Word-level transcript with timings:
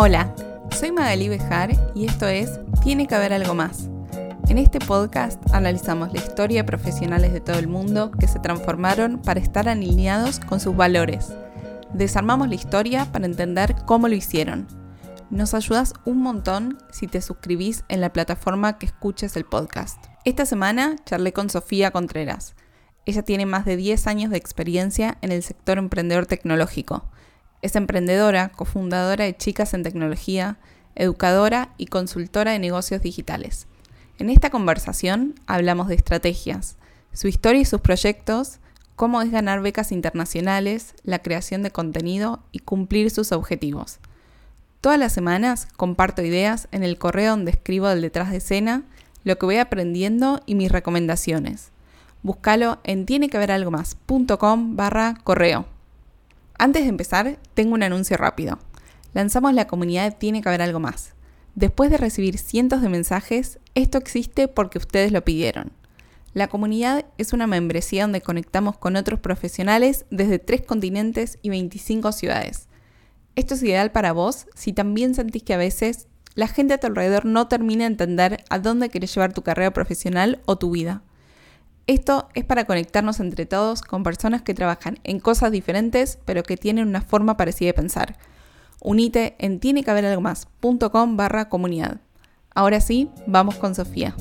Hola, 0.00 0.32
soy 0.70 0.92
Magali 0.92 1.28
Bejar 1.28 1.72
y 1.92 2.06
esto 2.06 2.28
es 2.28 2.60
Tiene 2.84 3.08
que 3.08 3.16
haber 3.16 3.32
algo 3.32 3.56
más. 3.56 3.90
En 4.46 4.56
este 4.56 4.78
podcast 4.78 5.42
analizamos 5.52 6.12
la 6.12 6.20
historia 6.20 6.62
de 6.62 6.68
profesionales 6.68 7.32
de 7.32 7.40
todo 7.40 7.58
el 7.58 7.66
mundo 7.66 8.12
que 8.12 8.28
se 8.28 8.38
transformaron 8.38 9.20
para 9.20 9.40
estar 9.40 9.68
alineados 9.68 10.38
con 10.38 10.60
sus 10.60 10.76
valores. 10.76 11.34
Desarmamos 11.94 12.46
la 12.46 12.54
historia 12.54 13.10
para 13.10 13.26
entender 13.26 13.74
cómo 13.86 14.06
lo 14.06 14.14
hicieron. 14.14 14.68
Nos 15.30 15.52
ayudas 15.52 15.94
un 16.04 16.22
montón 16.22 16.78
si 16.92 17.08
te 17.08 17.20
suscribís 17.20 17.82
en 17.88 18.00
la 18.00 18.12
plataforma 18.12 18.78
que 18.78 18.86
escuches 18.86 19.36
el 19.36 19.46
podcast. 19.46 19.98
Esta 20.24 20.46
semana 20.46 20.94
charlé 21.06 21.32
con 21.32 21.50
Sofía 21.50 21.90
Contreras. 21.90 22.54
Ella 23.04 23.22
tiene 23.22 23.46
más 23.46 23.64
de 23.64 23.74
10 23.74 24.06
años 24.06 24.30
de 24.30 24.38
experiencia 24.38 25.18
en 25.22 25.32
el 25.32 25.42
sector 25.42 25.76
emprendedor 25.76 26.26
tecnológico 26.26 27.10
es 27.62 27.76
emprendedora, 27.76 28.50
cofundadora 28.50 29.24
de 29.24 29.36
Chicas 29.36 29.74
en 29.74 29.82
Tecnología, 29.82 30.58
educadora 30.94 31.70
y 31.78 31.86
consultora 31.86 32.52
de 32.52 32.58
negocios 32.58 33.02
digitales. 33.02 33.66
En 34.18 34.30
esta 34.30 34.50
conversación 34.50 35.34
hablamos 35.46 35.88
de 35.88 35.94
estrategias, 35.94 36.76
su 37.12 37.28
historia 37.28 37.60
y 37.60 37.64
sus 37.64 37.80
proyectos, 37.80 38.58
cómo 38.96 39.22
es 39.22 39.30
ganar 39.30 39.62
becas 39.62 39.92
internacionales, 39.92 40.94
la 41.04 41.20
creación 41.20 41.62
de 41.62 41.70
contenido 41.70 42.42
y 42.50 42.60
cumplir 42.60 43.10
sus 43.10 43.32
objetivos. 43.32 44.00
Todas 44.80 44.98
las 44.98 45.12
semanas 45.12 45.68
comparto 45.76 46.22
ideas 46.22 46.68
en 46.72 46.82
el 46.82 46.98
correo 46.98 47.30
donde 47.30 47.52
escribo 47.52 47.88
del 47.88 48.02
detrás 48.02 48.30
de 48.30 48.38
escena, 48.38 48.82
lo 49.24 49.38
que 49.38 49.46
voy 49.46 49.58
aprendiendo 49.58 50.40
y 50.46 50.54
mis 50.54 50.70
recomendaciones. 50.70 51.70
Búscalo 52.22 52.78
en 52.84 53.06
tienequeveralgomás.com 53.06 54.76
barra 54.76 55.14
correo. 55.22 55.77
Antes 56.60 56.82
de 56.82 56.88
empezar, 56.88 57.38
tengo 57.54 57.74
un 57.74 57.84
anuncio 57.84 58.16
rápido. 58.16 58.58
Lanzamos 59.14 59.54
la 59.54 59.68
comunidad 59.68 60.18
Tiene 60.18 60.42
que 60.42 60.48
haber 60.48 60.60
algo 60.60 60.80
más. 60.80 61.14
Después 61.54 61.88
de 61.90 61.98
recibir 61.98 62.36
cientos 62.36 62.82
de 62.82 62.88
mensajes, 62.88 63.60
esto 63.76 63.96
existe 63.96 64.48
porque 64.48 64.78
ustedes 64.78 65.12
lo 65.12 65.24
pidieron. 65.24 65.70
La 66.34 66.48
comunidad 66.48 67.06
es 67.16 67.32
una 67.32 67.46
membresía 67.46 68.02
donde 68.02 68.20
conectamos 68.20 68.76
con 68.76 68.96
otros 68.96 69.20
profesionales 69.20 70.04
desde 70.10 70.40
tres 70.40 70.62
continentes 70.62 71.38
y 71.42 71.50
25 71.50 72.10
ciudades. 72.10 72.68
Esto 73.36 73.54
es 73.54 73.62
ideal 73.62 73.92
para 73.92 74.12
vos 74.12 74.46
si 74.56 74.72
también 74.72 75.14
sentís 75.14 75.44
que 75.44 75.54
a 75.54 75.58
veces 75.58 76.08
la 76.34 76.48
gente 76.48 76.74
a 76.74 76.78
tu 76.78 76.88
alrededor 76.88 77.24
no 77.24 77.46
termina 77.46 77.84
de 77.84 77.92
entender 77.92 78.44
a 78.50 78.58
dónde 78.58 78.88
querés 78.88 79.14
llevar 79.14 79.32
tu 79.32 79.42
carrera 79.42 79.72
profesional 79.72 80.40
o 80.44 80.58
tu 80.58 80.72
vida. 80.72 81.02
Esto 81.88 82.28
es 82.34 82.44
para 82.44 82.66
conectarnos 82.66 83.18
entre 83.18 83.46
todos 83.46 83.80
con 83.80 84.02
personas 84.02 84.42
que 84.42 84.52
trabajan 84.52 84.98
en 85.04 85.20
cosas 85.20 85.50
diferentes, 85.50 86.18
pero 86.26 86.42
que 86.42 86.58
tienen 86.58 86.86
una 86.86 87.00
forma 87.00 87.38
parecida 87.38 87.68
de 87.68 87.72
pensar. 87.72 88.16
Unite 88.82 89.36
en 89.38 89.58
tienequehaberalgomás.com 89.58 91.16
barra 91.16 91.48
comunidad. 91.48 92.02
Ahora 92.54 92.82
sí, 92.82 93.10
vamos 93.26 93.54
con 93.56 93.74
Sofía. 93.74 94.14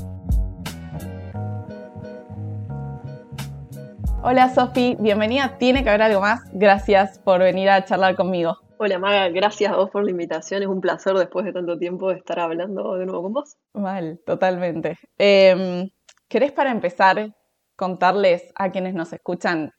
Hola 4.24 4.54
Sofi, 4.56 4.96
bienvenida 5.02 5.58
Tiene 5.58 5.84
que 5.84 5.90
haber 5.90 6.04
algo 6.04 6.22
más. 6.22 6.40
Gracias 6.54 7.20
por 7.20 7.42
venir 7.42 7.70
a 7.70 7.84
charlar 7.84 8.16
conmigo. 8.16 8.56
Hola 8.78 8.98
Maga, 8.98 9.28
gracias 9.28 9.74
a 9.74 9.76
vos 9.76 9.90
por 9.90 10.06
la 10.06 10.12
invitación. 10.12 10.62
Es 10.62 10.70
un 10.70 10.80
placer 10.80 11.16
después 11.16 11.44
de 11.46 11.52
tanto 11.52 11.78
tiempo 11.78 12.12
estar 12.12 12.40
hablando 12.40 12.96
de 12.96 13.06
nuevo 13.06 13.24
con 13.24 13.34
vos. 13.34 13.58
Mal, 13.74 14.22
totalmente. 14.26 14.98
Eh, 15.18 15.90
¿Querés 16.30 16.54
para 16.54 16.72
empezar 16.72 17.34
contarles 17.78 18.52
a 18.56 18.72
quienes 18.72 18.96
nos 18.96 19.14
escuchan 19.14 19.72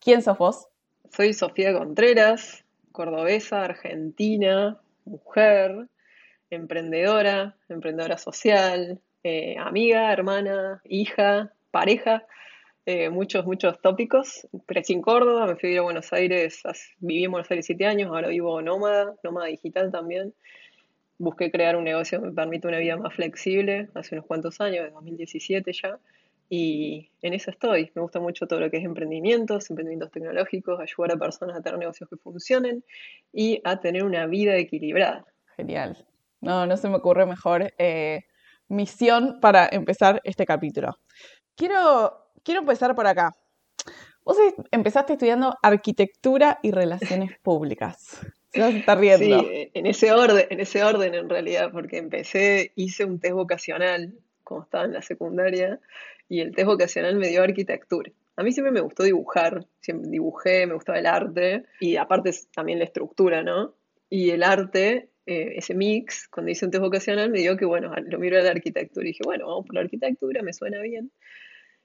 quién 0.00 0.22
sos 0.22 0.38
vos. 0.38 0.68
Soy 1.12 1.34
Sofía 1.34 1.72
Contreras, 1.76 2.64
cordobesa, 2.92 3.62
argentina, 3.62 4.80
mujer, 5.04 5.86
emprendedora, 6.50 7.54
emprendedora 7.68 8.16
social, 8.16 9.00
eh, 9.22 9.56
amiga, 9.58 10.12
hermana, 10.12 10.80
hija, 10.84 11.52
pareja, 11.70 12.26
eh, 12.86 13.10
muchos, 13.10 13.44
muchos 13.44 13.80
tópicos. 13.82 14.48
Crecí 14.64 14.94
en 14.94 15.02
Córdoba, 15.02 15.46
me 15.46 15.56
fui 15.56 15.76
a 15.76 15.82
Buenos 15.82 16.12
Aires, 16.14 16.62
viví 17.00 17.24
en 17.24 17.32
Buenos 17.32 17.50
Aires 17.50 17.66
siete 17.66 17.84
años, 17.84 18.08
ahora 18.08 18.28
vivo 18.28 18.62
nómada, 18.62 19.14
nómada 19.22 19.48
digital 19.48 19.92
también. 19.92 20.32
Busqué 21.18 21.50
crear 21.50 21.76
un 21.76 21.84
negocio 21.84 22.20
que 22.20 22.28
me 22.28 22.32
permite 22.32 22.66
una 22.66 22.78
vida 22.78 22.96
más 22.96 23.12
flexible 23.14 23.88
hace 23.94 24.14
unos 24.14 24.26
cuantos 24.26 24.60
años, 24.62 24.86
en 24.88 24.94
2017 24.94 25.70
ya. 25.72 25.98
Y 26.48 27.10
en 27.22 27.34
eso 27.34 27.50
estoy. 27.50 27.90
Me 27.94 28.02
gusta 28.02 28.20
mucho 28.20 28.46
todo 28.46 28.60
lo 28.60 28.70
que 28.70 28.78
es 28.78 28.84
emprendimientos, 28.84 29.68
emprendimientos 29.70 30.12
tecnológicos, 30.12 30.78
ayudar 30.80 31.16
a 31.16 31.18
personas 31.18 31.56
a 31.56 31.62
tener 31.62 31.78
negocios 31.78 32.08
que 32.08 32.16
funcionen 32.16 32.84
y 33.32 33.60
a 33.64 33.80
tener 33.80 34.04
una 34.04 34.26
vida 34.26 34.56
equilibrada. 34.56 35.24
Genial. 35.56 36.06
No, 36.40 36.66
no 36.66 36.76
se 36.76 36.88
me 36.88 36.96
ocurre 36.96 37.26
mejor 37.26 37.72
eh, 37.78 38.24
misión 38.68 39.40
para 39.40 39.68
empezar 39.70 40.20
este 40.24 40.46
capítulo. 40.46 40.98
Quiero, 41.56 42.30
quiero 42.44 42.60
empezar 42.60 42.94
por 42.94 43.06
acá. 43.06 43.36
Vos 44.24 44.36
empezaste 44.70 45.14
estudiando 45.14 45.54
arquitectura 45.62 46.58
y 46.62 46.70
relaciones 46.70 47.38
públicas. 47.42 48.20
Se 48.52 48.60
vas 48.60 48.74
a 48.74 48.78
estar 48.78 48.98
riendo. 48.98 49.40
Sí, 49.40 49.70
en 49.74 49.86
ese 49.86 50.12
orden, 50.12 50.46
en 50.50 50.60
ese 50.60 50.82
orden 50.82 51.14
en 51.14 51.28
realidad, 51.28 51.70
porque 51.72 51.98
empecé, 51.98 52.72
hice 52.76 53.04
un 53.04 53.20
test 53.20 53.34
vocacional 53.34 54.14
como 54.46 54.62
estaba 54.62 54.84
en 54.84 54.92
la 54.92 55.02
secundaria 55.02 55.80
y 56.28 56.40
el 56.40 56.54
test 56.54 56.66
vocacional 56.66 57.16
me 57.16 57.28
dio 57.28 57.42
arquitectura. 57.42 58.10
A 58.36 58.42
mí 58.42 58.52
siempre 58.52 58.72
me 58.72 58.80
gustó 58.80 59.02
dibujar, 59.02 59.66
siempre 59.80 60.10
dibujé, 60.10 60.66
me 60.66 60.74
gustaba 60.74 60.98
el 60.98 61.06
arte 61.06 61.64
y 61.80 61.96
aparte 61.96 62.30
también 62.54 62.78
la 62.78 62.84
estructura, 62.84 63.42
¿no? 63.42 63.74
Y 64.10 64.30
el 64.30 64.42
arte, 64.42 65.08
eh, 65.24 65.54
ese 65.56 65.74
mix, 65.74 66.28
cuando 66.28 66.52
hice 66.52 66.66
un 66.66 66.70
test 66.70 66.82
vocacional 66.82 67.30
me 67.30 67.40
dio 67.40 67.56
que, 67.56 67.64
bueno, 67.64 67.92
lo 67.96 68.18
miro 68.18 68.38
a 68.38 68.42
la 68.42 68.50
arquitectura 68.50 69.06
y 69.06 69.10
dije, 69.10 69.24
bueno, 69.24 69.46
vamos 69.46 69.66
por 69.66 69.74
la 69.74 69.80
arquitectura, 69.80 70.42
me 70.42 70.52
suena 70.52 70.80
bien. 70.82 71.10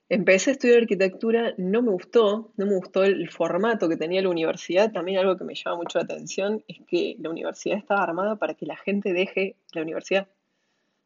Empecé 0.09 0.49
a 0.49 0.53
estudiar 0.53 0.79
arquitectura, 0.79 1.53
no 1.57 1.81
me 1.81 1.91
gustó, 1.91 2.51
no 2.57 2.65
me 2.65 2.75
gustó 2.75 3.05
el 3.05 3.29
formato 3.29 3.87
que 3.87 3.95
tenía 3.95 4.21
la 4.21 4.27
universidad. 4.27 4.91
También 4.91 5.19
algo 5.19 5.37
que 5.37 5.45
me 5.45 5.55
llama 5.55 5.77
mucho 5.77 5.99
la 5.99 6.03
atención 6.03 6.65
es 6.67 6.79
que 6.85 7.15
la 7.19 7.29
universidad 7.29 7.77
estaba 7.77 8.03
armada 8.03 8.35
para 8.35 8.53
que 8.53 8.65
la 8.65 8.75
gente 8.75 9.13
deje 9.13 9.55
la 9.73 9.83
universidad. 9.83 10.27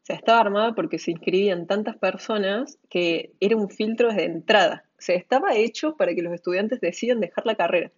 Sea, 0.06 0.14
estaba 0.14 0.38
armada 0.38 0.72
porque 0.72 1.00
se 1.00 1.10
inscribían 1.10 1.66
tantas 1.66 1.96
personas 1.96 2.78
que 2.88 3.32
era 3.40 3.56
un 3.56 3.68
filtro 3.68 4.06
desde 4.06 4.22
entrada. 4.22 4.84
O 4.96 5.02
sea, 5.02 5.16
estaba 5.16 5.56
hecho 5.56 5.96
para 5.96 6.14
que 6.14 6.22
los 6.22 6.32
estudiantes 6.32 6.80
decidan 6.80 7.18
dejar 7.18 7.44
la 7.44 7.56
carrera. 7.56 7.90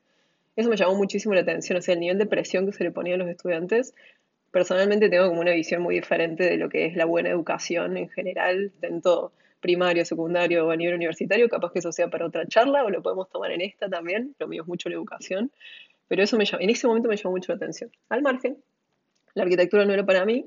Eso 0.57 0.71
me 0.71 0.77
llamó 0.79 0.95
muchísimo 0.95 1.35
la 1.35 1.43
atención, 1.43 1.77
o 1.77 1.83
sea, 1.83 1.93
el 1.93 2.01
nivel 2.01 2.17
de 2.17 2.25
presión 2.25 2.65
que 2.65 2.73
se 2.73 2.83
le 2.83 2.93
ponía 2.93 3.17
a 3.17 3.19
los 3.19 3.29
estudiantes. 3.29 3.93
Personalmente 4.51 5.11
tengo 5.11 5.29
como 5.29 5.43
una 5.43 5.53
visión 5.53 5.83
muy 5.83 5.97
diferente 5.97 6.45
de 6.45 6.57
lo 6.57 6.71
que 6.71 6.87
es 6.87 6.97
la 6.97 7.05
buena 7.05 7.29
educación 7.29 7.99
en 7.99 8.09
general, 8.09 8.73
tanto 8.81 9.33
primario, 9.61 10.03
secundario 10.07 10.67
o 10.67 10.71
a 10.71 10.77
nivel 10.77 10.95
universitario, 10.95 11.47
capaz 11.51 11.73
que 11.73 11.81
eso 11.81 11.93
sea 11.93 12.09
para 12.09 12.25
otra 12.25 12.47
charla 12.47 12.85
o 12.85 12.91
lo 12.91 13.03
podemos 13.03 13.29
tomar 13.29 13.51
en 13.51 13.61
esta 13.61 13.87
también, 13.91 14.35
lo 14.39 14.49
mío 14.49 14.63
es 14.63 14.69
mucho 14.69 14.89
la 14.89 14.95
educación, 14.95 15.53
pero 16.09 16.23
eso 16.23 16.39
me 16.39 16.45
en 16.59 16.71
ese 16.71 16.87
momento 16.87 17.11
me 17.11 17.19
llamó 17.19 17.33
mucho 17.33 17.53
la 17.53 17.57
atención. 17.57 17.91
Al 18.09 18.23
margen, 18.23 18.57
la 19.35 19.43
arquitectura 19.43 19.85
no 19.85 19.93
era 19.93 20.07
para 20.07 20.25
mí 20.25 20.47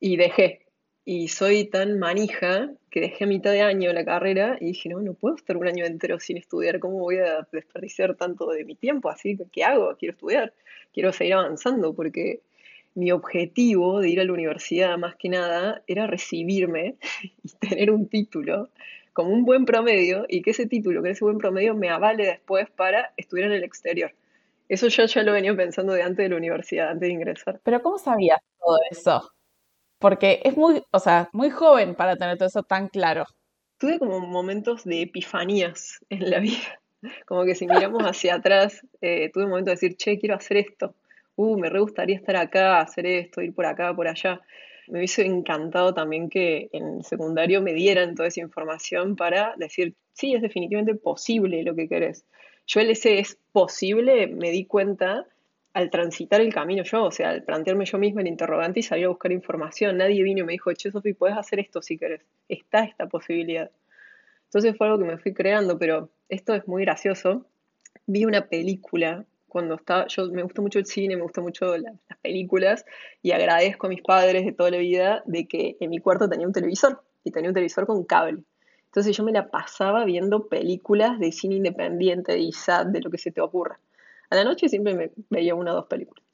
y 0.00 0.16
dejé, 0.16 0.63
y 1.04 1.28
soy 1.28 1.66
tan 1.66 1.98
manija 1.98 2.70
que 2.90 3.00
dejé 3.00 3.24
a 3.24 3.26
mitad 3.26 3.52
de 3.52 3.60
año 3.62 3.92
la 3.92 4.04
carrera 4.04 4.56
y 4.60 4.66
dije, 4.66 4.88
no, 4.88 5.00
no 5.00 5.14
puedo 5.14 5.36
estar 5.36 5.56
un 5.56 5.66
año 5.66 5.84
entero 5.84 6.18
sin 6.18 6.38
estudiar, 6.38 6.78
¿cómo 6.80 6.98
voy 6.98 7.18
a 7.18 7.46
desperdiciar 7.52 8.14
tanto 8.14 8.50
de 8.50 8.64
mi 8.64 8.74
tiempo? 8.74 9.10
Así, 9.10 9.36
¿qué 9.52 9.64
hago? 9.64 9.96
Quiero 9.98 10.14
estudiar, 10.14 10.54
quiero 10.92 11.12
seguir 11.12 11.34
avanzando 11.34 11.94
porque 11.94 12.40
mi 12.94 13.10
objetivo 13.12 14.00
de 14.00 14.08
ir 14.08 14.20
a 14.20 14.24
la 14.24 14.32
universidad 14.32 14.96
más 14.96 15.16
que 15.16 15.28
nada 15.28 15.82
era 15.86 16.06
recibirme 16.06 16.96
y 17.42 17.48
tener 17.58 17.90
un 17.90 18.08
título 18.08 18.70
como 19.12 19.30
un 19.30 19.44
buen 19.44 19.64
promedio 19.64 20.24
y 20.28 20.42
que 20.42 20.50
ese 20.50 20.66
título, 20.66 21.02
que 21.02 21.10
ese 21.10 21.24
buen 21.24 21.38
promedio 21.38 21.74
me 21.74 21.90
avale 21.90 22.26
después 22.26 22.70
para 22.70 23.12
estudiar 23.16 23.48
en 23.48 23.56
el 23.56 23.64
exterior. 23.64 24.12
Eso 24.68 24.88
yo 24.88 25.04
ya 25.04 25.22
lo 25.22 25.32
venía 25.32 25.54
pensando 25.54 25.92
de 25.92 26.02
antes 26.02 26.24
de 26.24 26.30
la 26.30 26.36
universidad, 26.36 26.88
antes 26.88 27.08
de 27.08 27.12
ingresar. 27.12 27.60
Pero 27.62 27.82
¿cómo 27.82 27.98
sabías 27.98 28.38
todo 28.58 28.78
eso? 28.90 29.33
Porque 30.04 30.42
es 30.44 30.54
muy, 30.54 30.82
o 30.90 30.98
sea, 30.98 31.30
muy 31.32 31.48
joven 31.48 31.94
para 31.94 32.14
tener 32.16 32.36
todo 32.36 32.48
eso 32.48 32.62
tan 32.62 32.88
claro. 32.88 33.24
Tuve 33.78 33.98
como 33.98 34.20
momentos 34.20 34.84
de 34.84 35.00
epifanías 35.00 35.98
en 36.10 36.28
la 36.28 36.40
vida, 36.40 36.78
como 37.26 37.46
que 37.46 37.54
si 37.54 37.66
miramos 37.66 38.02
hacia 38.02 38.34
atrás, 38.34 38.86
eh, 39.00 39.30
tuve 39.32 39.44
un 39.44 39.50
momento 39.52 39.70
de 39.70 39.76
decir, 39.76 39.96
che, 39.96 40.18
quiero 40.18 40.34
hacer 40.34 40.58
esto, 40.58 40.94
uh, 41.36 41.56
me 41.56 41.70
re 41.70 41.80
gustaría 41.80 42.16
estar 42.16 42.36
acá, 42.36 42.82
hacer 42.82 43.06
esto, 43.06 43.40
ir 43.40 43.54
por 43.54 43.64
acá, 43.64 43.96
por 43.96 44.06
allá. 44.06 44.42
Me 44.88 44.98
hubiese 44.98 45.24
encantado 45.24 45.94
también 45.94 46.28
que 46.28 46.68
en 46.74 47.02
secundario 47.02 47.62
me 47.62 47.72
dieran 47.72 48.14
toda 48.14 48.28
esa 48.28 48.42
información 48.42 49.16
para 49.16 49.54
decir, 49.56 49.94
sí, 50.12 50.34
es 50.34 50.42
definitivamente 50.42 50.96
posible 50.96 51.62
lo 51.62 51.74
que 51.74 51.88
querés. 51.88 52.26
Yo 52.66 52.80
el 52.80 52.90
ese 52.90 53.20
es 53.20 53.38
posible, 53.52 54.26
me 54.26 54.50
di 54.50 54.66
cuenta 54.66 55.26
al 55.74 55.90
transitar 55.90 56.40
el 56.40 56.54
camino 56.54 56.84
yo, 56.84 57.04
o 57.04 57.10
sea, 57.10 57.30
al 57.30 57.42
plantearme 57.42 57.84
yo 57.84 57.98
misma 57.98 58.20
el 58.20 58.28
interrogante 58.28 58.80
y 58.80 58.82
salir 58.82 59.06
a 59.06 59.08
buscar 59.08 59.32
información. 59.32 59.98
Nadie 59.98 60.22
vino 60.22 60.40
y 60.40 60.44
me 60.44 60.52
dijo, 60.52 60.72
che, 60.72 60.90
Sofi, 60.90 61.14
puedes 61.14 61.36
hacer 61.36 61.58
esto 61.58 61.82
si 61.82 61.98
querés. 61.98 62.22
Está 62.48 62.84
esta 62.84 63.08
posibilidad. 63.08 63.70
Entonces 64.44 64.76
fue 64.78 64.86
algo 64.86 65.00
que 65.00 65.04
me 65.04 65.18
fui 65.18 65.34
creando, 65.34 65.76
pero 65.76 66.10
esto 66.28 66.54
es 66.54 66.66
muy 66.68 66.84
gracioso. 66.84 67.44
Vi 68.06 68.24
una 68.24 68.46
película 68.46 69.24
cuando 69.48 69.74
estaba, 69.74 70.06
yo 70.06 70.28
me 70.30 70.44
gusta 70.44 70.62
mucho 70.62 70.78
el 70.78 70.86
cine, 70.86 71.16
me 71.16 71.22
gusta 71.22 71.40
mucho 71.40 71.76
las 71.76 71.96
películas 72.22 72.84
y 73.20 73.32
agradezco 73.32 73.88
a 73.88 73.90
mis 73.90 74.02
padres 74.02 74.44
de 74.44 74.52
toda 74.52 74.70
la 74.70 74.78
vida 74.78 75.24
de 75.26 75.48
que 75.48 75.76
en 75.80 75.90
mi 75.90 75.98
cuarto 75.98 76.28
tenía 76.28 76.46
un 76.46 76.52
televisor 76.52 77.02
y 77.24 77.32
tenía 77.32 77.50
un 77.50 77.54
televisor 77.54 77.84
con 77.86 78.04
cable. 78.04 78.44
Entonces 78.86 79.16
yo 79.16 79.24
me 79.24 79.32
la 79.32 79.50
pasaba 79.50 80.04
viendo 80.04 80.46
películas 80.46 81.18
de 81.18 81.32
cine 81.32 81.56
independiente, 81.56 82.32
de 82.32 82.38
ISAT, 82.38 82.88
de 82.88 83.00
lo 83.00 83.10
que 83.10 83.18
se 83.18 83.32
te 83.32 83.40
ocurra. 83.40 83.80
A 84.34 84.38
la 84.38 84.42
noche 84.42 84.68
siempre 84.68 84.94
me 84.94 85.12
veía 85.30 85.54
una 85.54 85.70
o 85.70 85.76
dos 85.76 85.86
películas. 85.86 86.24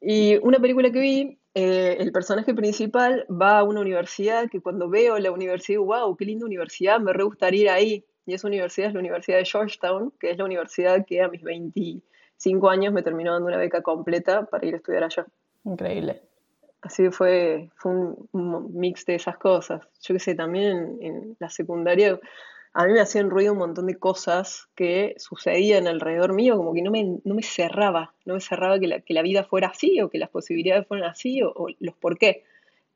Y 0.00 0.38
una 0.38 0.58
película 0.58 0.90
que 0.90 0.98
vi, 0.98 1.38
eh, 1.54 1.96
el 2.00 2.10
personaje 2.10 2.52
principal 2.52 3.24
va 3.30 3.60
a 3.60 3.62
una 3.62 3.80
universidad 3.80 4.50
que 4.50 4.60
cuando 4.60 4.88
veo 4.88 5.16
la 5.20 5.30
universidad, 5.30 5.78
wow, 5.78 6.16
qué 6.16 6.24
linda 6.24 6.46
universidad, 6.46 6.98
me 6.98 7.12
re 7.12 7.22
gustaría 7.22 7.62
ir 7.62 7.70
ahí. 7.70 8.04
Y 8.26 8.34
esa 8.34 8.48
universidad 8.48 8.88
es 8.88 8.94
la 8.94 8.98
Universidad 8.98 9.38
de 9.38 9.44
Georgetown, 9.44 10.12
que 10.18 10.32
es 10.32 10.38
la 10.38 10.46
universidad 10.46 11.06
que 11.06 11.22
a 11.22 11.28
mis 11.28 11.44
25 11.44 12.68
años 12.68 12.92
me 12.92 13.04
terminó 13.04 13.34
dando 13.34 13.46
una 13.46 13.56
beca 13.56 13.82
completa 13.82 14.44
para 14.46 14.66
ir 14.66 14.74
a 14.74 14.78
estudiar 14.78 15.04
allá. 15.04 15.24
Increíble. 15.64 16.20
Así 16.82 17.08
fue, 17.10 17.70
fue 17.76 17.92
un, 17.92 18.70
mix 18.74 19.06
de 19.06 19.14
esas 19.14 19.38
cosas. 19.38 19.86
Yo 20.02 20.12
qué 20.12 20.18
sé, 20.18 20.34
también 20.34 20.98
en 21.00 21.36
la 21.38 21.50
secundaria 21.50 22.18
a 22.78 22.86
mí 22.86 22.92
me 22.92 23.00
hacían 23.00 23.28
ruido 23.28 23.54
un 23.54 23.58
montón 23.58 23.86
de 23.86 23.98
cosas 23.98 24.68
que 24.76 25.16
sucedían 25.18 25.88
alrededor 25.88 26.32
mío, 26.32 26.56
como 26.56 26.72
que 26.72 26.80
no 26.80 26.92
me, 26.92 27.18
no 27.24 27.34
me 27.34 27.42
cerraba, 27.42 28.14
no 28.24 28.34
me 28.34 28.40
cerraba 28.40 28.78
que 28.78 28.86
la, 28.86 29.00
que 29.00 29.14
la 29.14 29.22
vida 29.22 29.42
fuera 29.42 29.66
así 29.66 30.00
o 30.00 30.08
que 30.08 30.18
las 30.18 30.30
posibilidades 30.30 30.86
fueran 30.86 31.10
así 31.10 31.42
o, 31.42 31.66
los 31.80 31.96
por 31.96 32.18
qué. 32.18 32.44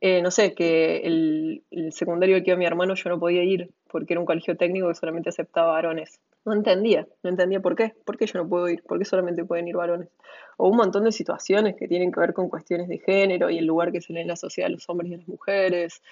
Eh, 0.00 0.22
no 0.22 0.30
sé, 0.30 0.54
que 0.54 0.98
el, 0.98 1.64
secundario 1.90 2.36
al 2.36 2.44
que 2.44 2.50
iba 2.50 2.58
mi 2.58 2.64
hermano 2.64 2.94
yo 2.94 3.10
no 3.10 3.18
podía 3.18 3.42
ir 3.42 3.70
porque 3.90 4.14
era 4.14 4.20
un 4.20 4.26
colegio 4.26 4.56
técnico 4.56 4.86
que 4.86 4.94
solamente 4.94 5.30
aceptaba 5.30 5.72
varones. 5.72 6.20
No 6.44 6.52
entendía, 6.52 7.08
no 7.24 7.30
entendía 7.30 7.58
por 7.58 7.74
qué, 7.74 7.92
por 8.04 8.16
qué 8.16 8.26
yo 8.26 8.38
no 8.38 8.48
puedo 8.48 8.68
ir, 8.68 8.84
por 8.84 9.00
qué 9.00 9.04
solamente 9.04 9.44
pueden 9.44 9.66
ir 9.66 9.74
varones. 9.74 10.10
O 10.58 10.68
un 10.68 10.76
montón 10.76 11.02
de 11.02 11.10
situaciones 11.10 11.74
que 11.74 11.88
tienen 11.88 12.12
que 12.12 12.20
ver 12.20 12.34
con 12.34 12.48
cuestiones 12.48 12.86
de 12.86 12.98
género 12.98 13.50
y 13.50 13.58
el 13.58 13.66
lugar 13.66 13.90
que 13.90 14.00
se 14.00 14.12
lee 14.12 14.20
en 14.20 14.28
la 14.28 14.36
sociedad 14.36 14.68
de 14.68 14.74
los 14.74 14.88
hombres 14.88 15.10
y 15.10 15.16
las 15.16 15.26
mujeres. 15.26 16.02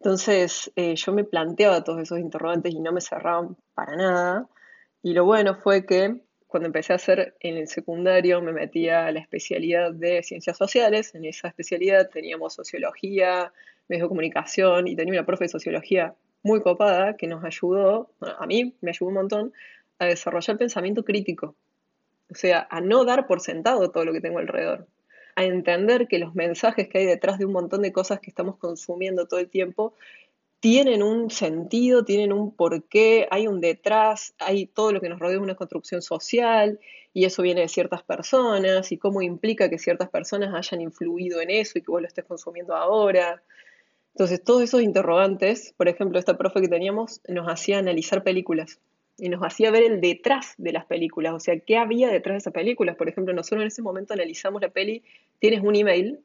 Entonces 0.00 0.70
eh, 0.76 0.94
yo 0.94 1.12
me 1.12 1.24
planteaba 1.24 1.82
todos 1.84 2.00
esos 2.00 2.18
interrogantes 2.18 2.72
y 2.72 2.80
no 2.80 2.92
me 2.92 3.00
cerraban 3.00 3.56
para 3.74 3.96
nada. 3.96 4.48
Y 5.02 5.14
lo 5.14 5.24
bueno 5.24 5.56
fue 5.56 5.86
que 5.86 6.22
cuando 6.46 6.66
empecé 6.66 6.92
a 6.92 6.96
hacer 6.96 7.36
en 7.40 7.56
el 7.56 7.68
secundario 7.68 8.40
me 8.40 8.52
metía 8.52 9.06
a 9.06 9.12
la 9.12 9.20
especialidad 9.20 9.92
de 9.92 10.22
ciencias 10.22 10.56
sociales. 10.56 11.14
En 11.14 11.24
esa 11.24 11.48
especialidad 11.48 12.08
teníamos 12.10 12.54
sociología, 12.54 13.52
medios 13.88 14.04
de 14.04 14.08
comunicación 14.08 14.86
y 14.86 14.96
tenía 14.96 15.14
una 15.14 15.26
profe 15.26 15.44
de 15.44 15.48
sociología 15.48 16.14
muy 16.42 16.60
copada 16.60 17.16
que 17.16 17.26
nos 17.26 17.44
ayudó, 17.44 18.12
a 18.20 18.46
mí 18.46 18.76
me 18.80 18.90
ayudó 18.90 19.08
un 19.08 19.14
montón, 19.14 19.52
a 19.98 20.06
desarrollar 20.06 20.56
pensamiento 20.58 21.04
crítico. 21.04 21.56
O 22.30 22.34
sea, 22.34 22.66
a 22.70 22.80
no 22.80 23.04
dar 23.04 23.26
por 23.26 23.40
sentado 23.40 23.90
todo 23.90 24.04
lo 24.04 24.12
que 24.12 24.20
tengo 24.20 24.38
alrededor 24.38 24.86
a 25.36 25.44
entender 25.44 26.08
que 26.08 26.18
los 26.18 26.34
mensajes 26.34 26.88
que 26.88 26.98
hay 26.98 27.04
detrás 27.04 27.38
de 27.38 27.44
un 27.44 27.52
montón 27.52 27.82
de 27.82 27.92
cosas 27.92 28.20
que 28.20 28.30
estamos 28.30 28.56
consumiendo 28.56 29.28
todo 29.28 29.38
el 29.38 29.48
tiempo 29.48 29.94
tienen 30.60 31.02
un 31.02 31.30
sentido, 31.30 32.04
tienen 32.04 32.32
un 32.32 32.56
porqué, 32.56 33.28
hay 33.30 33.46
un 33.46 33.60
detrás, 33.60 34.34
hay 34.38 34.66
todo 34.66 34.92
lo 34.92 35.00
que 35.00 35.08
nos 35.10 35.20
rodea 35.20 35.38
una 35.38 35.54
construcción 35.54 36.02
social 36.02 36.80
y 37.12 37.24
eso 37.26 37.42
viene 37.42 37.60
de 37.60 37.68
ciertas 37.68 38.02
personas 38.02 38.90
y 38.90 38.98
cómo 38.98 39.22
implica 39.22 39.68
que 39.68 39.78
ciertas 39.78 40.08
personas 40.08 40.54
hayan 40.54 40.80
influido 40.80 41.40
en 41.40 41.50
eso 41.50 41.78
y 41.78 41.82
que 41.82 41.90
vos 41.90 42.00
lo 42.00 42.08
estés 42.08 42.24
consumiendo 42.24 42.74
ahora. 42.74 43.42
Entonces, 44.14 44.42
todos 44.42 44.62
esos 44.62 44.80
interrogantes, 44.80 45.74
por 45.76 45.88
ejemplo, 45.88 46.18
esta 46.18 46.38
profe 46.38 46.62
que 46.62 46.68
teníamos 46.68 47.20
nos 47.28 47.46
hacía 47.46 47.78
analizar 47.78 48.24
películas 48.24 48.80
y 49.18 49.28
nos 49.28 49.42
hacía 49.42 49.70
ver 49.70 49.84
el 49.84 50.00
detrás 50.00 50.54
de 50.58 50.72
las 50.72 50.84
películas, 50.84 51.32
o 51.32 51.40
sea, 51.40 51.58
qué 51.58 51.78
había 51.78 52.08
detrás 52.08 52.34
de 52.34 52.38
esas 52.38 52.52
películas. 52.52 52.96
Por 52.96 53.08
ejemplo, 53.08 53.32
nosotros 53.32 53.62
en 53.62 53.68
ese 53.68 53.82
momento 53.82 54.14
analizamos 54.14 54.60
la 54.60 54.68
peli, 54.68 55.02
tienes 55.38 55.62
un 55.62 55.74
email 55.74 56.20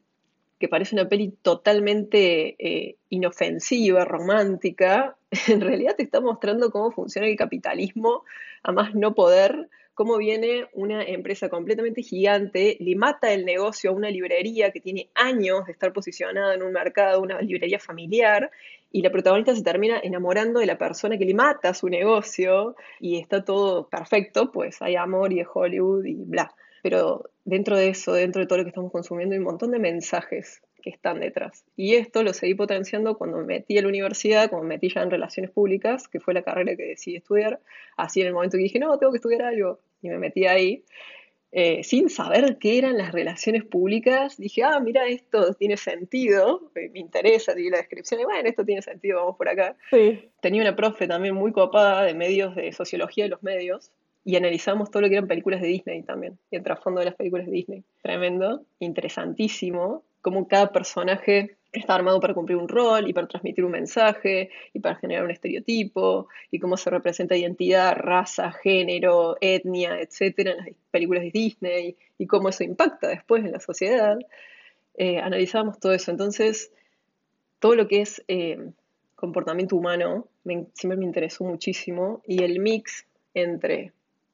que 0.58 0.68
parece 0.68 0.94
una 0.94 1.08
peli 1.08 1.34
totalmente 1.42 2.54
eh, 2.58 2.96
inofensiva, 3.08 4.04
romántica, 4.04 5.16
en 5.48 5.60
realidad 5.60 5.96
te 5.96 6.02
está 6.02 6.20
mostrando 6.20 6.70
cómo 6.70 6.92
funciona 6.92 7.26
el 7.26 7.36
capitalismo 7.36 8.24
a 8.62 8.72
más 8.72 8.94
no 8.94 9.14
poder 9.14 9.68
cómo 9.94 10.16
viene 10.18 10.66
una 10.72 11.02
empresa 11.02 11.48
completamente 11.48 12.02
gigante, 12.02 12.76
le 12.80 12.96
mata 12.96 13.32
el 13.32 13.44
negocio 13.44 13.90
a 13.90 13.94
una 13.94 14.10
librería 14.10 14.70
que 14.70 14.80
tiene 14.80 15.10
años 15.14 15.66
de 15.66 15.72
estar 15.72 15.92
posicionada 15.92 16.54
en 16.54 16.62
un 16.62 16.72
mercado, 16.72 17.20
una 17.20 17.40
librería 17.40 17.78
familiar, 17.78 18.50
y 18.90 19.02
la 19.02 19.10
protagonista 19.10 19.54
se 19.54 19.62
termina 19.62 19.98
enamorando 20.02 20.60
de 20.60 20.66
la 20.66 20.76
persona 20.76 21.16
que 21.16 21.24
le 21.24 21.34
mata 21.34 21.72
su 21.72 21.88
negocio 21.88 22.76
y 23.00 23.18
está 23.18 23.44
todo 23.44 23.88
perfecto, 23.88 24.52
pues 24.52 24.82
hay 24.82 24.96
amor 24.96 25.32
y 25.32 25.40
es 25.40 25.46
Hollywood 25.52 26.04
y 26.04 26.14
bla. 26.14 26.54
Pero 26.82 27.30
dentro 27.44 27.76
de 27.76 27.88
eso, 27.88 28.12
dentro 28.12 28.42
de 28.42 28.46
todo 28.46 28.58
lo 28.58 28.64
que 28.64 28.70
estamos 28.70 28.92
consumiendo, 28.92 29.32
hay 29.32 29.38
un 29.38 29.46
montón 29.46 29.70
de 29.70 29.78
mensajes 29.78 30.60
que 30.82 30.90
están 30.90 31.20
detrás. 31.20 31.64
Y 31.76 31.94
esto 31.94 32.22
lo 32.22 32.34
seguí 32.34 32.54
potenciando 32.54 33.16
cuando 33.16 33.38
me 33.38 33.44
metí 33.44 33.78
a 33.78 33.82
la 33.82 33.88
universidad, 33.88 34.50
cuando 34.50 34.68
me 34.68 34.74
metí 34.74 34.90
ya 34.90 35.02
en 35.02 35.10
relaciones 35.10 35.50
públicas, 35.50 36.08
que 36.08 36.20
fue 36.20 36.34
la 36.34 36.42
carrera 36.42 36.76
que 36.76 36.82
decidí 36.82 37.16
estudiar. 37.16 37.60
Así 37.96 38.20
en 38.20 38.26
el 38.26 38.34
momento 38.34 38.58
que 38.58 38.64
dije, 38.64 38.78
no, 38.78 38.98
tengo 38.98 39.12
que 39.12 39.16
estudiar 39.16 39.42
algo, 39.42 39.80
y 40.02 40.08
me 40.08 40.18
metí 40.18 40.46
ahí, 40.46 40.84
eh, 41.54 41.84
sin 41.84 42.08
saber 42.08 42.56
qué 42.58 42.78
eran 42.78 42.96
las 42.96 43.12
relaciones 43.12 43.64
públicas, 43.64 44.38
dije, 44.38 44.64
ah, 44.64 44.80
mira, 44.80 45.06
esto 45.06 45.52
tiene 45.52 45.76
sentido, 45.76 46.70
me 46.74 46.98
interesa, 46.98 47.54
di 47.54 47.68
la 47.68 47.76
descripción, 47.76 48.20
y 48.20 48.24
bueno, 48.24 48.48
esto 48.48 48.64
tiene 48.64 48.80
sentido, 48.80 49.18
vamos 49.18 49.36
por 49.36 49.50
acá. 49.50 49.76
Tenía 50.40 50.62
una 50.62 50.74
profe 50.74 51.06
también 51.06 51.34
muy 51.34 51.52
copada 51.52 52.04
de 52.04 52.14
medios, 52.14 52.56
de 52.56 52.72
sociología 52.72 53.24
de 53.24 53.30
los 53.30 53.42
medios, 53.42 53.92
y 54.24 54.36
analizamos 54.36 54.90
todo 54.90 55.02
lo 55.02 55.08
que 55.08 55.16
eran 55.16 55.28
películas 55.28 55.60
de 55.60 55.66
Disney 55.66 56.02
también, 56.04 56.38
y 56.50 56.56
el 56.56 56.62
trasfondo 56.62 57.00
de 57.00 57.06
las 57.06 57.16
películas 57.16 57.44
de 57.44 57.52
Disney. 57.52 57.84
Tremendo, 58.00 58.64
interesantísimo, 58.78 60.04
cómo 60.22 60.48
cada 60.48 60.72
personaje 60.72 61.56
está 61.72 61.94
armado 61.94 62.20
para 62.20 62.34
cumplir 62.34 62.58
un 62.58 62.68
rol 62.68 63.08
y 63.08 63.12
para 63.12 63.26
transmitir 63.26 63.64
un 63.64 63.72
mensaje 63.72 64.50
y 64.72 64.80
para 64.80 64.96
generar 64.96 65.24
un 65.24 65.30
estereotipo 65.30 66.28
y 66.50 66.58
cómo 66.58 66.76
se 66.76 66.90
representa 66.90 67.36
identidad, 67.36 67.96
raza, 67.96 68.52
género, 68.52 69.36
etnia, 69.40 70.00
etcétera 70.00 70.52
en 70.52 70.56
las 70.58 70.68
películas 70.90 71.22
de 71.24 71.30
Disney 71.30 71.96
y 72.18 72.26
cómo 72.26 72.50
eso 72.50 72.62
impacta 72.62 73.08
después 73.08 73.44
en 73.44 73.52
la 73.52 73.60
sociedad. 73.60 74.18
Eh, 74.94 75.18
analizábamos 75.18 75.80
todo 75.80 75.92
eso. 75.92 76.10
Entonces, 76.10 76.70
todo 77.58 77.74
lo 77.74 77.88
que 77.88 78.02
es 78.02 78.22
eh, 78.28 78.70
comportamiento 79.14 79.76
humano 79.76 80.26
siempre 80.74 80.96
me 80.98 81.04
interesó 81.04 81.44
muchísimo 81.44 82.22
y 82.26 82.42
el 82.42 82.60
mix 82.60 83.06
entre 83.34 83.92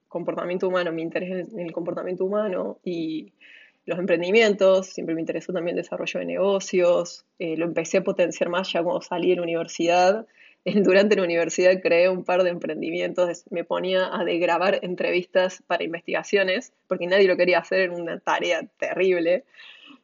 comportamiento 0.09 0.67
humano, 0.67 0.91
mi 0.91 1.03
interés 1.03 1.47
en 1.53 1.61
el 1.61 1.73
comportamiento 1.73 2.25
humano 2.25 2.79
y 2.83 3.33
los 3.89 3.99
emprendimientos, 3.99 4.89
siempre 4.89 5.15
me 5.15 5.23
interesó 5.23 5.53
también 5.53 5.77
el 5.77 5.83
desarrollo 5.83 6.21
de 6.21 6.27
negocios, 6.27 7.25
eh, 7.39 7.57
lo 7.57 7.65
empecé 7.65 7.99
a 7.99 8.05
potenciar 8.05 8.51
más 8.51 8.71
ya 8.71 8.83
cuando 8.83 9.01
salí 9.01 9.31
de 9.31 9.37
la 9.37 9.43
universidad. 9.43 10.27
Durante 10.65 11.17
la 11.17 11.23
universidad 11.23 11.81
creé 11.81 12.11
un 12.11 12.23
par 12.23 12.43
de 12.43 12.51
emprendimientos, 12.51 13.45
me 13.51 13.65
ponía 13.65 14.07
a 14.07 14.25
grabar 14.25 14.81
entrevistas 14.83 15.63
para 15.67 15.85
investigaciones, 15.85 16.75
porque 16.87 17.07
nadie 17.07 17.27
lo 17.27 17.37
quería 17.39 17.61
hacer, 17.61 17.81
en 17.81 17.93
una 17.93 18.21
tarea 18.21 18.61
terrible. 18.79 19.45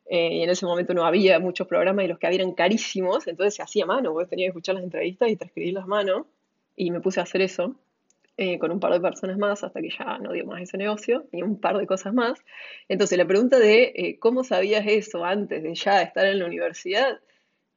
Eh, 0.07 0.37
y 0.37 0.43
en 0.43 0.51
ese 0.51 0.65
momento 0.65 0.95
no 0.95 1.05
había 1.05 1.39
muchos 1.39 1.67
programas 1.67 2.07
y 2.07 2.09
los 2.09 2.19
que 2.19 2.27
había 2.27 2.41
eran 2.41 2.53
carísimos, 2.53 3.27
entonces 3.27 3.55
se 3.55 3.63
hacía 3.63 3.85
a 3.85 3.87
mano, 3.87 4.13
vos 4.13 4.29
tenías 4.29 4.47
que 4.47 4.51
escuchar 4.51 4.77
las 4.77 4.85
entrevistas 4.85 5.29
y 5.31 5.37
transcribirlas 5.37 5.85
a 5.85 5.89
mano. 5.89 6.27
Y 6.77 6.91
me 6.91 7.01
puse 7.01 7.21
a 7.21 7.23
hacer 7.25 7.43
eso. 7.43 7.77
Eh, 8.37 8.59
con 8.59 8.73
un 8.73 8.81
par 8.81 8.93
de 8.93 9.01
personas 9.01 9.39
más 9.39 9.63
hasta 9.63 9.81
que 9.81 9.91
ya 9.91 10.19
no 10.19 10.33
dio 10.33 10.45
más 10.45 10.61
ese 10.61 10.77
negocio 10.77 11.25
y 11.31 11.43
un 11.43 11.61
par 11.61 11.79
de 11.79 11.87
cosas 11.87 12.13
más. 12.13 12.45
Entonces 12.89 13.17
la 13.17 13.27
pregunta 13.27 13.61
de 13.61 13.93
eh, 13.95 14.19
cómo 14.19 14.43
sabías 14.43 14.85
eso 14.89 15.25
antes 15.25 15.63
de 15.63 15.73
ya 15.77 16.03
estar 16.03 16.27
en 16.27 16.41
la 16.41 16.47
universidad 16.47 17.21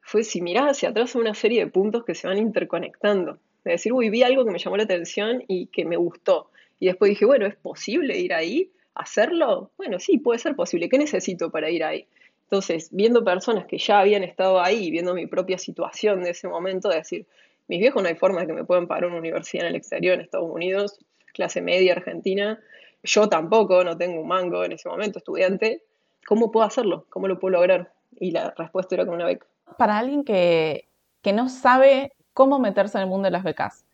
fue 0.02 0.24
si 0.24 0.42
mirás 0.42 0.72
hacia 0.72 0.90
atrás 0.90 1.14
una 1.14 1.36
serie 1.36 1.64
de 1.64 1.70
puntos 1.70 2.04
que 2.06 2.16
se 2.16 2.28
van 2.28 2.40
interconectando. 2.40 3.38
De 3.64 3.74
decir, 3.74 3.94
uy, 3.94 4.10
vi 4.10 4.24
algo 4.24 4.46
que 4.46 4.52
me 4.52 4.58
llamó 4.58 4.78
la 4.78 4.84
atención 4.84 5.44
y 5.48 5.68
que 5.68 5.86
me 5.86 5.96
gustó. 5.96 6.50
Y 6.80 6.88
después 6.88 7.10
dije, 7.10 7.26
bueno, 7.26 7.46
¿es 7.46 7.56
posible 7.56 8.18
ir 8.18 8.34
ahí? 8.34 8.72
¿Hacerlo? 8.96 9.70
Bueno, 9.78 10.00
sí, 10.00 10.18
puede 10.18 10.40
ser 10.40 10.56
posible. 10.56 10.90
¿Qué 10.90 10.98
necesito 10.98 11.52
para 11.52 11.70
ir 11.70 11.84
ahí? 11.84 12.08
Entonces, 12.44 12.90
viendo 12.92 13.24
personas 13.24 13.66
que 13.68 13.78
ya 13.78 14.00
habían 14.00 14.24
estado 14.24 14.60
ahí, 14.62 14.90
viendo 14.90 15.14
mi 15.14 15.28
propia 15.28 15.58
situación 15.58 16.24
de 16.24 16.30
ese 16.32 16.48
momento, 16.48 16.90
de 16.90 16.96
decir, 16.96 17.28
mis 17.68 17.80
viejos 17.80 18.02
no 18.02 18.10
hay 18.10 18.16
forma 18.16 18.42
de 18.42 18.48
que 18.48 18.54
me 18.54 18.64
puedan 18.64 18.88
pagar 18.88 19.06
una 19.06 19.18
universidad 19.18 19.66
en 19.66 19.70
el 19.72 19.76
exterior, 19.76 20.16
en 20.16 20.22
Estados 20.22 20.50
Unidos, 20.50 21.00
clase 21.34 21.62
media 21.62 21.94
argentina. 21.94 22.60
Yo 23.04 23.30
tampoco, 23.30 23.84
no 23.84 23.98
tengo 23.98 24.22
un 24.22 24.28
mango 24.28 24.64
en 24.64 24.72
ese 24.72 24.90
momento, 24.90 25.20
estudiante. 25.20 25.84
¿Cómo 26.26 26.52
puedo 26.52 26.66
hacerlo? 26.66 27.06
¿Cómo 27.10 27.28
lo 27.28 27.40
puedo 27.40 27.54
lograr? 27.54 27.94
Y 28.12 28.32
la 28.32 28.54
respuesta 28.58 28.96
era 28.96 29.06
con 29.06 29.16
una 29.16 29.26
beca. 29.26 29.48
Para 29.78 29.98
alguien 29.98 30.24
que, 30.24 30.88
que 31.22 31.34
no 31.34 31.50
sabe 31.50 32.14
cómo 32.34 32.60
meterse 32.60 32.98
en 32.98 33.04
el 33.04 33.10
mundo 33.10 33.26
de 33.26 33.32
las 33.32 33.44
becas, 33.44 33.86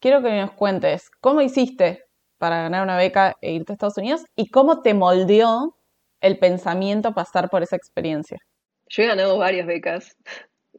quiero 0.00 0.22
que 0.22 0.40
nos 0.40 0.52
cuentes 0.52 1.10
cómo 1.20 1.40
hiciste 1.40 2.04
para 2.38 2.62
ganar 2.62 2.82
una 2.82 2.96
beca 2.96 3.36
e 3.40 3.52
irte 3.52 3.72
a 3.72 3.74
Estados 3.74 3.98
Unidos 3.98 4.24
y 4.34 4.50
cómo 4.50 4.82
te 4.82 4.94
moldeó 4.94 5.76
el 6.20 6.38
pensamiento 6.38 7.12
pasar 7.12 7.50
por 7.50 7.62
esa 7.62 7.76
experiencia. 7.76 8.38
Yo 8.88 9.02
he 9.02 9.06
ganado 9.06 9.38
varias 9.38 9.66
becas, 9.66 10.16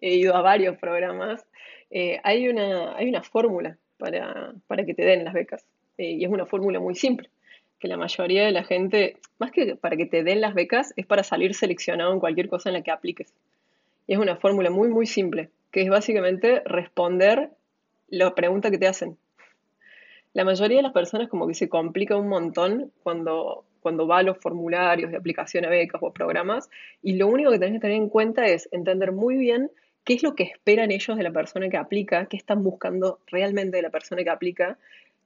he 0.02 0.16
ido 0.16 0.36
a 0.36 0.42
varios 0.42 0.78
programas 0.78 1.46
eh, 1.92 2.20
hay, 2.24 2.48
una, 2.48 2.96
hay 2.96 3.10
una 3.10 3.22
fórmula 3.22 3.78
para, 3.98 4.54
para, 4.68 4.86
que 4.86 4.94
te 4.94 5.04
den 5.04 5.26
las 5.26 5.34
becas 5.34 5.66
eh, 5.98 6.12
y 6.12 6.24
es 6.24 6.32
una 6.32 6.46
fórmula 6.46 6.80
muy 6.80 6.96
simple, 6.96 7.30
que 7.80 7.90
la 7.90 7.98
mayoría 7.98 8.46
de 8.46 8.52
la 8.52 8.64
gente, 8.64 9.18
más 9.40 9.52
que 9.52 9.76
para 9.76 9.98
que 9.98 10.06
te 10.06 10.24
den 10.24 10.40
las 10.40 10.54
becas, 10.54 10.94
es 10.96 11.06
para 11.06 11.24
salir 11.24 11.54
seleccionado 11.54 12.14
en 12.14 12.20
cualquier 12.20 12.48
cosa 12.48 12.70
en 12.70 12.74
la 12.74 12.82
que 12.82 12.92
apliques. 12.92 13.34
Y 14.08 14.14
es 14.14 14.20
una 14.20 14.38
fórmula 14.38 14.70
muy, 14.70 14.88
muy 14.88 15.06
simple, 15.06 15.50
que 15.70 15.82
es 15.82 15.90
básicamente 15.90 16.62
responder 16.66 17.52
la 18.08 18.34
pregunta 18.36 18.72
que 18.72 18.78
te 18.78 18.88
hacen. 18.88 19.18
La 20.34 20.46
mayoría 20.46 20.78
de 20.78 20.84
las 20.84 20.94
personas 20.94 21.28
como 21.28 21.46
que 21.48 21.54
se 21.54 21.68
complica 21.68 22.16
un 22.16 22.30
montón 22.30 22.92
cuando, 23.04 23.66
cuando 23.82 24.08
va 24.08 24.20
a 24.20 24.24
los 24.24 24.38
formularios 24.38 25.12
de 25.12 25.18
aplicación 25.18 25.66
a 25.66 25.70
becas 25.70 26.02
o 26.02 26.14
programas 26.14 26.70
y 27.04 27.18
lo 27.18 27.28
único 27.28 27.52
que 27.52 27.60
tenés 27.60 27.76
que 27.76 27.82
tener 27.82 27.98
en 27.98 28.08
cuenta 28.08 28.46
es 28.46 28.70
entender 28.72 29.12
muy 29.12 29.36
bien 29.36 29.72
qué 30.04 30.14
es 30.14 30.24
lo 30.24 30.36
que 30.36 30.44
esperan 30.44 30.92
ellos 30.92 31.18
de 31.18 31.24
la 31.24 31.32
persona 31.32 31.70
que 31.70 31.78
aplica, 31.78 32.26
qué 32.26 32.38
están 32.38 32.64
buscando 32.64 33.20
realmente 33.28 33.78
de 33.78 33.84
la 33.84 33.90
persona 33.90 34.24
que 34.24 34.30
aplica 34.30 34.78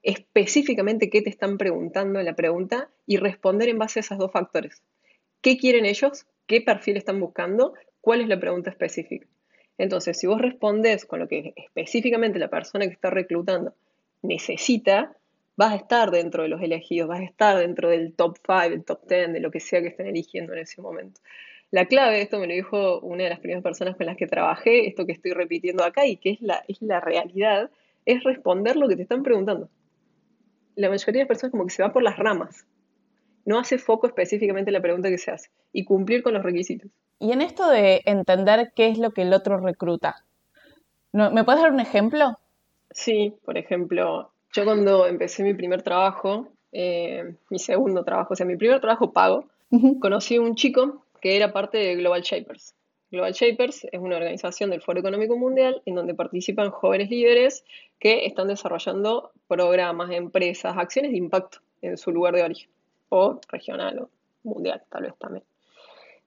específicamente 0.04 1.10
qué 1.10 1.22
te 1.22 1.30
están 1.30 1.58
preguntando 1.58 2.20
en 2.20 2.26
la 2.26 2.36
pregunta 2.36 2.90
y 3.08 3.18
responder 3.18 3.70
en 3.70 3.80
base 3.80 4.00
a 4.00 4.02
esos 4.02 4.18
dos 4.18 4.32
factores. 4.32 4.84
¿Qué 5.42 5.58
quieren 5.58 5.86
ellos? 5.86 6.26
¿Qué 6.46 6.62
perfil 6.62 6.98
están 6.98 7.20
buscando? 7.20 7.74
¿Cuál 8.02 8.22
es 8.22 8.28
la 8.28 8.40
pregunta 8.40 8.70
específica? 8.70 9.28
Entonces, 9.78 10.18
si 10.18 10.28
vos 10.28 10.40
respondes 10.40 11.06
con 11.06 11.20
lo 11.20 11.28
que 11.28 11.54
específicamente 11.56 12.40
la 12.40 12.50
persona 12.50 12.86
que 12.86 12.94
está 12.94 13.10
reclutando 13.10 13.74
necesita, 14.22 15.16
vas 15.58 15.74
a 15.74 15.76
estar 15.76 16.12
dentro 16.12 16.44
de 16.44 16.50
los 16.50 16.62
elegidos, 16.62 17.10
vas 17.10 17.22
a 17.22 17.26
estar 17.26 17.58
dentro 17.58 17.90
del 17.90 18.14
top 18.14 18.38
5, 18.46 18.62
el 18.62 18.86
top 18.86 19.08
10, 19.08 19.34
de 19.34 19.40
lo 19.40 19.52
que 19.52 19.60
sea 19.60 19.82
que 19.82 19.88
estén 19.88 20.08
eligiendo 20.08 20.54
en 20.54 20.60
ese 20.60 20.82
momento. 20.82 21.22
La 21.72 21.86
clave, 21.86 22.22
esto 22.22 22.40
me 22.40 22.48
lo 22.48 22.54
dijo 22.54 23.00
una 23.02 23.24
de 23.24 23.30
las 23.30 23.40
primeras 23.40 23.64
personas 23.64 23.96
con 23.98 24.06
las 24.06 24.18
que 24.18 24.28
trabajé, 24.28 24.88
esto 24.88 25.06
que 25.06 25.12
estoy 25.12 25.32
repitiendo 25.32 25.84
acá 25.84 26.06
y 26.06 26.18
que 26.18 26.32
es 26.32 26.42
la, 26.42 26.64
es 26.68 26.82
la 26.82 27.00
realidad, 27.00 27.70
es 28.06 28.24
responder 28.24 28.76
lo 28.76 28.88
que 28.88 28.96
te 28.96 29.02
están 29.02 29.24
preguntando 29.24 29.70
la 30.76 30.90
mayoría 30.90 31.22
de 31.22 31.28
personas 31.28 31.52
como 31.52 31.66
que 31.66 31.72
se 31.72 31.84
va 31.84 31.92
por 31.92 32.04
las 32.04 32.18
ramas. 32.18 32.66
No 33.46 33.60
hace 33.60 33.78
foco 33.78 34.08
específicamente 34.08 34.70
en 34.70 34.74
la 34.74 34.82
pregunta 34.82 35.10
que 35.10 35.18
se 35.18 35.32
hace 35.32 35.50
y 35.72 35.86
cumplir 35.86 36.24
con 36.24 36.34
los 36.34 36.44
requisitos. 36.44 36.92
Y 37.20 37.32
en 37.32 37.42
esto 37.42 37.70
de 37.70 38.02
entender 38.06 38.74
qué 38.76 38.90
es 38.90 38.98
lo 38.98 39.12
que 39.12 39.22
el 39.22 39.34
otro 39.34 39.58
recruta, 39.58 40.26
¿me 41.14 41.44
puedes 41.44 41.62
dar 41.62 41.72
un 41.72 41.80
ejemplo? 41.80 42.38
Sí, 42.92 43.34
por 43.46 43.58
ejemplo, 43.58 44.32
yo 44.54 44.66
cuando 44.66 45.08
empecé 45.08 45.44
mi 45.44 45.54
primer 45.54 45.82
trabajo, 45.82 46.50
eh, 46.72 47.36
mi 47.50 47.60
segundo 47.60 48.04
trabajo, 48.04 48.34
o 48.34 48.36
sea, 48.36 48.46
mi 48.46 48.58
primer 48.58 48.82
trabajo 48.82 49.14
pago, 49.14 49.46
conocí 50.00 50.36
a 50.36 50.42
un 50.42 50.56
chico 50.56 51.05
que 51.26 51.36
era 51.36 51.52
parte 51.52 51.80
de 51.80 51.96
Global 51.96 52.22
Shapers. 52.22 52.76
Global 53.10 53.34
Shapers 53.34 53.88
es 53.92 54.00
una 54.00 54.18
organización 54.18 54.70
del 54.70 54.84
Foro 54.84 55.00
Económico 55.00 55.36
Mundial 55.36 55.82
en 55.88 55.96
donde 55.96 56.14
participan 56.14 56.70
jóvenes 56.70 57.10
líderes 57.10 57.66
que 57.98 58.28
están 58.28 58.48
desarrollando 58.48 59.32
programas, 59.48 60.12
empresas, 60.12 60.78
acciones 60.78 61.14
de 61.14 61.18
impacto 61.18 61.62
en 61.82 61.98
su 61.98 62.12
lugar 62.12 62.36
de 62.36 62.44
origen, 62.44 62.70
o 63.10 63.42
regional 63.50 63.98
o 64.02 64.10
mundial, 64.44 64.84
tal 64.88 65.02
vez 65.02 65.14
también. 65.18 65.44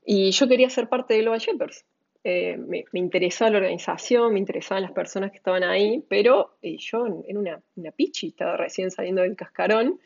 Y 0.04 0.32
yo 0.32 0.48
quería 0.48 0.68
ser 0.68 0.88
parte 0.88 1.14
de 1.14 1.20
Global 1.20 1.38
Shapers. 1.38 1.84
Eh, 2.24 2.56
me, 2.56 2.84
interesaba 2.94 3.52
la 3.52 3.58
organización, 3.58 4.32
me 4.32 4.40
interesaban 4.40 4.82
las 4.82 4.90
personas 4.90 5.30
que 5.30 5.36
estaban 5.36 5.62
ahí, 5.62 6.02
pero 6.08 6.56
eh, 6.60 6.76
yo 6.76 7.06
era 7.24 7.38
una, 7.38 7.62
una 7.76 7.92
pichi, 7.92 8.30
estaba 8.30 8.56
recién 8.56 8.90
saliendo 8.90 9.22
del 9.22 9.36
cascarón, 9.36 10.00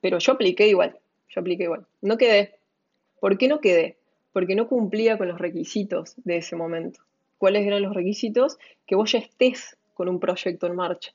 pero 0.00 0.18
yo 0.18 0.32
apliqué 0.32 0.66
igual, 0.66 0.98
yo 1.28 1.42
apliqué 1.42 1.64
igual. 1.64 1.84
No 2.00 2.16
quedé. 2.16 2.54
¿Por 3.20 3.36
qué 3.36 3.46
no 3.46 3.60
quedé? 3.60 3.99
Porque 4.32 4.54
no 4.54 4.68
cumplía 4.68 5.18
con 5.18 5.28
los 5.28 5.38
requisitos 5.38 6.14
de 6.16 6.38
ese 6.38 6.56
momento. 6.56 7.00
¿Cuáles 7.38 7.66
eran 7.66 7.82
los 7.82 7.94
requisitos? 7.94 8.58
Que 8.86 8.94
vos 8.94 9.12
ya 9.12 9.18
estés 9.18 9.76
con 9.94 10.08
un 10.08 10.20
proyecto 10.20 10.66
en 10.66 10.76
marcha, 10.76 11.12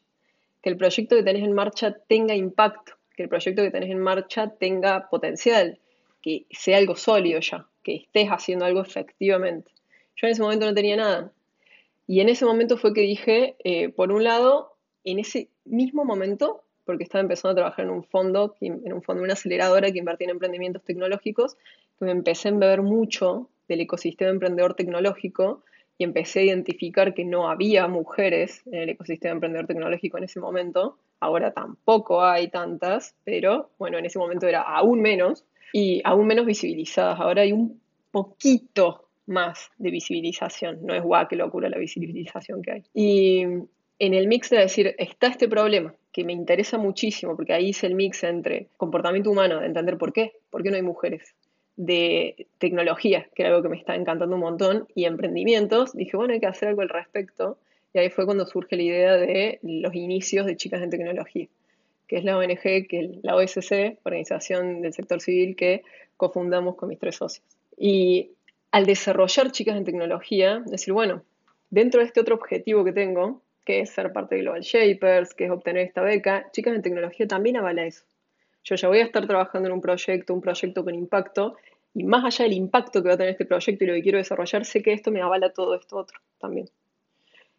que 0.62 0.70
el 0.70 0.78
proyecto 0.78 1.16
que 1.16 1.24
tenés 1.24 1.44
en 1.44 1.54
marcha 1.54 1.96
tenga 2.08 2.36
impacto, 2.36 2.94
que 3.16 3.24
el 3.24 3.30
proyecto 3.30 3.62
que 3.62 3.72
tenés 3.72 3.90
en 3.90 4.00
marcha 4.00 4.50
tenga 4.50 5.10
potencial, 5.10 5.80
que 6.22 6.46
sea 6.52 6.78
algo 6.78 6.96
sólido 6.96 7.40
ya, 7.40 7.68
que 7.84 7.96
estés 7.96 8.30
haciendo 8.30 8.66
algo 8.66 8.82
efectivamente. 8.82 9.72
Yo 10.16 10.28
en 10.28 10.34
ese 10.34 10.42
momento 10.42 10.66
no 10.66 10.74
tenía 10.74 10.96
nada. 10.96 11.32
Y 12.08 12.20
en 12.20 12.30
ese 12.30 12.46
momento 12.46 12.78
fue 12.78 12.94
que 12.94 13.02
dije, 13.02 13.56
eh, 13.64 13.90
por 13.90 14.12
un 14.12 14.24
lado, 14.24 14.76
en 15.04 15.20
ese 15.20 15.50
mismo 15.66 16.06
momento, 16.06 16.64
porque 16.86 17.04
estaba 17.04 17.22
empezando 17.22 17.52
a 17.52 17.56
trabajar 17.56 17.86
en 17.86 17.92
un 17.92 18.04
fondo, 18.04 18.56
en 18.62 18.94
un 18.94 19.02
fondo, 19.02 19.24
una 19.24 19.34
aceleradora 19.34 19.92
que 19.92 20.00
invertía 20.00 20.26
en 20.26 20.32
emprendimientos 20.32 20.84
tecnológicos, 20.84 21.58
me 22.00 22.12
empecé 22.12 22.50
a 22.50 22.52
beber 22.52 22.82
mucho 22.82 23.50
del 23.68 23.82
ecosistema 23.82 24.32
emprendedor 24.32 24.76
tecnológico 24.76 25.64
y 25.98 26.04
empecé 26.04 26.42
a 26.42 26.44
identificar 26.44 27.14
que 27.14 27.26
no 27.26 27.50
había 27.50 27.88
mujeres 27.88 28.62
en 28.68 28.82
el 28.82 28.90
ecosistema 28.90 29.34
emprendedor 29.34 29.68
tecnológico 29.68 30.18
en 30.18 30.26
ese 30.26 30.40
momento. 30.40 30.98
Ahora 31.20 31.52
tampoco 31.54 32.24
hay 32.24 32.50
tantas, 32.50 33.16
pero 33.24 33.72
bueno, 33.80 33.98
en 33.98 34.06
ese 34.06 34.20
momento 34.20 34.48
era 34.48 34.62
aún 34.62 35.02
menos 35.02 35.46
y 35.72 36.02
aún 36.04 36.28
menos 36.28 36.46
visibilizadas. 36.46 37.20
Ahora 37.20 37.44
hay 37.44 37.54
un 37.54 37.80
poquito 38.12 39.10
más 39.28 39.70
de 39.78 39.92
visibilización. 39.92 40.86
No 40.86 40.94
es 40.94 41.02
guau, 41.02 41.28
qué 41.28 41.36
locura 41.36 41.70
la 41.70 41.78
visibilización 41.78 42.62
que 42.62 42.72
hay. 42.72 42.84
Y 42.94 43.42
en 44.00 44.14
el 44.14 44.28
mix 44.28 44.50
de 44.50 44.58
decir, 44.58 44.94
está 44.98 45.28
este 45.28 45.48
problema, 45.48 45.96
que 46.12 46.24
me 46.24 46.34
interesa 46.34 46.78
muchísimo, 46.78 47.36
porque 47.36 47.54
ahí 47.54 47.70
hice 47.70 47.88
el 47.88 47.96
mix 47.96 48.24
entre 48.24 48.68
comportamiento 48.78 49.32
humano, 49.32 49.60
de 49.60 49.68
entender 49.68 49.98
por 49.98 50.12
qué, 50.12 50.34
por 50.50 50.64
qué 50.64 50.70
no 50.70 50.76
hay 50.76 50.82
mujeres, 50.82 51.34
de 51.78 52.48
tecnología, 52.58 53.28
que 53.36 53.44
era 53.44 53.50
algo 53.50 53.64
que 53.64 53.70
me 53.70 53.78
está 53.78 53.96
encantando 53.96 54.36
un 54.36 54.42
montón, 54.42 54.88
y 54.96 55.06
emprendimientos, 55.06 55.94
dije, 55.94 56.16
bueno, 56.16 56.34
hay 56.34 56.40
que 56.40 56.48
hacer 56.48 56.70
algo 56.70 56.82
al 56.82 56.90
respecto. 56.90 57.58
Y 57.94 58.00
ahí 58.00 58.10
fue 58.10 58.26
cuando 58.26 58.46
surge 58.46 58.76
la 58.76 58.84
idea 58.84 59.14
de 59.18 59.60
los 59.62 59.96
inicios 59.96 60.46
de 60.46 60.58
Chicas 60.58 60.82
en 60.82 60.90
Tecnología, 60.90 61.48
que 62.08 62.18
es 62.18 62.24
la 62.24 62.38
ONG, 62.38 62.88
que 62.88 63.20
la 63.24 63.36
OSC, 63.36 64.00
Organización 64.04 64.82
del 64.82 64.94
Sector 64.94 65.22
Civil, 65.22 65.56
que 65.56 65.84
cofundamos 66.18 66.76
con 66.76 66.90
mis 66.90 67.00
tres 67.00 67.16
socios. 67.16 67.46
Y 67.78 68.32
al 68.72 68.86
desarrollar 68.86 69.52
Chicas 69.52 69.78
en 69.78 69.86
Tecnología, 69.86 70.62
decir, 70.66 70.94
bueno, 70.94 71.24
dentro 71.70 72.02
de 72.02 72.08
este 72.08 72.20
otro 72.20 72.36
objetivo 72.36 72.84
que 72.84 72.92
tengo, 72.92 73.42
que 73.64 73.82
es 73.82 73.90
ser 73.90 74.14
parte 74.14 74.36
de 74.36 74.42
Global 74.42 74.62
Shapers, 74.62 75.34
que 75.34 75.46
es 75.46 75.52
obtener 75.52 75.88
esta 75.88 76.02
beca, 76.02 76.50
Chicas 76.52 76.76
en 76.76 76.82
Tecnología 76.82 77.28
también 77.28 77.58
avala 77.58 77.86
eso 77.86 78.06
yo 78.66 78.76
ya 78.76 78.88
voy 78.88 79.00
a 79.00 79.04
estar 79.04 79.26
trabajando 79.26 79.70
en 79.70 79.74
un 79.74 79.82
proyecto, 79.82 80.34
un 80.34 80.42
proyecto 80.42 80.84
con 80.84 80.94
impacto, 80.96 81.56
y 81.94 82.04
más 82.04 82.26
allá 82.26 82.44
del 82.44 82.54
impacto 82.54 83.02
que 83.02 83.08
va 83.08 83.14
a 83.14 83.18
tener 83.18 83.32
este 83.32 83.46
proyecto 83.46 83.84
y 83.84 83.88
lo 83.88 83.94
que 83.94 84.02
quiero 84.02 84.18
desarrollar, 84.18 84.66
sé 84.66 84.82
que 84.82 84.92
esto 84.92 85.12
me 85.12 85.22
avala 85.22 85.54
todo 85.54 85.76
esto 85.76 85.96
otro 85.96 86.20
también. 86.40 86.70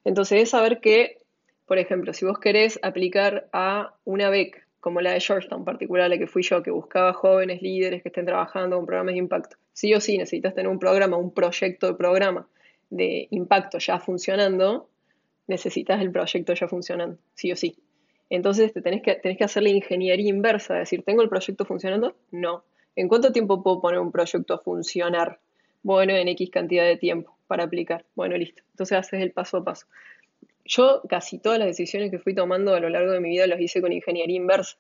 Entonces 0.05 0.43
es 0.43 0.51
saber 0.51 0.81
que, 0.81 1.23
por 1.65 1.79
ejemplo, 1.79 2.13
si 2.13 2.27
vos 2.27 2.39
querés 2.39 2.79
aplicar 2.83 3.49
a 3.53 3.95
una 4.05 4.29
beca, 4.29 4.67
como 4.81 5.01
la 5.01 5.13
de 5.13 5.21
Georgetown 5.21 5.65
particular, 5.65 6.11
la 6.11 6.19
que 6.19 6.27
fui 6.27 6.43
yo, 6.43 6.63
que 6.63 6.71
buscaba 6.71 7.13
jóvenes 7.13 7.63
líderes 7.63 8.03
que 8.03 8.09
estén 8.09 8.27
trabajando 8.27 8.77
con 8.77 8.87
programas 8.87 9.15
de 9.15 9.19
impacto, 9.19 9.57
sí 9.73 9.95
o 9.95 10.01
sí 10.01 10.19
necesitas 10.19 10.55
tener 10.55 10.71
un 10.71 10.79
programa, 10.79 11.17
un 11.17 11.33
proyecto 11.33 11.87
de 11.87 11.95
programa 11.95 12.47
de 12.91 13.27
impacto 13.31 13.79
ya 13.79 13.99
funcionando, 13.99 14.89
necesitas 15.47 16.01
el 16.01 16.13
proyecto 16.13 16.55
ya 16.55 16.69
funcionando, 16.69 17.19
sí 17.35 17.51
o 17.53 17.57
sí. 17.57 17.77
Entonces 18.31 18.73
te 18.73 18.83
tenés 18.83 19.03
que, 19.03 19.15
tenés 19.15 19.39
que 19.39 19.45
hacer 19.45 19.63
la 19.63 19.69
ingeniería 19.71 20.29
inversa, 20.29 20.75
decir, 20.75 21.03
¿tengo 21.05 21.23
el 21.23 21.29
proyecto 21.29 21.65
funcionando? 21.65 22.17
No. 22.31 22.65
¿En 22.97 23.09
cuánto 23.09 23.33
tiempo 23.33 23.63
puedo 23.63 23.81
poner 23.81 24.01
un 24.01 24.11
proyecto 24.11 24.55
a 24.55 24.59
funcionar? 24.59 25.39
Bueno, 25.83 26.15
en 26.15 26.29
X 26.29 26.51
cantidad 26.51 26.85
de 26.85 26.97
tiempo 26.97 27.37
para 27.47 27.65
aplicar. 27.65 28.05
Bueno, 28.15 28.37
listo. 28.37 28.63
Entonces 28.71 28.99
haces 28.99 29.23
el 29.23 29.33
paso 29.33 29.59
a 29.59 29.65
paso. 29.65 29.87
Yo 30.65 31.03
casi 31.09 31.39
todas 31.39 31.59
las 31.59 31.69
decisiones 31.69 32.11
que 32.11 32.19
fui 32.19 32.35
tomando 32.35 32.75
a 32.75 32.81
lo 32.81 32.89
largo 32.89 33.13
de 33.13 33.21
mi 33.21 33.31
vida 33.31 33.47
las 33.47 33.61
hice 33.61 33.81
con 33.81 33.93
ingeniería 33.93 34.37
inversa, 34.37 34.77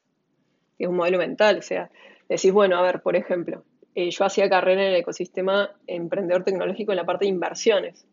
que 0.76 0.84
es 0.84 0.90
un 0.90 0.96
modelo 0.96 1.18
mental. 1.18 1.58
O 1.58 1.62
sea, 1.62 1.90
decís, 2.28 2.52
bueno, 2.52 2.76
a 2.76 2.82
ver, 2.82 3.02
por 3.02 3.14
ejemplo, 3.14 3.62
eh, 3.94 4.10
yo 4.10 4.24
hacía 4.24 4.50
carrera 4.50 4.82
en 4.82 4.88
el 4.88 4.96
ecosistema 4.96 5.70
emprendedor 5.86 6.42
tecnológico 6.42 6.92
en 6.92 6.96
la 6.96 7.06
parte 7.06 7.26
de 7.26 7.30
inversiones. 7.30 8.06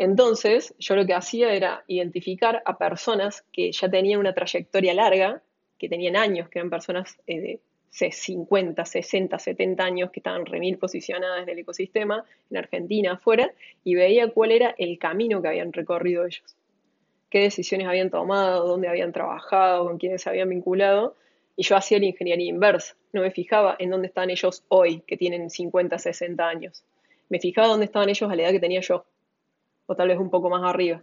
Entonces, 0.00 0.74
yo 0.78 0.96
lo 0.96 1.04
que 1.04 1.12
hacía 1.12 1.52
era 1.52 1.84
identificar 1.86 2.62
a 2.64 2.78
personas 2.78 3.44
que 3.52 3.70
ya 3.70 3.90
tenían 3.90 4.18
una 4.18 4.32
trayectoria 4.32 4.94
larga, 4.94 5.42
que 5.78 5.90
tenían 5.90 6.16
años, 6.16 6.48
que 6.48 6.58
eran 6.58 6.70
personas 6.70 7.18
eh, 7.26 7.60
de 7.92 8.10
50, 8.10 8.82
60, 8.82 9.38
70 9.38 9.84
años 9.84 10.10
que 10.10 10.20
estaban 10.20 10.46
remil 10.46 10.78
posicionadas 10.78 11.42
en 11.42 11.50
el 11.50 11.58
ecosistema, 11.58 12.24
en 12.50 12.56
Argentina, 12.56 13.12
afuera, 13.12 13.52
y 13.84 13.94
veía 13.94 14.28
cuál 14.28 14.52
era 14.52 14.74
el 14.78 14.98
camino 14.98 15.42
que 15.42 15.48
habían 15.48 15.70
recorrido 15.70 16.24
ellos, 16.24 16.56
qué 17.28 17.40
decisiones 17.40 17.86
habían 17.86 18.08
tomado, 18.08 18.66
dónde 18.66 18.88
habían 18.88 19.12
trabajado, 19.12 19.84
con 19.84 19.98
quiénes 19.98 20.22
se 20.22 20.30
habían 20.30 20.48
vinculado, 20.48 21.14
y 21.56 21.62
yo 21.62 21.76
hacía 21.76 21.98
la 21.98 22.06
ingeniería 22.06 22.48
inversa, 22.48 22.96
no 23.12 23.20
me 23.20 23.32
fijaba 23.32 23.76
en 23.78 23.90
dónde 23.90 24.08
están 24.08 24.30
ellos 24.30 24.64
hoy, 24.68 25.02
que 25.06 25.18
tienen 25.18 25.50
50, 25.50 25.98
60 25.98 26.48
años, 26.48 26.84
me 27.28 27.38
fijaba 27.38 27.68
dónde 27.68 27.84
estaban 27.84 28.08
ellos 28.08 28.30
a 28.30 28.34
la 28.34 28.44
edad 28.44 28.52
que 28.52 28.60
tenía 28.60 28.80
yo, 28.80 29.04
o 29.90 29.96
tal 29.96 30.06
vez 30.06 30.18
un 30.18 30.30
poco 30.30 30.48
más 30.48 30.62
arriba. 30.62 31.02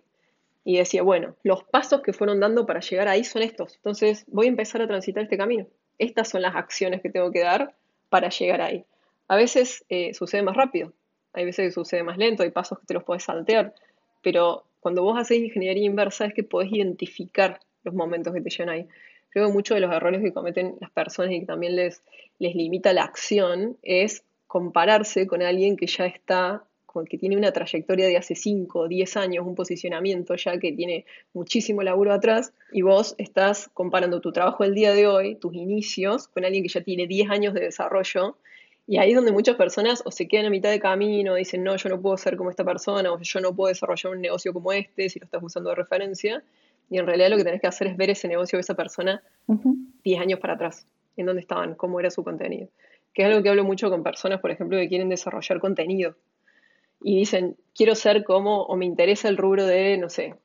Y 0.64 0.78
decía, 0.78 1.04
bueno, 1.04 1.36
los 1.44 1.66
pasos 1.66 2.02
que 2.02 2.14
fueron 2.14 2.40
dando 2.40 2.66
para 2.66 2.80
llegar 2.80 3.10
ahí 3.10 3.26
son 3.26 3.42
estos. 3.42 3.76
Entonces 3.76 4.24
voy 4.28 4.46
a 4.46 4.50
empezar 4.50 4.82
a 4.82 4.88
transitar 4.88 5.24
este 5.24 5.38
camino. 5.38 5.68
Estas 5.98 6.30
son 6.30 6.42
las 6.42 6.56
acciones 6.56 7.02
que 7.02 7.10
tengo 7.10 7.30
que 7.30 7.42
dar 7.42 7.76
para 8.08 8.30
llegar 8.30 8.62
ahí. 8.62 8.86
A 9.28 9.36
veces 9.36 9.84
eh, 9.90 10.14
sucede 10.14 10.42
más 10.42 10.56
rápido, 10.56 10.94
hay 11.34 11.44
veces 11.44 11.68
que 11.68 11.72
sucede 11.74 12.02
más 12.04 12.18
lento, 12.18 12.44
hay 12.44 12.52
pasos 12.52 12.80
que 12.80 12.86
te 12.86 12.94
los 12.94 13.04
puedes 13.04 13.24
saltear, 13.24 13.74
pero 14.24 14.64
cuando 14.80 15.04
vos 15.04 15.20
haces 15.20 15.40
ingeniería 15.40 15.86
inversa 15.86 16.26
es 16.26 16.34
que 16.34 16.44
podés 16.44 16.72
identificar 16.72 17.60
los 17.84 17.94
momentos 17.94 18.34
que 18.34 18.40
te 18.40 18.50
llegan 18.50 18.70
ahí. 18.70 18.88
Creo 19.32 19.48
que 19.48 19.54
muchos 19.54 19.76
de 19.76 19.82
los 19.82 19.94
errores 19.94 20.22
que 20.22 20.32
cometen 20.32 20.78
las 20.80 20.92
personas 20.92 21.34
y 21.34 21.42
que 21.42 21.46
también 21.46 21.76
les, 21.76 22.02
les 22.40 22.56
limita 22.56 22.94
la 22.94 23.04
acción 23.04 23.78
es 23.82 24.24
compararse 24.48 25.28
con 25.28 25.42
alguien 25.42 25.76
que 25.76 25.88
ya 25.88 26.06
está, 26.06 26.64
que 27.10 27.18
tiene 27.18 27.38
una 27.38 27.52
trayectoria 27.52 28.08
de 28.08 28.18
hace 28.18 28.36
5 28.36 28.80
o 28.80 28.88
10 28.88 29.18
años, 29.18 29.46
un 29.46 29.56
posicionamiento 29.56 30.36
ya 30.36 30.58
que 30.58 30.72
tiene 30.72 31.06
muchísimo 31.34 31.84
laburo 31.84 32.14
atrás, 32.14 32.54
y 32.72 32.82
vos 32.82 33.16
estás 33.18 33.70
comparando 33.74 34.22
tu 34.22 34.32
trabajo 34.32 34.64
el 34.64 34.74
día 34.74 34.94
de 34.94 35.08
hoy, 35.08 35.36
tus 35.36 35.54
inicios, 35.54 36.28
con 36.28 36.46
alguien 36.46 36.64
que 36.64 36.70
ya 36.70 36.82
tiene 36.82 37.08
10 37.08 37.30
años 37.30 37.54
de 37.54 37.62
desarrollo. 37.62 38.38
Y 38.90 38.98
ahí 38.98 39.10
es 39.10 39.16
donde 39.16 39.34
muchas 39.34 39.58
personas 39.58 40.02
o 40.06 40.12
se 40.12 40.28
quedan 40.28 40.46
a 40.46 40.50
mitad 40.50 40.70
de 40.70 40.80
camino, 40.80 41.36
dicen, 41.36 41.64
no, 41.64 41.76
yo 41.76 41.90
no 41.90 42.02
puedo 42.02 42.18
ser 42.18 42.38
como 42.38 42.50
esta 42.50 42.64
persona, 42.64 43.12
o 43.12 43.20
yo 43.20 43.40
no 43.42 43.54
puedo 43.54 43.68
desarrollar 43.68 44.14
un 44.14 44.22
negocio 44.22 44.54
como 44.54 44.72
este 44.72 45.10
si 45.10 45.20
lo 45.20 45.26
estás 45.26 45.44
usando 45.44 45.70
de 45.70 45.76
referencia. 45.76 46.44
Y 46.90 46.98
en 46.98 47.06
realidad 47.06 47.30
lo 47.30 47.38
que 47.38 47.44
tenés 47.44 47.60
que 47.60 47.68
hacer 47.68 47.88
es 47.88 47.98
ver 47.98 48.12
ese 48.12 48.30
negocio 48.30 48.56
de 48.58 48.62
esa 48.62 48.76
persona 48.76 49.22
10 50.04 50.22
años 50.22 50.40
para 50.40 50.54
atrás, 50.54 50.88
en 51.18 51.26
dónde 51.26 51.42
estaban, 51.42 51.76
cómo 51.76 52.00
era 52.00 52.10
su 52.10 52.24
contenido. 52.24 52.70
Que 53.14 53.24
es 53.24 53.28
algo 53.28 53.44
que 53.44 53.50
hablo 53.50 53.66
mucho 53.66 53.90
con 53.90 54.04
personas, 54.04 54.40
por 54.40 54.52
ejemplo, 54.52 54.78
que 54.78 54.88
quieren 54.88 55.10
desarrollar 55.10 55.60
contenido. 55.60 56.16
Y 57.02 57.18
dicen, 57.18 57.56
quiero 57.76 57.96
ser 57.96 58.24
como, 58.24 58.64
o 58.64 58.76
me 58.76 58.86
interesa 58.86 59.30
el 59.30 59.38
rubro 59.38 59.66
de, 59.66 59.98
no 59.98 60.10
sé, 60.10 60.36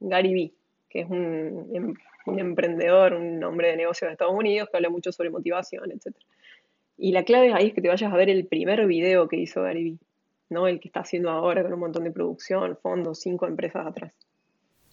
Gary 0.00 0.34
Vee, 0.34 0.54
que 0.90 1.00
es 1.00 1.10
un, 1.10 1.70
em, 1.72 1.94
un 2.26 2.38
emprendedor, 2.38 3.14
un 3.14 3.42
hombre 3.42 3.68
de 3.68 3.76
negocios 3.76 4.08
de 4.08 4.12
Estados 4.12 4.34
Unidos, 4.34 4.68
que 4.70 4.76
habla 4.76 4.90
mucho 4.90 5.12
sobre 5.12 5.30
motivación, 5.30 5.90
etc. 5.90 6.14
Y 6.96 7.12
la 7.12 7.24
clave 7.24 7.52
ahí 7.52 7.68
es 7.68 7.74
que 7.74 7.80
te 7.80 7.88
vayas 7.88 8.12
a 8.12 8.16
ver 8.16 8.30
el 8.30 8.46
primer 8.46 8.86
video 8.86 9.28
que 9.28 9.36
hizo 9.36 9.62
Gary 9.62 9.84
Vee, 9.84 9.98
¿no? 10.50 10.68
El 10.68 10.80
que 10.80 10.88
está 10.88 11.00
haciendo 11.00 11.30
ahora 11.30 11.62
con 11.62 11.72
un 11.72 11.80
montón 11.80 12.04
de 12.04 12.10
producción, 12.10 12.76
fondos, 12.76 13.20
cinco 13.20 13.46
empresas 13.46 13.86
atrás. 13.86 14.14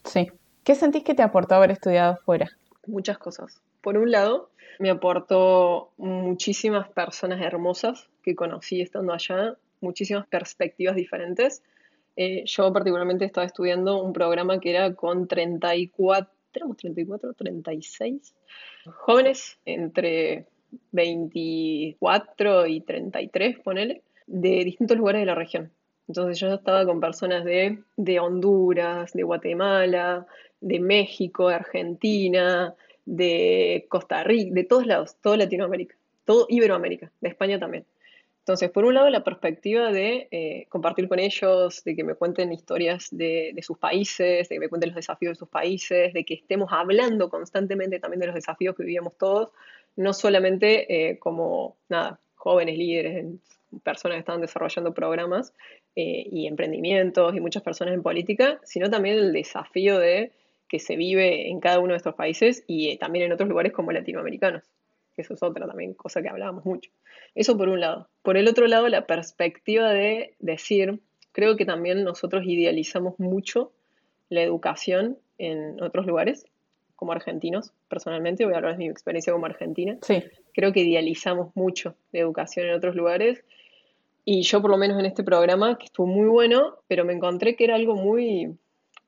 Sí. 0.06 0.32
¿Qué 0.63 0.75
sentís 0.75 1.03
que 1.03 1.15
te 1.15 1.24
aportó 1.24 1.56
haber 1.56 1.72
estudiado 1.72 2.18
fuera? 2.18 2.50
Muchas 2.86 3.18
cosas. 3.18 3.62
Por 3.82 3.98
un 3.98 4.12
lado, 4.12 4.51
me 4.80 4.89
aportó 4.89 5.91
muchísimas 5.98 6.89
personas 6.89 7.41
hermosas 7.41 8.10
que 8.24 8.36
conocí 8.36 8.82
estando 8.82 9.13
allá, 9.13 9.56
muchísimas 9.81 10.27
perspectivas 10.27 10.95
diferentes. 10.95 11.63
Eh, 12.15 12.43
yo 12.45 12.71
particularmente 12.73 13.25
estaba 13.25 13.45
estudiando 13.45 14.01
un 14.01 14.13
programa 14.13 14.59
que 14.59 14.71
era 14.71 14.93
con 14.93 15.27
34, 15.27 16.31
¿tenemos 16.51 16.77
34? 16.77 17.33
36 17.33 18.33
jóvenes 18.85 19.57
entre 19.65 20.45
24 20.91 22.67
y 22.67 22.81
33, 22.81 23.59
ponele, 23.59 24.01
de 24.27 24.63
distintos 24.63 24.97
lugares 24.97 25.21
de 25.21 25.25
la 25.25 25.35
región. 25.35 25.71
Entonces 26.07 26.39
yo 26.39 26.53
estaba 26.53 26.85
con 26.85 27.00
personas 27.00 27.45
de, 27.45 27.83
de 27.95 28.19
Honduras, 28.19 29.13
de 29.13 29.23
Guatemala, 29.23 30.25
de 30.59 30.79
México, 30.79 31.50
de 31.50 31.55
Argentina, 31.55 32.75
de 33.05 33.85
Costa 33.89 34.23
Rica, 34.23 34.53
de 34.53 34.63
todos 34.63 34.85
lados, 34.85 35.15
toda 35.21 35.38
Latinoamérica, 35.38 35.95
todo 36.25 36.45
Iberoamérica, 36.50 37.11
de 37.21 37.29
España 37.29 37.59
también. 37.59 37.85
Entonces, 38.41 38.71
por 38.71 38.86
un 38.86 38.95
lado, 38.95 39.10
la 39.10 39.24
perspectiva 39.24 39.91
de 39.91 40.27
eh, 40.31 40.65
compartir 40.69 41.07
con 41.07 41.19
ellos, 41.19 41.83
de 41.83 41.95
que 41.95 42.03
me 42.03 42.15
cuenten 42.15 42.51
historias 42.51 43.07
de, 43.12 43.55
sus 43.62 43.77
países, 43.77 44.50
de 44.50 44.55
que 44.55 44.60
me 44.60 44.67
cuenten 44.67 44.89
los 44.89 44.95
desafíos 44.95 45.33
de 45.33 45.39
sus 45.39 45.48
países, 45.48 46.12
de 46.13 46.25
que 46.25 46.33
estemos 46.33 46.69
hablando 46.71 47.29
constantemente 47.29 48.00
también 48.00 48.19
de 48.21 48.27
los 48.27 48.36
desafíos 48.36 48.75
que 48.75 48.83
vivíamos 48.83 49.15
todos, 49.15 49.51
no 49.95 50.13
solamente 50.13 51.12
eh, 51.12 51.19
como, 51.19 51.77
nada, 51.88 52.19
jóvenes 52.33 52.77
líderes, 52.77 53.25
personas 53.83 54.15
que 54.15 54.19
estaban 54.21 54.41
desarrollando 54.41 54.93
programas 54.93 55.53
eh, 55.95 56.25
y 56.31 56.48
emprendimientos 56.48 57.36
y 57.36 57.39
muchas 57.39 57.62
personas 57.62 57.93
en 57.93 58.01
política, 58.01 58.60
sino 58.63 58.89
también 58.89 59.17
el 59.17 59.33
desafío 59.33 60.00
de 60.00 60.31
que 60.67 60.79
se 60.79 60.95
vive 60.95 61.50
en 61.50 61.60
cada 61.60 61.79
uno 61.79 61.93
de 61.93 61.98
estos 61.98 62.15
países 62.15 62.63
y 62.65 62.89
eh, 62.89 62.98
también 62.98 63.25
en 63.25 63.33
otros 63.33 63.50
lugares 63.50 63.71
como 63.71 63.91
latinoamericanos. 63.91 64.63
Eso 65.21 65.33
es 65.33 65.43
otra 65.43 65.67
también 65.67 65.93
cosa 65.93 66.21
que 66.21 66.29
hablábamos 66.29 66.65
mucho. 66.65 66.91
Eso 67.35 67.57
por 67.57 67.69
un 67.69 67.79
lado. 67.79 68.09
Por 68.21 68.37
el 68.37 68.47
otro 68.47 68.67
lado, 68.67 68.87
la 68.89 69.07
perspectiva 69.07 69.91
de 69.91 70.35
decir, 70.39 70.99
creo 71.31 71.55
que 71.55 71.65
también 71.65 72.03
nosotros 72.03 72.43
idealizamos 72.45 73.19
mucho 73.19 73.71
la 74.29 74.41
educación 74.41 75.17
en 75.38 75.81
otros 75.81 76.05
lugares, 76.05 76.45
como 76.95 77.13
argentinos, 77.13 77.73
personalmente, 77.88 78.45
voy 78.45 78.53
a 78.53 78.57
hablar 78.57 78.73
de 78.73 78.86
mi 78.86 78.89
experiencia 78.89 79.34
como 79.34 79.47
argentina. 79.47 79.97
Sí. 80.03 80.23
Creo 80.53 80.71
que 80.71 80.81
idealizamos 80.81 81.55
mucho 81.55 81.95
la 82.12 82.19
educación 82.19 82.67
en 82.67 82.75
otros 82.75 82.95
lugares. 82.95 83.43
Y 84.23 84.43
yo, 84.43 84.62
por 84.62 84.69
lo 84.69 84.77
menos 84.77 84.99
en 84.99 85.07
este 85.07 85.23
programa, 85.23 85.79
que 85.79 85.86
estuvo 85.86 86.05
muy 86.05 86.27
bueno, 86.27 86.77
pero 86.88 87.03
me 87.03 87.13
encontré 87.13 87.55
que 87.55 87.63
era 87.63 87.73
algo 87.73 87.95
muy 87.95 88.55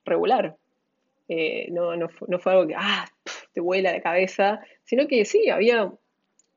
regular. 0.06 0.58
Eh, 1.30 1.68
no, 1.72 1.96
no, 1.96 2.10
fue 2.10 2.52
algo 2.52 2.68
que 2.68 2.76
ah, 2.76 3.06
te 3.54 3.62
vuela 3.62 3.92
la 3.92 4.02
cabeza, 4.02 4.62
sino 4.84 5.08
que 5.08 5.24
sí, 5.24 5.50
había 5.50 5.92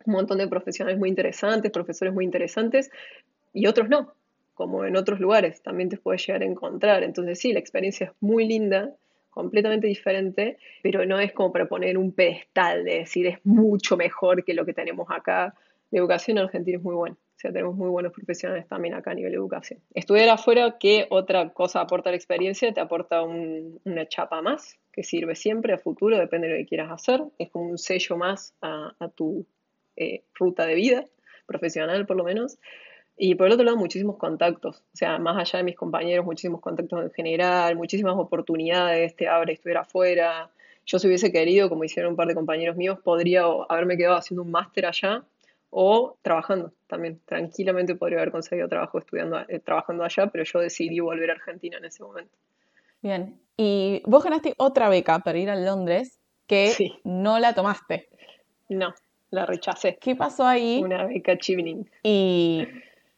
un 0.07 0.15
montón 0.15 0.39
de 0.39 0.49
profesionales 0.49 0.99
muy 0.99 1.09
interesantes, 1.09 1.71
profesores 1.71 2.15
muy 2.15 2.25
interesantes, 2.25 2.91
y 3.53 3.67
otros 3.67 3.89
no, 3.89 4.15
como 4.55 4.85
en 4.85 4.97
otros 4.97 5.21
lugares 5.21 5.63
también 5.63 5.89
te 5.89 5.99
puedes 5.99 6.27
llegar 6.27 6.43
a 6.43 6.47
encontrar. 6.47 7.03
Entonces 7.03 7.39
sí, 7.39 7.53
la 7.53 7.59
experiencia 7.59 8.07
es 8.07 8.13
muy 8.21 8.47
linda, 8.47 8.95
completamente 9.31 9.87
diferente, 9.87 10.57
pero 10.83 11.05
no 11.05 11.21
es 11.21 11.33
como 11.33 11.53
para 11.53 11.67
poner 11.67 11.99
un 11.99 12.13
pedestal 12.13 12.85
de 12.85 13.01
decir 13.01 13.27
es 13.27 13.39
mucho 13.45 13.97
mejor 13.97 14.45
que 14.45 14.55
lo 14.55 14.65
que 14.65 14.73
tenemos 14.73 15.09
acá. 15.11 15.55
La 15.91 15.99
educación 15.99 16.39
en 16.39 16.45
Argentina 16.45 16.79
es 16.79 16.83
muy 16.83 16.95
buena. 16.95 17.17
O 17.37 17.39
sea, 17.39 17.53
tenemos 17.53 17.77
muy 17.77 17.91
buenos 17.91 18.15
profesionales 18.15 18.67
también 18.67 18.95
acá 18.95 19.11
a 19.11 19.15
nivel 19.15 19.33
de 19.33 19.37
educación. 19.37 19.79
Estudiar 19.93 20.31
afuera, 20.31 20.79
¿qué 20.81 21.07
otra 21.11 21.51
cosa 21.51 21.83
aporta 21.83 22.09
la 22.09 22.17
experiencia? 22.17 22.73
Te 22.73 22.81
aporta 22.81 23.23
una 23.23 24.09
chapa 24.09 24.41
más, 24.41 24.79
que 24.91 25.03
sirve 25.03 25.35
siempre 25.35 25.75
a 25.75 25.79
futuro, 25.79 26.19
depende 26.19 26.49
de 26.49 26.55
lo 26.55 26.59
que 26.61 26.67
quieras 26.67 26.91
hacer. 26.91 27.23
Es 27.39 27.51
como 27.51 27.69
un 27.69 27.77
sello 27.77 28.17
más 28.17 28.55
a, 28.63 28.95
tu 29.15 29.45
eh, 29.97 30.23
ruta 30.35 30.67
de 30.67 30.75
vida, 30.75 31.05
profesional 31.47 32.07
por 32.07 32.17
lo 32.17 32.25
menos. 32.25 32.59
Y 33.19 33.35
por 33.35 33.47
el 33.47 33.55
otro 33.55 33.65
lado, 33.65 33.79
muchísimos 33.79 34.17
contactos. 34.17 34.85
O 34.93 34.97
sea, 34.97 35.19
más 35.19 35.37
allá 35.39 35.59
de 35.59 35.65
mis 35.65 35.77
compañeros, 35.77 36.25
muchísimos 36.27 36.61
contactos 36.61 37.03
en 37.03 37.11
general, 37.13 37.75
muchísimas 37.77 38.15
oportunidades, 38.17 39.17
te 39.17 39.27
abre 39.27 39.55
estudiar 39.55 39.79
afuera. 39.79 40.51
Yo 40.85 40.99
si 40.99 41.07
hubiese 41.07 41.33
querido, 41.33 41.69
como 41.69 41.85
hicieron 41.85 42.11
un 42.11 42.17
par 42.17 42.29
de 42.29 42.35
compañeros 42.35 42.77
míos, 42.77 42.99
podría 43.03 43.45
haberme 43.69 43.97
quedado 43.97 44.17
haciendo 44.17 44.43
un 44.43 44.51
máster 44.51 44.87
allá 44.87 45.25
o 45.71 46.19
trabajando 46.21 46.73
también. 46.87 47.21
Tranquilamente 47.25 47.95
podría 47.95 48.19
haber 48.19 48.33
conseguido 48.33 48.69
trabajo 48.69 48.99
estudiando, 48.99 49.41
eh, 49.49 49.61
trabajando 49.61 50.05
allá, 50.05 50.27
pero 50.27 50.45
yo 50.45 50.61
decidí 50.61 51.01
volver 51.01 51.31
a 51.31 51.35
Argentina 51.35 51.79
en 51.79 51.87
ese 51.87 52.03
momento. 52.03 52.37
Bien, 53.03 53.41
y 53.57 54.03
vos 54.05 54.25
ganaste 54.25 54.55
otra 54.59 54.89
beca 54.89 55.21
para 55.21 55.39
ir 55.39 55.49
a 55.49 55.57
Londres 55.57 56.21
que 56.47 56.75
no 57.05 57.39
la 57.39 57.55
tomaste. 57.55 58.09
No, 58.69 58.95
la 59.31 59.47
rechacé. 59.47 59.99
¿Qué 60.01 60.17
pasó 60.17 60.47
ahí? 60.47 60.81
Una 60.83 61.07
beca 61.07 61.37
Chevening. 61.37 61.89
¿Y 62.03 62.67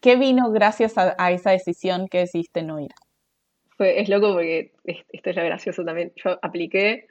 qué 0.00 0.16
vino 0.16 0.50
gracias 0.50 0.94
a, 0.96 1.32
esa 1.32 1.50
decisión 1.50 2.08
que 2.08 2.18
decidiste 2.18 2.62
no 2.62 2.80
ir? 2.80 2.90
Fue, 3.76 4.00
es 4.00 4.08
loco 4.08 4.32
porque 4.32 4.72
esto 4.84 5.30
es 5.30 5.36
lo 5.36 5.44
gracioso 5.44 5.84
también. 5.84 6.12
Yo 6.16 6.38
apliqué 6.42 7.06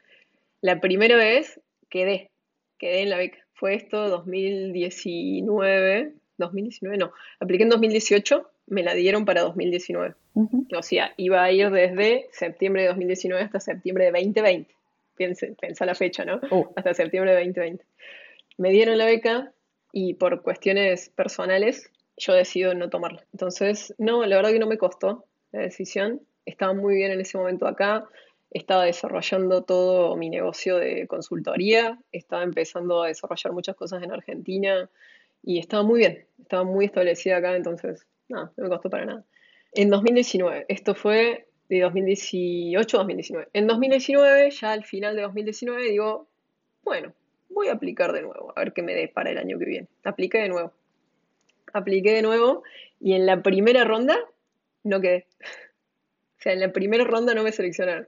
la 0.61 0.81
primera 0.81 1.15
vez, 1.15 1.61
quedé, 1.89 2.31
quedé 2.77 3.03
en 3.03 3.09
la 3.09 3.17
beca 3.17 3.37
fue 3.57 3.73
esto 3.73 4.07
2019, 4.07 6.13
2019 6.37 6.97
no, 6.97 7.11
apliqué 7.39 7.63
en 7.63 7.69
2018, 7.69 8.47
me 8.67 8.83
la 8.83 8.93
dieron 8.93 9.25
para 9.25 9.41
2019. 9.41 10.13
O 10.77 10.83
sea, 10.83 11.13
iba 11.17 11.43
a 11.43 11.51
ir 11.51 11.71
desde 11.71 12.27
septiembre 12.31 12.83
de 12.83 12.89
2019 12.89 13.43
hasta 13.43 13.59
septiembre 13.59 14.05
de 14.05 14.11
2020. 14.11 14.75
Piensa, 15.15 15.47
pensa 15.59 15.85
la 15.87 15.95
fecha, 15.95 16.23
¿no? 16.25 16.39
Uh. 16.51 16.67
Hasta 16.75 16.93
septiembre 16.93 17.31
de 17.31 17.37
2020. 17.37 17.83
Me 18.57 18.71
dieron 18.71 18.97
la 18.97 19.05
beca 19.05 19.53
y 19.91 20.15
por 20.15 20.41
cuestiones 20.41 21.09
personales 21.09 21.91
yo 22.17 22.33
decido 22.33 22.73
no 22.73 22.89
tomarla. 22.89 23.25
Entonces, 23.31 23.93
no, 23.97 24.25
la 24.25 24.35
verdad 24.35 24.51
que 24.51 24.59
no 24.59 24.67
me 24.67 24.77
costó 24.77 25.25
la 25.51 25.61
decisión. 25.61 26.21
Estaba 26.45 26.73
muy 26.73 26.95
bien 26.95 27.11
en 27.11 27.21
ese 27.21 27.37
momento 27.37 27.67
acá 27.67 28.07
estaba 28.51 28.85
desarrollando 28.85 29.63
todo 29.63 30.15
mi 30.15 30.29
negocio 30.29 30.77
de 30.77 31.07
consultoría, 31.07 31.99
estaba 32.11 32.43
empezando 32.43 33.03
a 33.03 33.07
desarrollar 33.07 33.53
muchas 33.53 33.75
cosas 33.75 34.03
en 34.03 34.11
Argentina 34.11 34.89
y 35.43 35.59
estaba 35.59 35.83
muy 35.83 35.99
bien, 35.99 36.25
estaba 36.39 36.63
muy 36.63 36.85
establecida 36.85 37.37
acá, 37.37 37.55
entonces, 37.55 38.05
nada, 38.29 38.51
no 38.57 38.63
me 38.63 38.69
costó 38.69 38.89
para 38.89 39.05
nada. 39.05 39.25
En 39.73 39.89
2019, 39.89 40.65
esto 40.69 40.95
fue 40.95 41.47
de 41.69 41.81
2018 41.81 42.97
a 42.97 42.99
2019. 42.99 43.49
En 43.53 43.67
2019, 43.67 44.51
ya 44.51 44.71
al 44.71 44.85
final 44.85 45.15
de 45.15 45.23
2019, 45.23 45.83
digo, 45.91 46.27
bueno, 46.83 47.13
voy 47.49 47.67
a 47.67 47.73
aplicar 47.73 48.13
de 48.13 48.21
nuevo, 48.21 48.53
a 48.55 48.59
ver 48.59 48.73
qué 48.73 48.81
me 48.81 48.93
dé 48.93 49.07
para 49.07 49.31
el 49.31 49.37
año 49.37 49.57
que 49.59 49.65
viene. 49.65 49.87
Apliqué 50.03 50.39
de 50.39 50.49
nuevo. 50.49 50.73
Apliqué 51.73 52.13
de 52.13 52.21
nuevo 52.21 52.63
y 52.99 53.13
en 53.13 53.25
la 53.25 53.41
primera 53.41 53.83
ronda 53.83 54.17
no 54.83 55.01
quedé. 55.01 55.27
O 55.41 56.41
sea, 56.41 56.53
en 56.53 56.59
la 56.59 56.71
primera 56.71 57.03
ronda 57.03 57.33
no 57.33 57.43
me 57.43 57.51
seleccionaron. 57.51 58.07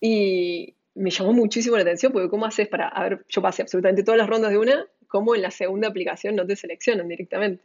Y 0.00 0.74
me 0.94 1.10
llamó 1.10 1.32
muchísimo 1.32 1.76
la 1.76 1.82
atención 1.82 2.12
porque 2.12 2.28
¿cómo 2.28 2.46
haces 2.46 2.68
para, 2.68 2.88
a 2.88 3.08
ver, 3.08 3.24
yo 3.28 3.40
pasé 3.40 3.62
absolutamente 3.62 4.02
todas 4.02 4.18
las 4.18 4.28
rondas 4.28 4.50
de 4.50 4.58
una, 4.58 4.86
como 5.08 5.34
en 5.34 5.42
la 5.42 5.50
segunda 5.50 5.88
aplicación 5.88 6.36
no 6.36 6.46
te 6.46 6.56
seleccionan 6.56 7.08
directamente. 7.08 7.62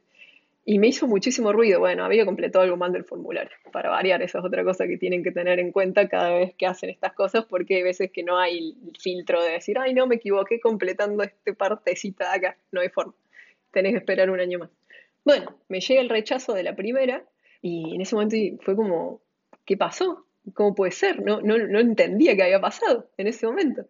Y 0.68 0.80
me 0.80 0.88
hizo 0.88 1.08
muchísimo 1.08 1.54
ruido. 1.54 1.80
Bueno, 1.80 2.04
había 2.04 2.26
completado 2.26 2.64
algo 2.64 2.76
más 2.76 2.92
del 2.92 3.06
formulario. 3.06 3.52
Para 3.72 3.92
variar, 3.92 4.24
esa 4.24 4.40
es 4.40 4.46
otra 4.46 4.64
cosa 4.64 4.88
que 4.88 4.98
tienen 4.98 5.24
que 5.24 5.32
tener 5.32 5.60
en 5.60 5.72
cuenta 5.72 6.10
cada 6.10 6.34
vez 6.34 6.56
que 6.56 6.66
hacen 6.66 6.90
estas 6.90 7.14
cosas, 7.14 7.46
porque 7.46 7.76
hay 7.76 7.84
veces 7.84 8.10
que 8.12 8.24
no 8.24 8.40
hay 8.40 8.58
el 8.58 8.98
filtro 9.00 9.44
de 9.44 9.52
decir, 9.52 9.78
ay, 9.78 9.94
no, 9.94 10.08
me 10.08 10.16
equivoqué 10.16 10.60
completando 10.60 11.22
este 11.22 11.54
partecita 11.54 12.32
de 12.32 12.36
acá. 12.38 12.58
No 12.72 12.82
hay 12.82 12.90
forma. 12.90 13.14
Tenés 13.72 13.92
que 13.92 14.00
esperar 14.00 14.32
un 14.32 14.40
año 14.40 14.58
más. 14.58 14.72
Bueno, 15.24 15.56
me 15.70 15.82
llega 15.82 16.02
el 16.02 16.10
rechazo 16.10 16.54
de 16.54 16.64
la 16.64 16.76
primera 16.76 17.24
y 17.62 17.94
en 17.94 18.02
ese 18.02 18.16
momento 18.16 18.36
fue 18.64 18.76
como, 18.76 19.22
¿qué 19.66 19.78
pasó? 19.78 20.26
¿Cómo 20.56 20.74
puede 20.74 20.92
ser? 20.92 21.22
No, 21.24 21.42
no, 21.42 21.58
no 21.58 21.80
entendía 21.80 22.36
qué 22.36 22.44
había 22.44 22.62
pasado 22.62 23.10
en 23.18 23.28
ese 23.28 23.46
momento. 23.46 23.86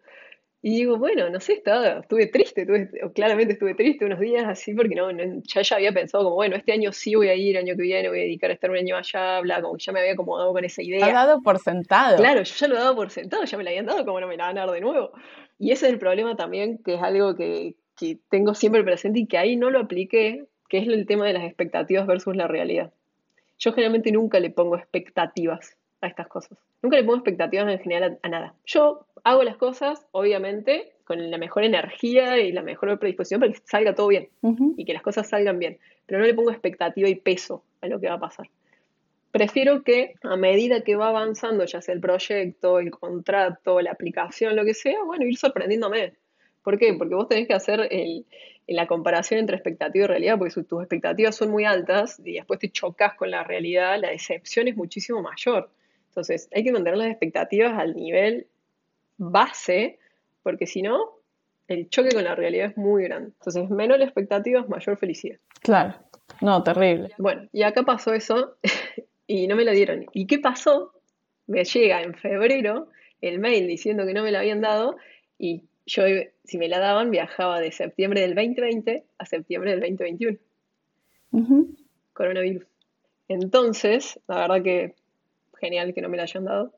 Y 0.62 0.76
digo, 0.78 0.98
bueno, 0.98 1.30
no 1.30 1.38
sé, 1.38 1.52
estaba, 1.52 2.00
estuve 2.00 2.26
triste, 2.26 2.66
claramente 3.14 3.52
estuve 3.52 3.74
triste 3.74 4.04
unos 4.04 4.18
días 4.18 4.46
así, 4.48 4.74
porque 4.74 4.94
no, 4.94 5.08
ya, 5.10 5.62
ya 5.62 5.76
había 5.76 5.92
pensado 5.92 6.24
como, 6.24 6.36
bueno, 6.36 6.56
este 6.56 6.72
año 6.72 6.92
sí 6.92 7.14
voy 7.14 7.28
a 7.28 7.34
ir, 7.34 7.56
año 7.56 7.76
que 7.76 7.82
viene 7.82 8.08
voy 8.08 8.20
a 8.20 8.22
dedicar 8.22 8.50
a 8.50 8.54
estar 8.54 8.70
un 8.70 8.78
año 8.78 8.96
allá, 8.96 9.40
bla, 9.40 9.62
como 9.62 9.76
que 9.76 9.84
ya 9.84 9.92
me 9.92 10.00
había 10.00 10.12
acomodado 10.14 10.52
con 10.52 10.64
esa 10.64 10.82
idea. 10.82 11.06
¿Has 11.06 11.12
dado 11.12 11.42
por 11.42 11.58
sentado? 11.58 12.16
Claro, 12.16 12.42
yo 12.42 12.54
ya 12.54 12.68
lo 12.68 12.74
he 12.74 12.78
dado 12.78 12.96
por 12.96 13.10
sentado, 13.10 13.44
ya 13.44 13.58
me 13.58 13.64
la 13.64 13.70
habían 13.70 13.86
dado, 13.86 14.04
como 14.04 14.18
no 14.20 14.26
me 14.26 14.36
la 14.36 14.46
van 14.46 14.58
a 14.58 14.62
dar 14.62 14.70
de 14.74 14.80
nuevo. 14.80 15.12
Y 15.58 15.70
ese 15.70 15.86
es 15.86 15.92
el 15.92 15.98
problema 15.98 16.36
también, 16.36 16.78
que 16.78 16.94
es 16.94 17.02
algo 17.02 17.36
que, 17.36 17.76
que 17.96 18.18
tengo 18.30 18.54
siempre 18.54 18.82
presente 18.82 19.20
y 19.20 19.26
que 19.26 19.38
ahí 19.38 19.56
no 19.56 19.70
lo 19.70 19.78
apliqué, 19.78 20.46
que 20.68 20.78
es 20.78 20.88
el 20.88 21.06
tema 21.06 21.26
de 21.26 21.34
las 21.34 21.44
expectativas 21.44 22.06
versus 22.06 22.34
la 22.34 22.48
realidad. 22.48 22.92
Yo 23.58 23.72
generalmente 23.72 24.10
nunca 24.10 24.40
le 24.40 24.50
pongo 24.50 24.76
expectativas 24.76 25.75
a 26.00 26.06
estas 26.06 26.28
cosas. 26.28 26.58
Nunca 26.82 26.96
le 26.96 27.04
pongo 27.04 27.16
expectativas 27.16 27.68
en 27.68 27.78
general 27.78 28.18
a, 28.22 28.28
nada. 28.28 28.54
Yo 28.64 29.06
hago 29.24 29.42
las 29.42 29.56
cosas, 29.56 30.06
obviamente, 30.12 30.92
con 31.04 31.30
la 31.30 31.38
mejor 31.38 31.64
energía 31.64 32.38
y 32.38 32.52
la 32.52 32.62
mejor 32.62 32.98
predisposición 32.98 33.40
para 33.40 33.52
que 33.52 33.60
salga 33.64 33.94
todo 33.94 34.08
bien 34.08 34.28
y 34.76 34.84
que 34.84 34.92
las 34.92 35.02
cosas 35.02 35.28
salgan 35.28 35.58
bien. 35.58 35.78
Pero 36.06 36.20
no 36.20 36.26
le 36.26 36.34
pongo 36.34 36.50
expectativa 36.50 37.08
y 37.08 37.14
peso 37.14 37.64
a 37.80 37.88
lo 37.88 38.00
que 38.00 38.08
va 38.08 38.14
a 38.14 38.20
pasar. 38.20 38.48
Prefiero 39.30 39.82
que 39.82 40.14
a 40.22 40.36
medida 40.36 40.80
que 40.82 40.96
va 40.96 41.08
avanzando, 41.08 41.64
ya 41.66 41.82
sea 41.82 41.94
el 41.94 42.00
proyecto, 42.00 42.78
el 42.78 42.90
contrato, 42.90 43.80
la 43.80 43.90
aplicación, 43.90 44.56
lo 44.56 44.64
que 44.64 44.72
sea, 44.72 45.02
bueno, 45.04 45.26
ir 45.26 45.36
sorprendiéndome. 45.36 46.14
¿Por 46.62 46.78
qué? 46.78 46.94
Porque 46.94 47.14
vos 47.14 47.28
tenés 47.28 47.46
que 47.46 47.54
hacer 47.54 47.88
la 48.66 48.86
comparación 48.86 49.38
entre 49.38 49.56
expectativa 49.56 50.04
y 50.04 50.08
realidad, 50.08 50.38
porque 50.38 50.52
si 50.52 50.62
tus 50.64 50.80
expectativas 50.80 51.36
son 51.36 51.50
muy 51.50 51.64
altas 51.64 52.20
y 52.24 52.32
después 52.32 52.58
te 52.58 52.70
chocas 52.70 53.14
con 53.14 53.30
la 53.30 53.44
realidad, 53.44 54.00
la 54.00 54.10
decepción 54.10 54.68
es 54.68 54.76
muchísimo 54.76 55.22
mayor. 55.22 55.70
Entonces, 56.16 56.48
hay 56.54 56.64
que 56.64 56.72
mantener 56.72 56.96
las 56.96 57.08
expectativas 57.08 57.78
al 57.78 57.94
nivel 57.94 58.46
base, 59.18 59.98
porque 60.42 60.66
si 60.66 60.80
no, 60.80 61.10
el 61.68 61.90
choque 61.90 62.08
con 62.14 62.24
la 62.24 62.34
realidad 62.34 62.70
es 62.70 62.76
muy 62.78 63.04
grande. 63.04 63.32
Entonces, 63.38 63.68
menos 63.68 63.98
las 63.98 64.08
expectativas, 64.08 64.66
mayor 64.66 64.96
felicidad. 64.96 65.36
Claro, 65.60 65.94
no, 66.40 66.62
terrible. 66.62 67.10
Bueno, 67.18 67.46
y 67.52 67.64
acá 67.64 67.82
pasó 67.82 68.14
eso 68.14 68.56
y 69.26 69.46
no 69.46 69.56
me 69.56 69.64
la 69.64 69.72
dieron. 69.72 70.06
¿Y 70.14 70.26
qué 70.26 70.38
pasó? 70.38 70.94
Me 71.46 71.64
llega 71.64 72.00
en 72.00 72.14
febrero 72.14 72.88
el 73.20 73.38
mail 73.38 73.66
diciendo 73.66 74.06
que 74.06 74.14
no 74.14 74.22
me 74.22 74.32
la 74.32 74.38
habían 74.38 74.62
dado 74.62 74.96
y 75.38 75.64
yo, 75.84 76.04
si 76.44 76.56
me 76.56 76.68
la 76.68 76.78
daban, 76.78 77.10
viajaba 77.10 77.60
de 77.60 77.72
septiembre 77.72 78.22
del 78.22 78.34
2020 78.34 79.04
a 79.18 79.26
septiembre 79.26 79.72
del 79.72 79.80
2021. 79.80 80.38
Coronavirus. 82.14 82.64
Entonces, 83.28 84.18
la 84.28 84.36
verdad 84.36 84.62
que 84.62 84.94
genial 85.60 85.94
que 85.94 86.02
no 86.02 86.08
me 86.08 86.16
la 86.16 86.24
hayan 86.24 86.44
dado. 86.44 86.72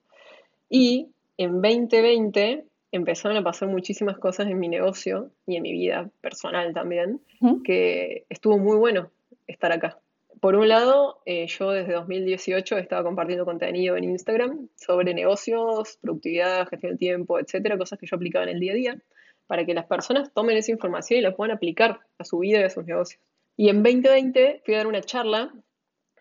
Y 0.68 1.08
en 1.36 1.62
2020 1.62 2.64
empezaron 2.92 3.36
a 3.36 3.42
pasar 3.42 3.68
muchísimas 3.68 4.18
cosas 4.18 4.48
en 4.48 4.58
mi 4.58 4.68
negocio 4.68 5.30
y 5.46 5.56
en 5.56 5.62
mi 5.62 5.72
vida 5.72 6.10
personal 6.20 6.72
también, 6.72 7.20
que 7.64 8.24
estuvo 8.28 8.58
muy 8.58 8.76
bueno 8.76 9.10
estar 9.46 9.72
acá. 9.72 9.98
Por 10.40 10.54
un 10.54 10.68
lado, 10.68 11.20
eh, 11.26 11.46
yo 11.48 11.72
desde 11.72 11.94
2018 11.94 12.78
estaba 12.78 13.02
compartiendo 13.02 13.44
contenido 13.44 13.96
en 13.96 14.04
Instagram 14.04 14.68
sobre 14.76 15.12
negocios, 15.12 15.98
productividad, 16.00 16.68
gestión 16.68 16.92
del 16.92 16.98
tiempo, 16.98 17.40
etcétera, 17.40 17.76
cosas 17.76 17.98
que 17.98 18.06
yo 18.06 18.16
aplicaba 18.16 18.44
en 18.44 18.50
el 18.50 18.60
día 18.60 18.72
a 18.72 18.76
día, 18.76 19.02
para 19.48 19.66
que 19.66 19.74
las 19.74 19.86
personas 19.86 20.32
tomen 20.32 20.56
esa 20.56 20.70
información 20.70 21.18
y 21.18 21.22
la 21.22 21.34
puedan 21.34 21.56
aplicar 21.56 22.00
a 22.18 22.24
su 22.24 22.38
vida 22.38 22.60
y 22.60 22.62
a 22.62 22.70
sus 22.70 22.84
negocios. 22.84 23.20
Y 23.56 23.68
en 23.70 23.82
2020 23.82 24.62
fui 24.64 24.74
a 24.74 24.78
dar 24.78 24.86
una 24.86 25.02
charla 25.02 25.52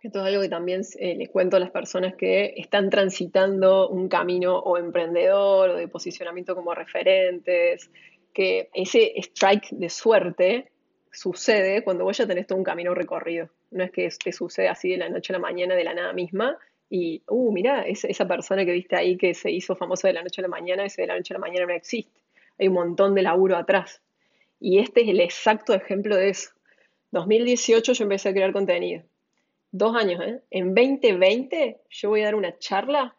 esto 0.08 0.20
es 0.20 0.26
algo 0.26 0.42
que 0.42 0.50
también 0.50 0.82
eh, 1.00 1.16
les 1.16 1.30
cuento 1.30 1.58
a 1.58 1.60
las 1.60 1.70
personas 1.70 2.16
que 2.16 2.54
están 2.58 2.90
transitando 2.90 3.90
un 3.90 4.08
camino 4.08 4.58
o 4.58 4.78
emprendedor 4.78 5.72
o 5.72 5.76
de 5.76 5.88
posicionamiento 5.88 6.56
como 6.56 6.74
referentes, 6.74 7.92
que 8.34 8.70
ese 8.74 9.14
strike 9.18 9.70
de 9.72 9.90
suerte 9.90 10.72
sucede 11.12 11.84
cuando 11.84 12.06
vos 12.06 12.18
ya 12.18 12.26
tenés 12.26 12.48
todo 12.48 12.58
un 12.58 12.64
camino 12.64 12.94
recorrido. 12.94 13.50
No 13.72 13.84
es 13.84 13.92
que 13.92 14.10
te 14.24 14.32
sucede 14.32 14.70
así 14.70 14.92
de 14.92 14.98
la 14.98 15.10
noche 15.10 15.34
a 15.34 15.38
la 15.38 15.42
mañana, 15.42 15.76
de 15.76 15.84
la 15.84 15.94
nada 15.94 16.14
misma, 16.14 16.58
y, 16.90 17.22
uh, 17.28 17.52
mira, 17.52 17.82
esa 17.86 18.26
persona 18.26 18.64
que 18.64 18.72
viste 18.72 18.96
ahí 18.96 19.18
que 19.18 19.34
se 19.34 19.52
hizo 19.52 19.76
famosa 19.76 20.08
de 20.08 20.14
la 20.14 20.24
noche 20.24 20.40
a 20.40 20.44
la 20.44 20.48
mañana, 20.48 20.86
ese 20.86 21.02
de 21.02 21.08
la 21.08 21.18
noche 21.18 21.34
a 21.34 21.36
la 21.36 21.42
mañana 21.42 21.66
no 21.66 21.74
existe. 21.74 22.22
Hay 22.58 22.70
un 22.70 22.76
montón 22.76 23.14
de 23.14 23.24
laburo 23.24 23.58
atrás. 23.58 24.02
Y 24.58 24.80
este 24.80 25.02
es 25.02 25.10
el 25.10 25.20
exacto 25.20 25.74
ejemplo 25.74 26.16
de 26.16 26.30
eso. 26.30 26.52
2018 27.12 27.92
yo 27.92 28.04
empecé 28.04 28.30
a 28.30 28.34
crear 28.34 28.54
contenido 28.54 29.04
dos 29.72 29.96
años, 29.96 30.22
¿eh? 30.24 30.42
En 30.52 30.74
2020 30.74 31.82
yo 31.90 32.10
voy 32.10 32.22
a 32.22 32.26
dar 32.26 32.36
una 32.36 32.58
charla 32.58 33.16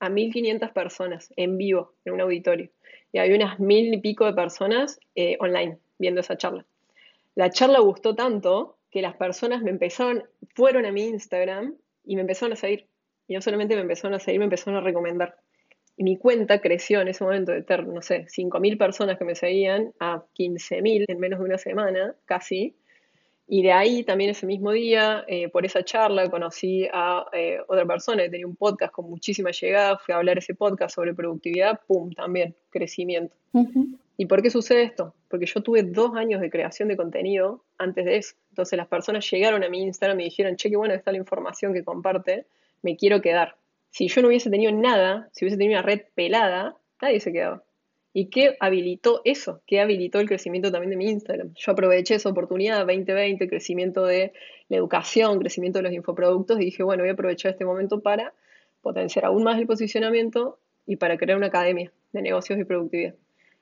a 0.00 0.08
1.500 0.08 0.72
personas 0.72 1.32
en 1.36 1.58
vivo, 1.58 1.94
en 2.04 2.14
un 2.14 2.20
auditorio. 2.20 2.70
Y 3.12 3.18
hay 3.18 3.32
unas 3.32 3.58
mil 3.60 3.92
y 3.92 3.98
pico 3.98 4.24
de 4.24 4.32
personas 4.32 4.98
eh, 5.14 5.36
online 5.40 5.78
viendo 5.98 6.20
esa 6.20 6.36
charla. 6.36 6.64
La 7.34 7.50
charla 7.50 7.80
gustó 7.80 8.14
tanto 8.14 8.78
que 8.90 9.02
las 9.02 9.16
personas 9.16 9.62
me 9.62 9.70
empezaron, 9.70 10.24
fueron 10.54 10.84
a 10.86 10.92
mi 10.92 11.04
Instagram 11.04 11.76
y 12.04 12.16
me 12.16 12.22
empezaron 12.22 12.54
a 12.54 12.56
seguir. 12.56 12.86
Y 13.28 13.34
no 13.34 13.42
solamente 13.42 13.76
me 13.76 13.82
empezaron 13.82 14.14
a 14.14 14.18
seguir, 14.18 14.40
me 14.40 14.44
empezaron 14.44 14.76
a 14.76 14.80
recomendar. 14.80 15.36
Y 15.96 16.02
mi 16.02 16.16
cuenta 16.16 16.60
creció 16.60 17.00
en 17.00 17.08
ese 17.08 17.22
momento 17.22 17.52
de 17.52 17.62
ter, 17.62 17.86
no 17.86 18.02
sé, 18.02 18.26
5.000 18.26 18.78
personas 18.78 19.18
que 19.18 19.24
me 19.24 19.34
seguían 19.34 19.92
a 20.00 20.24
15.000 20.34 21.04
en 21.06 21.18
menos 21.20 21.38
de 21.38 21.44
una 21.44 21.58
semana, 21.58 22.16
casi. 22.24 22.74
Y 23.52 23.64
de 23.64 23.72
ahí 23.72 24.04
también 24.04 24.30
ese 24.30 24.46
mismo 24.46 24.70
día, 24.70 25.24
eh, 25.26 25.48
por 25.48 25.66
esa 25.66 25.84
charla, 25.84 26.30
conocí 26.30 26.86
a 26.92 27.26
eh, 27.32 27.58
otra 27.66 27.84
persona 27.84 28.22
que 28.22 28.30
tenía 28.30 28.46
un 28.46 28.54
podcast 28.54 28.92
con 28.92 29.10
muchísima 29.10 29.50
llegada, 29.50 29.98
fui 29.98 30.14
a 30.14 30.18
hablar 30.18 30.38
ese 30.38 30.54
podcast 30.54 30.94
sobre 30.94 31.14
productividad, 31.14 31.80
¡pum! 31.84 32.12
También, 32.12 32.54
crecimiento. 32.70 33.34
¿Y 34.16 34.26
por 34.26 34.40
qué 34.40 34.50
sucede 34.50 34.84
esto? 34.84 35.16
Porque 35.26 35.46
yo 35.46 35.64
tuve 35.64 35.82
dos 35.82 36.14
años 36.14 36.40
de 36.40 36.48
creación 36.48 36.86
de 36.90 36.96
contenido 36.96 37.64
antes 37.76 38.04
de 38.04 38.18
eso. 38.18 38.36
Entonces 38.50 38.76
las 38.76 38.86
personas 38.86 39.28
llegaron 39.28 39.64
a 39.64 39.68
mi 39.68 39.82
Instagram 39.82 40.20
y 40.20 40.24
dijeron, 40.26 40.54
che, 40.54 40.70
qué 40.70 40.76
bueno 40.76 40.94
está 40.94 41.10
la 41.10 41.18
información 41.18 41.74
que 41.74 41.82
comparte, 41.82 42.46
me 42.82 42.96
quiero 42.96 43.20
quedar. 43.20 43.56
Si 43.90 44.06
yo 44.06 44.22
no 44.22 44.28
hubiese 44.28 44.48
tenido 44.48 44.70
nada, 44.70 45.28
si 45.32 45.44
hubiese 45.44 45.58
tenido 45.58 45.80
una 45.80 45.82
red 45.82 46.02
pelada, 46.14 46.76
nadie 47.02 47.18
se 47.18 47.32
quedaba. 47.32 47.64
¿Y 48.12 48.26
qué 48.26 48.56
habilitó 48.58 49.20
eso? 49.24 49.62
¿Qué 49.66 49.80
habilitó 49.80 50.18
el 50.18 50.26
crecimiento 50.26 50.72
también 50.72 50.90
de 50.90 50.96
mi 50.96 51.08
Instagram? 51.08 51.54
Yo 51.54 51.72
aproveché 51.72 52.16
esa 52.16 52.28
oportunidad 52.28 52.78
2020, 52.78 53.48
crecimiento 53.48 54.04
de 54.04 54.32
la 54.68 54.76
educación, 54.76 55.38
crecimiento 55.38 55.78
de 55.78 55.84
los 55.84 55.92
infoproductos 55.92 56.60
y 56.60 56.64
dije, 56.64 56.82
bueno, 56.82 57.04
voy 57.04 57.10
a 57.10 57.12
aprovechar 57.12 57.52
este 57.52 57.64
momento 57.64 58.00
para 58.00 58.32
potenciar 58.82 59.26
aún 59.26 59.44
más 59.44 59.58
el 59.58 59.66
posicionamiento 59.66 60.58
y 60.86 60.96
para 60.96 61.16
crear 61.18 61.36
una 61.36 61.48
academia 61.48 61.92
de 62.12 62.22
negocios 62.22 62.58
y 62.58 62.64
productividad. 62.64 63.14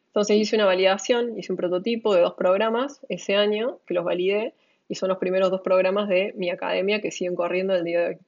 Entonces 0.06 0.36
hice 0.38 0.56
una 0.56 0.64
validación, 0.64 1.38
hice 1.38 1.52
un 1.52 1.58
prototipo 1.58 2.14
de 2.14 2.22
dos 2.22 2.34
programas 2.34 3.04
ese 3.10 3.36
año 3.36 3.78
que 3.86 3.92
los 3.92 4.04
validé 4.04 4.54
y 4.88 4.94
son 4.94 5.10
los 5.10 5.18
primeros 5.18 5.50
dos 5.50 5.60
programas 5.60 6.08
de 6.08 6.32
mi 6.36 6.48
academia 6.48 7.02
que 7.02 7.10
siguen 7.10 7.34
corriendo 7.34 7.74
el 7.74 7.84
día 7.84 8.00
de 8.00 8.06
hoy. 8.06 8.18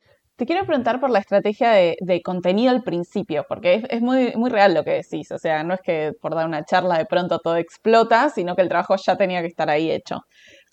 Te 0.41 0.47
quiero 0.47 0.65
preguntar 0.65 1.01
por 1.01 1.11
la 1.11 1.19
estrategia 1.19 1.73
de, 1.73 2.23
contenido 2.25 2.71
al 2.71 2.83
principio, 2.83 3.45
porque 3.47 3.85
es, 3.91 4.01
muy, 4.01 4.33
muy 4.37 4.49
real 4.49 4.73
lo 4.73 4.85
que 4.85 4.93
decís. 4.93 5.31
O 5.33 5.37
sea, 5.37 5.63
no 5.65 5.75
es 5.75 5.83
que 5.83 6.15
por 6.19 6.35
dar 6.35 6.47
una 6.47 6.65
charla 6.65 6.97
de 6.97 7.05
pronto 7.05 7.41
todo 7.41 7.57
explota, 7.57 8.31
sino 8.31 8.57
que 8.57 8.63
el 8.63 8.71
trabajo 8.71 8.97
ya 8.97 9.19
tenía 9.19 9.43
que 9.43 9.49
estar 9.49 9.69
ahí 9.69 9.91
hecho. 9.91 10.21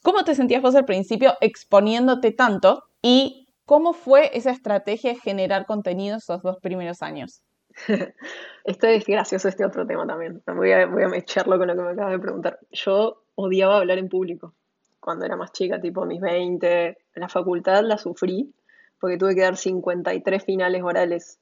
¿Cómo 0.03 0.23
te 0.23 0.35
sentías 0.35 0.61
vos 0.61 0.73
al 0.75 0.85
principio 0.85 1.33
exponiéndote 1.41 2.31
tanto 2.31 2.83
y 3.01 3.49
cómo 3.65 3.91
fue 3.91 4.31
esa 4.37 4.51
estrategia 4.51 5.11
de 5.11 5.19
generar 5.19 5.65
contenido 5.65 6.15
esos 6.15 6.41
dos 6.43 6.55
primeros 6.61 7.01
años? 7.01 7.41
Esto 8.63 8.87
es 8.87 9.05
gracioso 9.05 9.49
este 9.49 9.65
otro 9.65 9.85
tema 9.85 10.07
también. 10.07 10.41
Voy 10.47 10.71
a, 10.71 10.85
voy 10.85 11.03
a 11.03 11.09
mecharlo 11.09 11.57
con 11.57 11.67
lo 11.67 11.75
que 11.75 11.81
me 11.81 11.91
acabas 11.91 12.13
de 12.13 12.19
preguntar. 12.19 12.57
Yo 12.71 13.21
odiaba 13.35 13.79
hablar 13.79 13.97
en 13.97 14.07
público 14.07 14.53
cuando 15.01 15.25
era 15.25 15.35
más 15.35 15.51
chica, 15.51 15.81
tipo 15.81 16.05
mis 16.05 16.21
20. 16.21 16.97
La 17.15 17.27
facultad 17.27 17.83
la 17.83 17.97
sufrí 17.97 18.53
porque 18.99 19.17
tuve 19.17 19.35
que 19.35 19.41
dar 19.41 19.57
53 19.57 20.43
finales 20.43 20.81
orales 20.83 21.39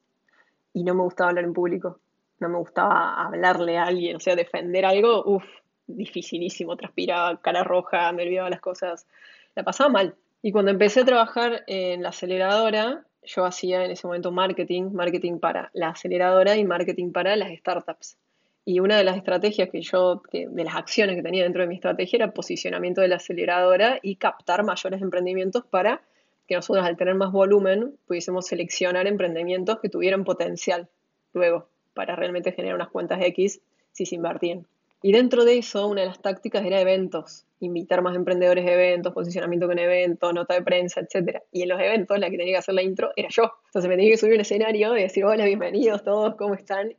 y 0.74 0.84
no 0.84 0.94
me 0.94 1.04
gustaba 1.04 1.30
hablar 1.30 1.46
en 1.46 1.54
público, 1.54 2.00
no 2.40 2.50
me 2.50 2.58
gustaba 2.58 3.26
hablarle 3.26 3.78
a 3.78 3.86
alguien, 3.86 4.18
o 4.18 4.20
sea, 4.20 4.36
defender 4.36 4.86
algo, 4.86 5.24
uff, 5.26 5.46
dificilísimo, 5.88 6.76
transpiraba, 6.76 7.40
cara 7.42 7.64
roja, 7.64 8.12
me 8.12 8.24
olvidaba 8.24 8.50
las 8.50 8.62
cosas, 8.62 9.08
la 9.56 9.64
pasaba 9.64 9.90
mal. 9.90 10.16
Y 10.42 10.52
cuando 10.52 10.72
empecé 10.72 11.02
a 11.02 11.06
trabajar 11.06 11.64
en 11.68 12.04
la 12.04 12.10
aceleradora, 12.10 13.06
yo 13.24 13.46
hacía 13.46 13.84
en 13.84 13.92
ese 13.92 14.06
momento 14.06 14.32
marketing, 14.32 14.92
marketing 14.92 15.40
para 15.40 15.72
la 15.74 15.90
aceleradora 15.90 16.56
y 16.56 16.64
marketing 16.64 17.12
para 17.12 17.36
las 17.36 17.52
startups. 17.58 18.18
Y 18.64 18.80
una 18.80 18.98
de 18.98 19.04
las 19.04 19.18
estrategias 19.18 19.70
que 19.70 19.82
yo, 19.82 20.24
de 20.32 20.64
las 20.64 20.76
acciones 20.76 21.16
que 21.16 21.22
tenía 21.22 21.44
dentro 21.44 21.62
de 21.62 21.68
mi 21.68 21.76
estrategia 21.76 22.18
era 22.18 22.32
posicionamiento 22.32 23.02
de 23.02 23.08
la 23.08 23.18
aceleradora 23.18 24.00
y 24.02 24.16
captar 24.16 24.64
mayores 24.64 25.02
emprendimientos 25.02 25.66
para 25.66 26.02
que 26.48 26.56
nosotros 26.56 26.86
al 26.86 26.98
tener 26.98 27.16
más 27.16 27.32
volumen 27.32 27.96
pudiésemos 28.08 28.48
seleccionar 28.48 29.08
emprendimientos 29.08 29.80
que 29.80 29.90
tuvieran 29.90 30.24
potencial 30.24 30.90
luego 31.34 31.68
para 31.94 32.16
realmente 32.16 32.52
generar 32.52 32.76
unas 32.76 32.90
cuentas 32.90 33.20
X 33.22 33.62
si 33.92 34.06
se 34.06 34.16
invertían. 34.16 34.68
Y 35.02 35.12
dentro 35.12 35.46
de 35.46 35.60
eso, 35.60 35.88
una 35.88 36.02
de 36.02 36.08
las 36.08 36.20
tácticas 36.20 36.66
era 36.66 36.82
eventos, 36.82 37.46
invitar 37.60 38.02
más 38.02 38.16
emprendedores 38.16 38.66
a 38.66 38.74
eventos, 38.74 39.14
posicionamiento 39.14 39.68
con 39.68 39.78
eventos, 39.78 40.34
nota 40.34 40.56
de 40.56 40.64
prensa, 40.64 41.02
etc. 41.02 41.44
Y 41.52 41.62
en 41.62 41.70
los 41.70 41.80
eventos 41.80 42.18
la 42.18 42.30
que 42.30 42.38
tenía 42.38 42.54
que 42.54 42.58
hacer 42.58 42.74
la 42.74 42.82
intro 42.82 43.12
era 43.16 43.30
yo. 43.30 43.52
Entonces 43.68 43.88
me 43.88 43.96
tenía 43.98 44.12
que 44.12 44.18
subir 44.18 44.34
un 44.34 44.42
escenario 44.42 44.98
y 44.98 45.04
decir, 45.04 45.24
hola, 45.26 45.46
bienvenidos 45.46 46.04
todos, 46.04 46.36
¿cómo 46.36 46.56
están? 46.56 46.96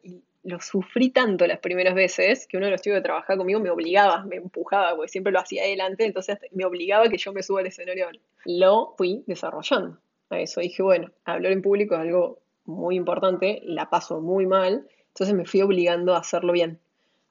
Lo 0.46 0.60
sufrí 0.60 1.10
tanto 1.10 1.46
las 1.46 1.58
primeras 1.58 1.94
veces 1.94 2.46
que 2.46 2.56
uno 2.56 2.66
de 2.66 2.72
los 2.72 2.80
chicos 2.80 2.98
que 2.98 3.02
trabajaba 3.02 3.36
conmigo 3.36 3.58
me 3.58 3.70
obligaba, 3.70 4.24
me 4.24 4.36
empujaba, 4.36 4.94
porque 4.94 5.08
siempre 5.08 5.32
lo 5.32 5.40
hacía 5.40 5.64
adelante, 5.64 6.06
entonces 6.06 6.38
me 6.52 6.64
obligaba 6.64 7.08
que 7.08 7.18
yo 7.18 7.32
me 7.32 7.42
suba 7.42 7.60
al 7.60 7.66
escenario. 7.66 8.08
Lo 8.44 8.94
fui 8.96 9.24
desarrollando. 9.26 9.98
A 10.30 10.40
eso 10.40 10.60
dije, 10.60 10.82
bueno, 10.82 11.10
hablar 11.24 11.52
en 11.52 11.62
público 11.62 11.94
es 11.94 12.00
algo 12.00 12.38
muy 12.64 12.96
importante, 12.96 13.60
la 13.64 13.90
paso 13.90 14.20
muy 14.20 14.46
mal, 14.46 14.86
entonces 15.08 15.34
me 15.34 15.46
fui 15.46 15.62
obligando 15.62 16.14
a 16.14 16.18
hacerlo 16.18 16.52
bien 16.52 16.78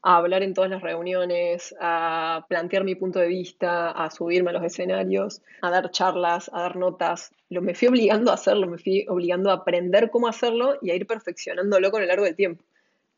a 0.06 0.17
hablar 0.17 0.43
en 0.43 0.54
todas 0.54 0.69
las 0.69 0.84
reuniones, 0.84 1.75
a 1.82 2.45
plantear 2.47 2.84
mi 2.84 2.93
punto 2.93 3.17
de 3.17 3.28
vista, 3.28 3.89
a 3.89 4.12
subirme 4.12 4.51
a 4.51 4.54
los 4.54 4.63
escenarios, 4.63 5.41
a 5.63 5.71
dar 5.71 5.89
charlas, 5.89 6.47
a 6.54 6.62
dar 6.62 6.75
notas. 6.75 7.32
Lo 7.49 7.63
me 7.63 7.73
fui 7.73 7.88
obligando 7.88 8.30
a 8.30 8.36
hacerlo, 8.36 8.67
me 8.67 8.78
fui 8.78 9.08
obligando 9.10 9.49
a 9.49 9.56
aprender 9.56 10.12
cómo 10.12 10.28
hacerlo 10.28 10.78
y 10.80 10.91
a 10.91 10.95
ir 10.95 11.08
perfeccionándolo 11.08 11.89
con 11.89 12.04
el 12.04 12.10
largo 12.10 12.25
del 12.25 12.36
tiempo. 12.36 12.63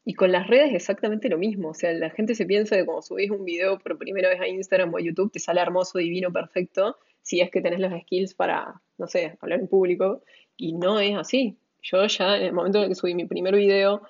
Y 0.10 0.14
con 0.14 0.32
las 0.32 0.48
redes 0.48 0.74
exactamente 0.74 1.28
lo 1.28 1.38
mismo. 1.38 1.72
O 1.72 1.74
sea, 1.74 1.92
la 1.92 2.10
gente 2.10 2.34
se 2.34 2.46
piensa 2.46 2.78
que 2.78 2.86
cuando 2.86 3.02
subís 3.02 3.30
un 3.30 3.44
video 3.44 3.78
por 3.78 3.98
primera 3.98 4.30
vez 4.30 4.40
a 4.40 4.48
Instagram 4.48 4.94
o 4.94 4.98
a 4.98 5.02
YouTube 5.02 5.34
te 5.34 5.40
sale 5.40 5.60
hermoso, 5.60 5.98
divino, 5.98 6.32
perfecto, 6.32 6.98
si 7.24 7.42
es 7.42 7.52
que 7.52 7.60
tenés 7.60 7.82
los 7.82 7.92
skills 8.04 8.34
para, 8.34 8.82
no 8.98 9.08
sé, 9.08 9.38
hablar 9.42 9.60
en 9.60 9.68
público. 9.68 10.24
Y 10.56 10.72
no 10.72 11.02
es 11.02 11.18
así. 11.18 11.58
Yo 11.82 12.08
ya 12.08 12.38
en 12.38 12.44
el 12.44 12.54
momento 12.54 12.78
en 12.78 12.86
el 12.86 12.90
que 12.92 12.96
subí 12.96 13.16
mi 13.16 13.26
primer 13.26 13.54
video, 13.54 14.02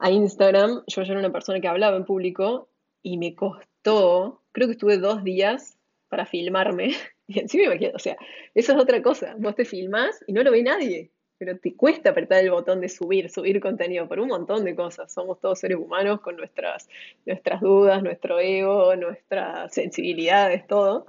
a 0.00 0.10
Instagram, 0.10 0.82
yo 0.88 1.02
ya 1.04 1.12
era 1.12 1.20
una 1.20 1.30
persona 1.30 1.60
que 1.60 1.68
hablaba 1.68 1.96
en 1.96 2.04
público 2.04 2.68
y 3.00 3.16
me 3.16 3.36
costó, 3.36 4.42
creo 4.50 4.66
que 4.66 4.72
estuve 4.72 4.98
dos 4.98 5.22
días 5.22 5.78
para 6.08 6.26
filmarme. 6.26 6.96
Y 7.28 7.38
encima 7.38 7.70
me 7.70 7.78
quedo, 7.78 7.92
o 7.94 8.00
sea, 8.00 8.16
eso 8.54 8.72
es 8.72 8.78
otra 8.78 9.00
cosa. 9.00 9.36
Vos 9.38 9.54
te 9.54 9.64
filmás 9.64 10.22
y 10.26 10.32
no 10.32 10.42
lo 10.42 10.50
ve 10.50 10.64
nadie, 10.64 11.12
pero 11.44 11.58
te 11.58 11.74
cuesta 11.74 12.10
apretar 12.10 12.44
el 12.44 12.52
botón 12.52 12.80
de 12.80 12.88
subir, 12.88 13.28
subir 13.28 13.58
contenido 13.58 14.06
por 14.06 14.20
un 14.20 14.28
montón 14.28 14.62
de 14.62 14.76
cosas. 14.76 15.12
Somos 15.12 15.40
todos 15.40 15.58
seres 15.58 15.76
humanos 15.76 16.20
con 16.20 16.36
nuestras, 16.36 16.88
nuestras 17.26 17.60
dudas, 17.60 18.00
nuestro 18.00 18.38
ego, 18.38 18.94
nuestras 18.94 19.74
sensibilidades, 19.74 20.64
todo. 20.68 21.04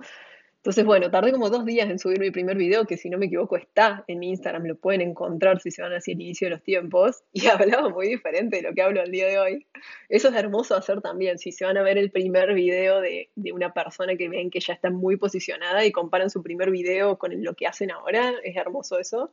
Entonces, 0.56 0.86
bueno, 0.86 1.12
tardé 1.12 1.32
como 1.32 1.52
dos 1.52 1.66
días 1.66 1.88
en 1.88 2.00
subir 2.00 2.20
mi 2.20 2.32
primer 2.32 2.58
video, 2.58 2.86
que 2.86 2.98
si 2.98 3.12
no 3.12 3.20
me 3.20 3.28
equivoco 3.28 3.58
está 3.58 4.04
en 4.08 4.24
Instagram, 4.24 4.64
lo 4.64 4.76
pueden 4.76 5.02
encontrar 5.02 5.62
si 5.62 5.70
se 5.70 5.84
van 5.84 5.94
hacia 5.94 6.14
el 6.14 6.22
inicio 6.22 6.48
de 6.48 6.52
los 6.56 6.64
tiempos, 6.64 7.22
y 7.32 7.46
hablaba 7.46 7.90
muy 7.90 8.08
diferente 8.08 8.56
de 8.56 8.64
lo 8.64 8.74
que 8.74 8.82
hablo 8.82 9.02
al 9.02 9.12
día 9.12 9.28
de 9.28 9.38
hoy. 9.38 9.68
Eso 10.10 10.30
es 10.30 10.36
hermoso 10.36 10.76
hacer 10.76 11.00
también, 11.02 11.38
si 11.38 11.52
se 11.52 11.64
van 11.64 11.78
a 11.78 11.84
ver 11.84 12.00
el 12.00 12.10
primer 12.10 12.56
video 12.56 13.02
de, 13.02 13.30
una 13.54 13.72
persona 13.72 14.16
que 14.16 14.30
ven 14.30 14.50
que 14.50 14.62
ya 14.62 14.74
está 14.74 14.90
muy 14.90 15.16
posicionada 15.16 15.86
y 15.86 15.92
comparan 15.92 16.32
su 16.32 16.42
primer 16.42 16.72
video 16.72 17.20
con 17.20 17.44
lo 17.44 17.54
que 17.54 17.68
hacen 17.68 17.92
ahora, 17.92 18.34
es 18.44 18.56
hermoso 18.56 18.98
eso. 18.98 19.30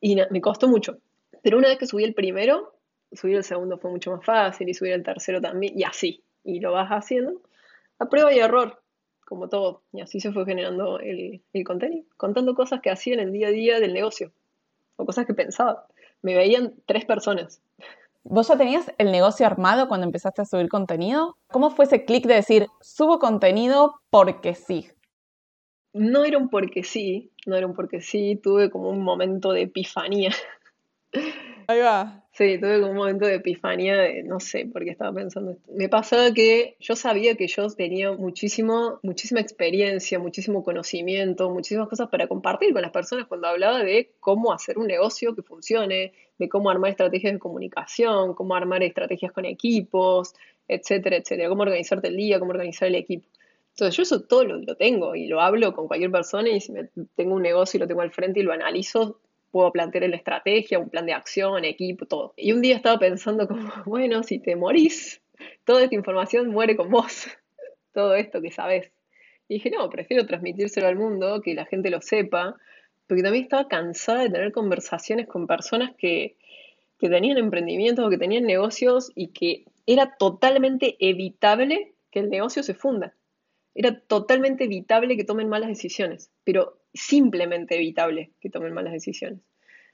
Y 0.00 0.16
me 0.30 0.40
costó 0.40 0.68
mucho. 0.68 0.98
Pero 1.42 1.58
una 1.58 1.68
vez 1.68 1.78
que 1.78 1.86
subí 1.86 2.04
el 2.04 2.14
primero, 2.14 2.74
subir 3.12 3.36
el 3.36 3.44
segundo 3.44 3.78
fue 3.78 3.90
mucho 3.90 4.10
más 4.12 4.24
fácil 4.24 4.68
y 4.68 4.74
subir 4.74 4.92
el 4.92 5.02
tercero 5.02 5.40
también, 5.40 5.78
y 5.78 5.84
así. 5.84 6.22
Y 6.44 6.60
lo 6.60 6.72
vas 6.72 6.90
haciendo 6.90 7.40
a 7.98 8.08
prueba 8.08 8.32
y 8.32 8.38
error 8.38 8.80
como 9.28 9.48
todo. 9.48 9.82
Y 9.92 10.00
así 10.00 10.20
se 10.20 10.32
fue 10.32 10.46
generando 10.46 10.98
el, 11.00 11.42
contenido, 11.64 12.06
contando 12.16 12.54
cosas 12.54 12.80
que 12.80 12.90
hacía 12.90 13.14
en 13.14 13.20
el 13.20 13.32
día 13.32 13.48
a 13.48 13.50
día 13.50 13.80
del 13.80 13.92
negocio, 13.92 14.32
o 14.96 15.04
cosas 15.04 15.26
que 15.26 15.34
pensaba. 15.34 15.86
Me 16.22 16.34
veían 16.34 16.74
tres 16.86 17.04
personas. 17.04 17.60
¿Vos 18.24 18.48
ya 18.48 18.56
tenías 18.56 18.90
el 18.98 19.12
negocio 19.12 19.46
armado 19.46 19.88
cuando 19.88 20.06
empezaste 20.06 20.42
a 20.42 20.44
subir 20.44 20.68
contenido? 20.68 21.36
¿Cómo 21.48 21.70
fue 21.70 21.84
ese 21.84 22.04
clic 22.04 22.26
de 22.26 22.34
decir, 22.34 22.66
subo 22.80 23.18
contenido 23.18 24.00
porque 24.10 24.54
sí? 24.54 24.88
No 25.92 26.24
era 26.24 26.38
un 26.38 26.48
porque 26.48 26.84
sí, 26.84 27.30
no 27.46 27.56
era 27.56 27.66
un 27.66 27.74
porque 27.74 28.00
sí, 28.00 28.38
tuve 28.42 28.70
como 28.70 28.90
un 28.90 29.02
momento 29.02 29.52
de 29.52 29.62
epifanía. 29.62 30.30
Ahí 31.66 31.80
va. 31.80 32.24
Sí, 32.32 32.56
tuve 32.58 32.80
como 32.80 32.92
un 32.92 32.96
momento 32.96 33.26
de 33.26 33.34
epifanía 33.34 33.96
de 33.96 34.22
no 34.22 34.40
sé 34.40 34.64
por 34.66 34.84
qué 34.84 34.90
estaba 34.90 35.12
pensando 35.12 35.50
esto. 35.50 35.70
Me 35.74 35.88
pasaba 35.88 36.32
que 36.32 36.76
yo 36.78 36.94
sabía 36.94 37.34
que 37.34 37.46
yo 37.46 37.68
tenía 37.68 38.12
muchísimo, 38.12 39.00
muchísima 39.02 39.40
experiencia, 39.40 40.18
muchísimo 40.18 40.62
conocimiento, 40.62 41.50
muchísimas 41.50 41.88
cosas 41.88 42.08
para 42.08 42.26
compartir 42.26 42.72
con 42.72 42.82
las 42.82 42.90
personas 42.90 43.26
cuando 43.26 43.48
hablaba 43.48 43.82
de 43.82 44.12
cómo 44.20 44.52
hacer 44.52 44.78
un 44.78 44.86
negocio 44.86 45.34
que 45.34 45.42
funcione, 45.42 46.12
de 46.38 46.48
cómo 46.48 46.70
armar 46.70 46.92
estrategias 46.92 47.32
de 47.32 47.38
comunicación, 47.38 48.34
cómo 48.34 48.54
armar 48.54 48.82
estrategias 48.82 49.32
con 49.32 49.44
equipos, 49.44 50.34
etcétera, 50.68 51.16
etcétera, 51.16 51.48
cómo 51.48 51.62
organizarte 51.62 52.08
el 52.08 52.16
día, 52.16 52.38
cómo 52.38 52.52
organizar 52.52 52.88
el 52.88 52.94
equipo. 52.94 53.28
Entonces 53.78 53.96
yo 53.96 54.02
eso 54.02 54.22
todo 54.22 54.42
lo, 54.42 54.56
lo 54.56 54.74
tengo 54.74 55.14
y 55.14 55.28
lo 55.28 55.40
hablo 55.40 55.72
con 55.72 55.86
cualquier 55.86 56.10
persona 56.10 56.48
y 56.48 56.60
si 56.60 56.72
tengo 57.14 57.36
un 57.36 57.42
negocio 57.42 57.78
y 57.78 57.80
lo 57.80 57.86
tengo 57.86 58.00
al 58.00 58.10
frente 58.10 58.40
y 58.40 58.42
lo 58.42 58.52
analizo, 58.52 59.20
puedo 59.52 59.70
plantear 59.70 60.10
la 60.10 60.16
estrategia, 60.16 60.80
un 60.80 60.90
plan 60.90 61.06
de 61.06 61.12
acción, 61.12 61.64
equipo, 61.64 62.04
todo. 62.04 62.34
Y 62.36 62.50
un 62.50 62.60
día 62.60 62.74
estaba 62.74 62.98
pensando 62.98 63.46
como, 63.46 63.70
bueno, 63.86 64.24
si 64.24 64.40
te 64.40 64.56
morís, 64.56 65.20
toda 65.62 65.84
esta 65.84 65.94
información 65.94 66.48
muere 66.48 66.74
con 66.74 66.90
vos, 66.90 67.28
todo 67.94 68.16
esto 68.16 68.42
que 68.42 68.50
sabes. 68.50 68.90
Y 69.46 69.54
dije, 69.54 69.70
no, 69.70 69.88
prefiero 69.88 70.26
transmitírselo 70.26 70.88
al 70.88 70.96
mundo, 70.96 71.40
que 71.40 71.54
la 71.54 71.64
gente 71.64 71.88
lo 71.88 72.00
sepa, 72.00 72.56
porque 73.06 73.22
también 73.22 73.44
estaba 73.44 73.68
cansada 73.68 74.22
de 74.24 74.30
tener 74.30 74.50
conversaciones 74.50 75.28
con 75.28 75.46
personas 75.46 75.92
que, 75.96 76.34
que 76.98 77.08
tenían 77.08 77.38
emprendimientos 77.38 78.04
o 78.04 78.10
que 78.10 78.18
tenían 78.18 78.42
negocios 78.42 79.12
y 79.14 79.28
que 79.28 79.66
era 79.86 80.16
totalmente 80.18 80.96
evitable 80.98 81.94
que 82.10 82.18
el 82.18 82.28
negocio 82.28 82.64
se 82.64 82.74
funda. 82.74 83.14
Era 83.80 83.96
totalmente 83.96 84.64
evitable 84.64 85.16
que 85.16 85.22
tomen 85.22 85.48
malas 85.48 85.68
decisiones, 85.68 86.32
pero 86.42 86.80
simplemente 86.92 87.76
evitable 87.76 88.32
que 88.40 88.50
tomen 88.50 88.74
malas 88.74 88.92
decisiones. 88.92 89.38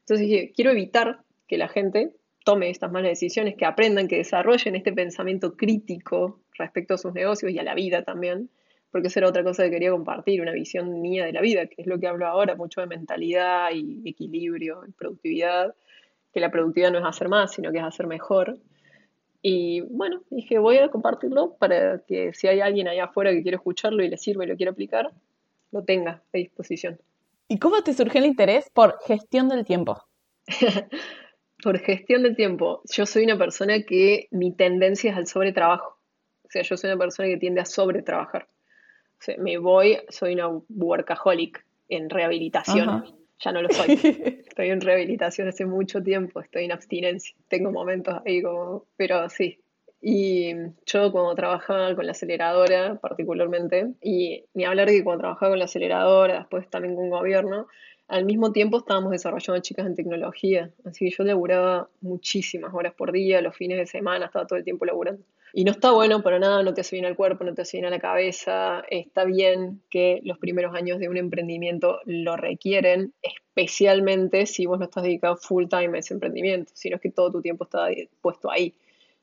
Entonces 0.00 0.52
quiero 0.56 0.70
evitar 0.70 1.20
que 1.46 1.58
la 1.58 1.68
gente 1.68 2.14
tome 2.46 2.70
estas 2.70 2.90
malas 2.90 3.10
decisiones, 3.10 3.56
que 3.56 3.66
aprendan, 3.66 4.08
que 4.08 4.16
desarrollen 4.16 4.74
este 4.74 4.94
pensamiento 4.94 5.54
crítico 5.54 6.40
respecto 6.56 6.94
a 6.94 6.98
sus 6.98 7.12
negocios 7.12 7.52
y 7.52 7.58
a 7.58 7.62
la 7.62 7.74
vida 7.74 8.04
también, 8.04 8.48
porque 8.90 9.08
esa 9.08 9.20
era 9.20 9.28
otra 9.28 9.44
cosa 9.44 9.64
que 9.64 9.70
quería 9.72 9.90
compartir, 9.90 10.40
una 10.40 10.52
visión 10.52 11.02
mía 11.02 11.26
de 11.26 11.34
la 11.34 11.42
vida, 11.42 11.66
que 11.66 11.82
es 11.82 11.86
lo 11.86 12.00
que 12.00 12.06
hablo 12.06 12.26
ahora, 12.26 12.56
mucho 12.56 12.80
de 12.80 12.86
mentalidad 12.86 13.68
y 13.70 14.00
equilibrio 14.08 14.80
y 14.88 14.92
productividad, 14.92 15.74
que 16.32 16.40
la 16.40 16.50
productividad 16.50 16.90
no 16.90 17.00
es 17.00 17.04
hacer 17.04 17.28
más, 17.28 17.52
sino 17.52 17.70
que 17.70 17.78
es 17.78 17.84
hacer 17.84 18.06
mejor. 18.06 18.56
Y 19.46 19.82
bueno, 19.82 20.22
dije, 20.30 20.56
voy 20.56 20.78
a 20.78 20.88
compartirlo 20.88 21.56
para 21.58 21.98
que 22.08 22.32
si 22.32 22.48
hay 22.48 22.60
alguien 22.60 22.88
allá 22.88 23.04
afuera 23.04 23.30
que 23.30 23.42
quiere 23.42 23.56
escucharlo 23.56 24.02
y 24.02 24.08
le 24.08 24.16
sirve 24.16 24.46
y 24.46 24.48
lo 24.48 24.56
quiere 24.56 24.70
aplicar, 24.70 25.12
lo 25.70 25.84
tenga 25.84 26.22
a 26.32 26.38
disposición. 26.38 26.98
¿Y 27.46 27.58
cómo 27.58 27.82
te 27.82 27.92
surgió 27.92 28.20
el 28.20 28.26
interés 28.26 28.70
por 28.72 28.98
gestión 29.04 29.50
del 29.50 29.66
tiempo? 29.66 30.02
por 31.62 31.78
gestión 31.78 32.22
del 32.22 32.36
tiempo, 32.36 32.80
yo 32.90 33.04
soy 33.04 33.24
una 33.24 33.36
persona 33.36 33.82
que 33.82 34.28
mi 34.30 34.50
tendencia 34.50 35.10
es 35.10 35.16
al 35.18 35.26
sobretrabajo. 35.26 35.98
O 36.44 36.48
sea, 36.48 36.62
yo 36.62 36.78
soy 36.78 36.88
una 36.88 36.98
persona 36.98 37.28
que 37.28 37.36
tiende 37.36 37.60
a 37.60 37.66
sobretrabajar. 37.66 38.48
O 39.18 39.22
sea, 39.22 39.36
me 39.36 39.58
voy, 39.58 39.98
soy 40.08 40.32
una 40.32 40.48
workaholic 40.70 41.66
en 41.90 42.08
rehabilitación. 42.08 43.04
Ya 43.40 43.52
no 43.52 43.62
lo 43.62 43.68
soy. 43.70 43.88
Estoy 44.48 44.70
en 44.70 44.80
rehabilitación 44.80 45.48
hace 45.48 45.66
mucho 45.66 46.02
tiempo, 46.02 46.40
estoy 46.40 46.64
en 46.64 46.72
abstinencia. 46.72 47.36
Tengo 47.48 47.70
momentos 47.70 48.20
ahí 48.24 48.42
como, 48.42 48.86
pero 48.96 49.28
sí, 49.28 49.58
y 50.06 50.52
yo 50.84 51.10
cuando 51.12 51.34
trabajaba 51.34 51.94
con 51.96 52.04
la 52.04 52.12
aceleradora 52.12 52.96
particularmente, 53.00 53.94
y 54.02 54.44
ni 54.52 54.64
hablar 54.64 54.88
de 54.88 54.98
que 54.98 55.04
cuando 55.04 55.22
trabajaba 55.22 55.52
con 55.52 55.58
la 55.58 55.64
aceleradora, 55.64 56.40
después 56.40 56.68
también 56.68 56.94
con 56.94 57.08
gobierno, 57.08 57.68
al 58.06 58.26
mismo 58.26 58.52
tiempo 58.52 58.76
estábamos 58.76 59.12
desarrollando 59.12 59.62
chicas 59.62 59.86
en 59.86 59.94
tecnología, 59.94 60.70
así 60.84 61.06
que 61.06 61.16
yo 61.16 61.24
laburaba 61.24 61.88
muchísimas 62.02 62.74
horas 62.74 62.92
por 62.92 63.12
día, 63.12 63.40
los 63.40 63.56
fines 63.56 63.78
de 63.78 63.86
semana, 63.86 64.26
estaba 64.26 64.46
todo 64.46 64.58
el 64.58 64.64
tiempo 64.64 64.84
laburando. 64.84 65.24
Y 65.56 65.64
no 65.64 65.70
está 65.70 65.92
bueno 65.92 66.20
para 66.20 66.40
nada, 66.40 66.64
no 66.64 66.74
te 66.74 66.80
hace 66.80 66.96
bien 66.96 67.06
al 67.06 67.14
cuerpo, 67.14 67.44
no 67.44 67.54
te 67.54 67.62
hace 67.62 67.76
bien 67.76 67.86
a 67.86 67.90
la 67.90 68.00
cabeza, 68.00 68.82
está 68.90 69.24
bien 69.24 69.82
que 69.88 70.20
los 70.24 70.38
primeros 70.38 70.74
años 70.74 70.98
de 70.98 71.08
un 71.08 71.16
emprendimiento 71.16 72.00
lo 72.06 72.36
requieren, 72.36 73.14
especialmente 73.22 74.46
si 74.46 74.66
vos 74.66 74.80
no 74.80 74.86
estás 74.86 75.04
dedicado 75.04 75.36
full 75.36 75.66
time 75.68 75.96
a 75.96 76.00
ese 76.00 76.12
emprendimiento, 76.12 76.72
sino 76.74 76.98
que 76.98 77.12
todo 77.12 77.30
tu 77.30 77.40
tiempo 77.40 77.64
está 77.64 77.86
puesto 78.20 78.50
ahí 78.50 78.74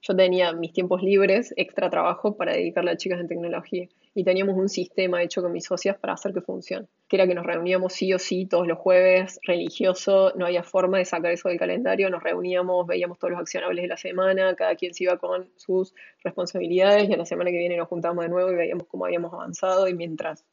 yo 0.02 0.16
tenía 0.16 0.52
mis 0.54 0.74
tiempos 0.74 1.04
libres, 1.04 1.54
extra 1.58 1.90
trabajo 1.90 2.36
para 2.36 2.54
dedicarle 2.54 2.92
a 2.92 2.98
chicas 2.98 3.20
en 3.20 3.28
tecnología. 3.28 3.88
Y 4.14 4.24
teníamos 4.24 4.58
un 4.58 4.68
sistema 4.68 5.24
hecho 5.24 5.42
con 5.42 5.52
mis 5.52 5.66
socias 5.66 5.98
para 5.98 6.14
hacer 6.14 6.34
que 6.34 6.42
funcione, 6.42 6.88
que 7.08 7.16
era 7.16 7.28
que 7.28 7.34
nos 7.34 7.46
reuníamos 7.46 7.94
sí 7.94 8.14
o 8.14 8.20
sí 8.20 8.46
todos 8.46 8.68
los 8.68 8.78
jueves, 8.78 9.40
religioso, 9.44 10.34
no 10.36 10.46
había 10.46 10.64
forma 10.64 10.98
de 10.98 11.06
sacar 11.06 11.32
eso 11.32 11.50
del 11.50 11.58
calendario, 11.58 12.10
nos 12.10 12.22
reuníamos, 12.22 12.86
veíamos 12.86 13.20
todos 13.20 13.32
los 13.32 13.40
accionables 13.40 13.84
de 13.84 13.88
la 13.88 13.98
semana, 13.98 14.56
cada 14.56 14.76
quien 14.76 14.94
se 14.94 15.06
iba 15.06 15.18
con 15.18 15.50
sus 15.56 15.94
responsabilidades 16.24 17.10
y 17.10 17.14
a 17.14 17.18
la 17.18 17.26
semana 17.26 17.52
que 17.52 17.58
viene 17.58 17.78
nos 17.78 17.88
juntamos 17.88 18.24
de 18.26 18.30
nuevo 18.30 18.52
y 18.52 18.56
veíamos 18.56 18.88
cómo 18.88 19.06
habíamos 19.06 19.34
avanzado 19.34 19.88
y 19.88 19.94
mientras 19.94 20.44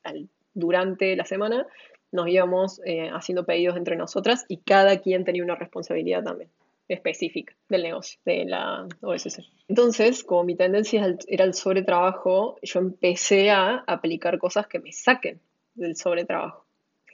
durante 0.54 1.16
la 1.16 1.24
semana 1.24 1.66
nos 2.12 2.28
íbamos 2.28 2.80
eh, 2.84 3.10
haciendo 3.12 3.44
pedidos 3.44 3.76
entre 3.76 3.96
nosotras 3.96 4.44
y 4.48 4.58
cada 4.58 4.98
quien 4.98 5.24
tenía 5.24 5.42
una 5.42 5.56
responsabilidad 5.56 6.22
también 6.22 6.50
específica 6.88 7.54
del 7.68 7.82
negocio, 7.82 8.18
de 8.24 8.44
la 8.46 8.86
OSC. 9.00 9.44
Entonces, 9.68 10.24
como 10.24 10.44
mi 10.44 10.56
tendencia 10.56 11.16
era 11.26 11.44
el 11.44 11.54
sobretrabajo, 11.54 12.56
yo 12.62 12.80
empecé 12.80 13.50
a 13.50 13.84
aplicar 13.86 14.38
cosas 14.38 14.66
que 14.66 14.78
me 14.78 14.92
saquen 14.92 15.40
del 15.74 15.96
sobretrabajo, 15.96 16.64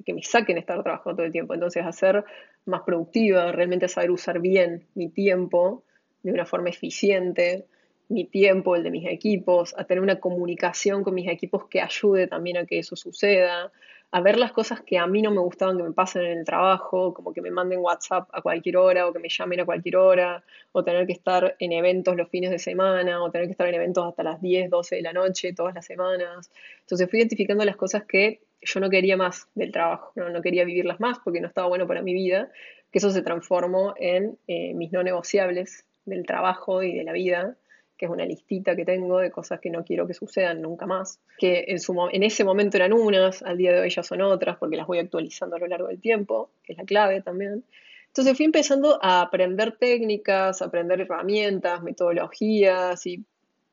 que 0.04 0.14
me 0.14 0.22
saquen 0.22 0.58
estar 0.58 0.82
trabajando 0.82 1.16
todo 1.16 1.26
el 1.26 1.32
tiempo. 1.32 1.54
Entonces, 1.54 1.84
a 1.84 1.92
ser 1.92 2.24
más 2.66 2.82
productiva, 2.82 3.52
realmente 3.52 3.88
saber 3.88 4.10
usar 4.10 4.40
bien 4.40 4.86
mi 4.94 5.08
tiempo 5.08 5.84
de 6.22 6.32
una 6.32 6.46
forma 6.46 6.70
eficiente, 6.70 7.66
mi 8.08 8.24
tiempo, 8.24 8.76
el 8.76 8.82
de 8.82 8.90
mis 8.90 9.06
equipos, 9.06 9.74
a 9.76 9.84
tener 9.84 10.02
una 10.02 10.20
comunicación 10.20 11.02
con 11.02 11.14
mis 11.14 11.28
equipos 11.28 11.66
que 11.68 11.80
ayude 11.80 12.26
también 12.26 12.58
a 12.58 12.66
que 12.66 12.78
eso 12.78 12.96
suceda, 12.96 13.72
a 14.14 14.20
ver 14.20 14.38
las 14.38 14.52
cosas 14.52 14.80
que 14.80 14.96
a 14.96 15.08
mí 15.08 15.22
no 15.22 15.32
me 15.32 15.40
gustaban 15.40 15.76
que 15.76 15.82
me 15.82 15.90
pasen 15.90 16.22
en 16.22 16.38
el 16.38 16.44
trabajo, 16.44 17.12
como 17.12 17.32
que 17.32 17.42
me 17.42 17.50
manden 17.50 17.80
WhatsApp 17.80 18.28
a 18.30 18.42
cualquier 18.42 18.76
hora 18.76 19.08
o 19.08 19.12
que 19.12 19.18
me 19.18 19.28
llamen 19.28 19.58
a 19.58 19.64
cualquier 19.64 19.96
hora, 19.96 20.44
o 20.70 20.84
tener 20.84 21.04
que 21.04 21.12
estar 21.12 21.56
en 21.58 21.72
eventos 21.72 22.14
los 22.14 22.28
fines 22.28 22.52
de 22.52 22.60
semana, 22.60 23.20
o 23.20 23.32
tener 23.32 23.48
que 23.48 23.50
estar 23.50 23.66
en 23.66 23.74
eventos 23.74 24.06
hasta 24.06 24.22
las 24.22 24.40
10, 24.40 24.70
12 24.70 24.94
de 24.94 25.02
la 25.02 25.12
noche 25.12 25.52
todas 25.52 25.74
las 25.74 25.84
semanas. 25.84 26.48
Entonces 26.82 27.10
fui 27.10 27.18
identificando 27.18 27.64
las 27.64 27.74
cosas 27.74 28.04
que 28.04 28.38
yo 28.62 28.78
no 28.78 28.88
quería 28.88 29.16
más 29.16 29.48
del 29.56 29.72
trabajo, 29.72 30.12
no, 30.14 30.40
quería 30.42 30.64
vivirlas 30.64 31.00
más 31.00 31.18
porque 31.18 31.40
no 31.40 31.48
estaba 31.48 31.66
bueno 31.66 31.88
para 31.88 32.00
mi 32.00 32.14
vida, 32.14 32.52
que 32.92 32.98
eso 33.00 33.10
se 33.10 33.22
transformó 33.22 33.94
en 33.96 34.38
eh, 34.46 34.74
mis 34.74 34.92
no 34.92 35.02
negociables 35.02 35.86
del 36.04 36.24
trabajo 36.24 36.84
y 36.84 36.96
de 36.96 37.02
la 37.02 37.10
vida 37.10 37.56
es 38.04 38.10
una 38.10 38.24
listita 38.24 38.76
que 38.76 38.84
tengo 38.84 39.18
de 39.18 39.30
cosas 39.30 39.60
que 39.60 39.70
no 39.70 39.84
quiero 39.84 40.06
que 40.06 40.14
sucedan 40.14 40.62
nunca 40.62 40.86
más, 40.86 41.20
que 41.38 41.66
en 41.68 42.22
ese 42.22 42.44
momento 42.44 42.76
eran 42.76 42.92
unas, 42.92 43.42
al 43.42 43.58
día 43.58 43.72
de 43.72 43.80
hoy 43.80 43.90
ya 43.90 44.02
son 44.02 44.22
otras, 44.22 44.56
porque 44.58 44.76
las 44.76 44.86
voy 44.86 44.98
actualizando 44.98 45.56
a 45.56 45.58
lo 45.58 45.66
largo 45.66 45.88
del 45.88 46.00
tiempo, 46.00 46.50
que 46.62 46.72
es 46.72 46.78
la 46.78 46.84
clave 46.84 47.20
también. 47.20 47.64
Entonces 48.08 48.36
fui 48.36 48.46
empezando 48.46 48.98
a 49.02 49.22
aprender 49.22 49.76
técnicas, 49.76 50.62
a 50.62 50.66
aprender 50.66 51.00
herramientas, 51.00 51.82
metodologías 51.82 53.06
y 53.06 53.24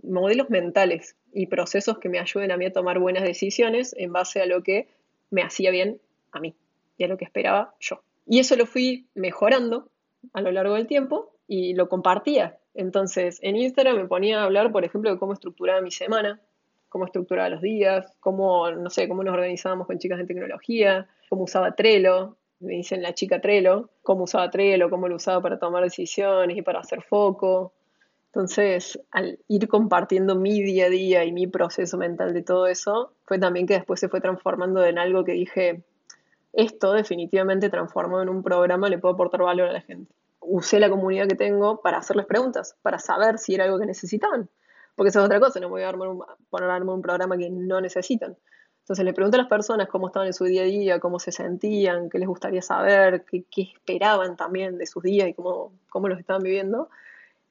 modelos 0.04 0.50
mentales 0.50 1.16
y 1.32 1.46
procesos 1.46 2.00
que 2.00 2.10
me 2.10 2.20
ayuden 2.20 2.52
a 2.52 2.58
mí 2.58 2.66
a 2.66 2.74
tomar 2.74 3.00
buenas 3.00 3.24
decisiones 3.24 3.94
en 3.98 4.12
base 4.12 4.42
a 4.42 4.46
lo 4.46 4.64
que 4.64 4.88
me 5.30 5.44
hacía 5.44 5.72
bien 5.72 6.02
a 6.32 6.40
mí 6.40 6.56
y 6.98 7.04
a 7.04 7.08
lo 7.08 7.18
que 7.18 7.26
esperaba 7.26 7.76
yo. 7.80 8.02
Y 8.26 8.40
eso 8.40 8.56
lo 8.56 8.66
fui 8.66 9.08
mejorando 9.14 9.90
a 10.34 10.42
lo 10.42 10.52
largo 10.52 10.76
del 10.76 10.88
tiempo 10.88 11.36
y 11.48 11.74
lo 11.74 11.90
compartía 11.90 12.58
entonces, 12.74 13.40
en 13.42 13.56
Instagram 13.58 13.98
me 13.98 14.08
ponía 14.08 14.42
a 14.42 14.46
hablar, 14.46 14.72
por 14.72 14.86
ejemplo, 14.86 15.12
de 15.12 15.18
cómo 15.18 15.34
estructuraba 15.34 15.82
mi 15.82 15.92
semana, 15.92 16.40
cómo 16.90 17.06
estructuraba 17.06 17.50
los 17.50 17.62
días, 17.62 18.16
cómo, 18.20 18.70
no 18.72 18.90
sé, 18.90 19.08
cómo 19.08 19.24
nos 19.24 19.34
organizábamos 19.34 19.88
con 19.88 20.00
chicas 20.00 20.20
en 20.20 20.28
tecnología, 20.28 21.08
cómo 21.30 21.44
usaba 21.44 21.76
Trello, 21.76 22.38
me 22.60 22.74
dicen 22.74 23.02
la 23.02 23.14
chica 23.14 23.42
Trello, 23.42 23.90
cómo 24.04 24.24
usaba 24.24 24.50
Trello, 24.50 24.90
cómo 24.90 25.08
lo 25.08 25.16
usaba 25.16 25.42
para 25.42 25.60
tomar 25.60 25.84
decisiones 25.84 26.58
y 26.58 26.62
para 26.62 26.80
hacer 26.80 27.02
foco. 27.02 27.74
Entonces, 28.28 29.00
al 29.12 29.40
ir 29.48 29.68
compartiendo 29.68 30.36
mi 30.36 30.62
día 30.62 30.86
a 30.86 30.90
día 30.90 31.26
y 31.26 31.34
mi 31.34 31.48
proceso 31.48 31.98
mental 31.98 32.34
de 32.34 32.44
todo 32.44 32.68
eso, 32.68 33.14
fue 33.26 33.40
también 33.40 33.68
que 33.68 33.74
después 33.74 34.00
se 34.00 34.08
fue 34.08 34.22
transformando 34.22 34.86
en 34.86 34.98
algo 34.98 35.26
que 35.26 35.34
dije, 35.34 35.84
esto 36.54 36.94
definitivamente 36.94 37.70
transformado 37.70 38.24
en 38.24 38.30
un 38.30 38.44
programa 38.44 38.88
le 38.90 39.00
puedo 39.00 39.16
aportar 39.16 39.42
valor 39.42 39.70
a 39.70 39.74
la 39.74 39.82
gente 39.82 40.14
usé 40.42 40.80
la 40.80 40.90
comunidad 40.90 41.28
que 41.28 41.36
tengo 41.36 41.82
para 41.82 42.00
hacerles 42.00 42.26
preguntas, 42.26 42.76
para 42.82 43.00
saber 43.00 43.38
si 43.38 43.56
era 43.56 43.66
algo 43.66 43.80
que 43.80 43.86
necesitaban. 43.86 44.50
Porque 44.96 45.10
eso 45.10 45.20
es 45.20 45.26
otra 45.26 45.40
cosa, 45.40 45.60
no 45.60 45.70
voy 45.70 45.84
a 45.84 45.90
armar 45.90 46.10
un, 46.10 46.24
poner 46.50 46.70
a 46.70 46.76
armar 46.76 46.96
un 46.96 47.02
programa 47.02 47.38
que 47.38 47.50
no 47.50 47.80
necesitan. 47.80 48.36
Entonces 48.82 49.06
le 49.06 49.14
pregunté 49.14 49.38
a 49.38 49.42
las 49.42 49.48
personas 49.48 49.88
cómo 49.88 50.08
estaban 50.08 50.28
en 50.28 50.34
su 50.34 50.44
día 50.46 50.64
a 50.64 50.66
día, 50.66 51.00
cómo 51.00 51.20
se 51.20 51.32
sentían, 51.32 52.10
qué 52.10 52.18
les 52.18 52.28
gustaría 52.28 52.62
saber, 52.62 53.24
qué, 53.26 53.46
esperaban 53.56 54.36
también 54.36 54.78
de 54.78 54.86
sus 54.86 55.04
días 55.04 55.30
y 55.30 55.34
cómo, 55.34 55.72
cómo 55.90 56.08
los 56.08 56.20
estaban 56.20 56.42
viviendo. 56.42 56.90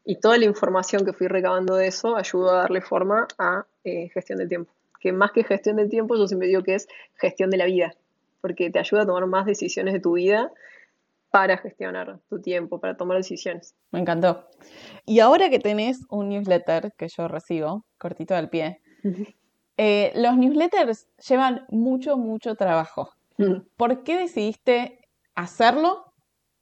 Y 0.04 0.16
toda 0.16 0.38
la 0.38 0.44
información 0.44 1.04
que 1.04 1.12
fui 1.12 1.28
recabando 1.28 1.76
de 1.76 1.86
eso 1.86 2.16
ayudó 2.16 2.50
a 2.50 2.56
darle 2.62 2.80
forma 2.80 3.28
a 3.38 3.64
eh, 3.84 4.08
gestión 4.12 4.38
del 4.38 4.48
tiempo. 4.48 4.72
Que 4.98 5.12
más 5.12 5.30
que 5.32 5.44
gestión 5.44 5.76
del 5.76 5.88
tiempo, 5.88 6.16
yo 6.16 6.26
siempre 6.26 6.48
digo 6.48 6.62
que 6.62 6.74
es 6.74 6.88
gestión 7.16 7.48
de 7.50 7.56
la 7.56 7.64
vida, 7.64 7.94
porque 8.40 8.70
te 8.70 8.78
ayuda 8.78 9.02
a 9.02 9.06
tomar 9.06 9.26
más 9.26 9.46
decisiones 9.46 9.94
de 9.94 10.00
tu 10.00 10.14
vida 10.14 10.52
para 11.30 11.56
gestionar 11.58 12.20
tu 12.28 12.40
tiempo, 12.40 12.80
para 12.80 12.96
tomar 12.96 13.16
decisiones. 13.16 13.74
Me 13.92 14.00
encantó. 14.00 14.48
Y 15.06 15.20
ahora 15.20 15.48
que 15.48 15.58
tenés 15.58 16.00
un 16.10 16.28
newsletter 16.28 16.92
que 16.96 17.08
yo 17.08 17.28
recibo, 17.28 17.84
cortito 17.98 18.34
al 18.34 18.50
pie, 18.50 18.80
eh, 19.76 20.12
los 20.14 20.36
newsletters 20.36 21.08
llevan 21.28 21.64
mucho, 21.70 22.16
mucho 22.16 22.54
trabajo. 22.56 23.10
¿Por 23.76 24.02
qué 24.02 24.18
decidiste 24.18 25.08
hacerlo 25.34 26.12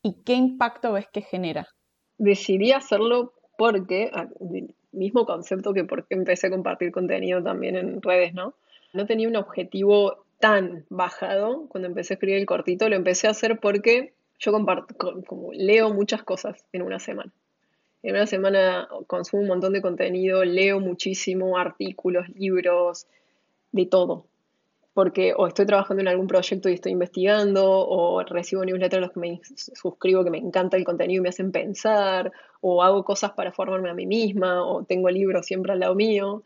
y 0.02 0.22
qué 0.22 0.34
impacto 0.34 0.92
ves 0.92 1.06
que 1.12 1.22
genera? 1.22 1.66
Decidí 2.18 2.70
hacerlo 2.70 3.32
porque, 3.56 4.10
ah, 4.14 4.28
mismo 4.92 5.26
concepto 5.26 5.72
que 5.72 5.84
porque 5.84 6.14
empecé 6.14 6.46
a 6.46 6.50
compartir 6.50 6.92
contenido 6.92 7.42
también 7.42 7.74
en 7.76 8.00
redes, 8.00 8.34
¿no? 8.34 8.54
No 8.92 9.06
tenía 9.06 9.28
un 9.28 9.36
objetivo 9.36 10.24
tan 10.38 10.84
bajado 10.88 11.66
cuando 11.68 11.88
empecé 11.88 12.12
a 12.12 12.16
escribir 12.16 12.38
el 12.38 12.46
cortito, 12.46 12.88
lo 12.88 12.94
empecé 12.94 13.26
a 13.26 13.32
hacer 13.32 13.58
porque 13.58 14.14
yo 14.38 14.52
comparto, 14.52 14.94
como 15.26 15.52
leo 15.52 15.92
muchas 15.92 16.22
cosas 16.22 16.64
en 16.72 16.82
una 16.82 16.98
semana. 16.98 17.32
En 18.02 18.14
una 18.14 18.26
semana 18.26 18.88
consumo 19.06 19.42
un 19.42 19.48
montón 19.48 19.72
de 19.72 19.82
contenido, 19.82 20.44
leo 20.44 20.78
muchísimo, 20.78 21.58
artículos, 21.58 22.28
libros, 22.30 23.06
de 23.72 23.86
todo. 23.86 24.26
Porque 24.94 25.32
o 25.36 25.46
estoy 25.46 25.66
trabajando 25.66 26.00
en 26.00 26.08
algún 26.08 26.26
proyecto 26.26 26.68
y 26.68 26.74
estoy 26.74 26.92
investigando, 26.92 27.64
o 27.66 28.22
recibo 28.22 28.64
newsletters 28.64 28.98
a 28.98 29.00
los 29.00 29.12
que 29.12 29.20
me 29.20 29.40
suscribo 29.44 30.24
que 30.24 30.30
me 30.30 30.38
encanta 30.38 30.76
el 30.76 30.84
contenido 30.84 31.20
y 31.20 31.22
me 31.22 31.28
hacen 31.28 31.52
pensar, 31.52 32.32
o 32.60 32.82
hago 32.82 33.04
cosas 33.04 33.32
para 33.32 33.52
formarme 33.52 33.90
a 33.90 33.94
mí 33.94 34.06
misma, 34.06 34.64
o 34.64 34.84
tengo 34.84 35.10
libros 35.10 35.46
siempre 35.46 35.72
al 35.72 35.80
lado 35.80 35.94
mío. 35.94 36.42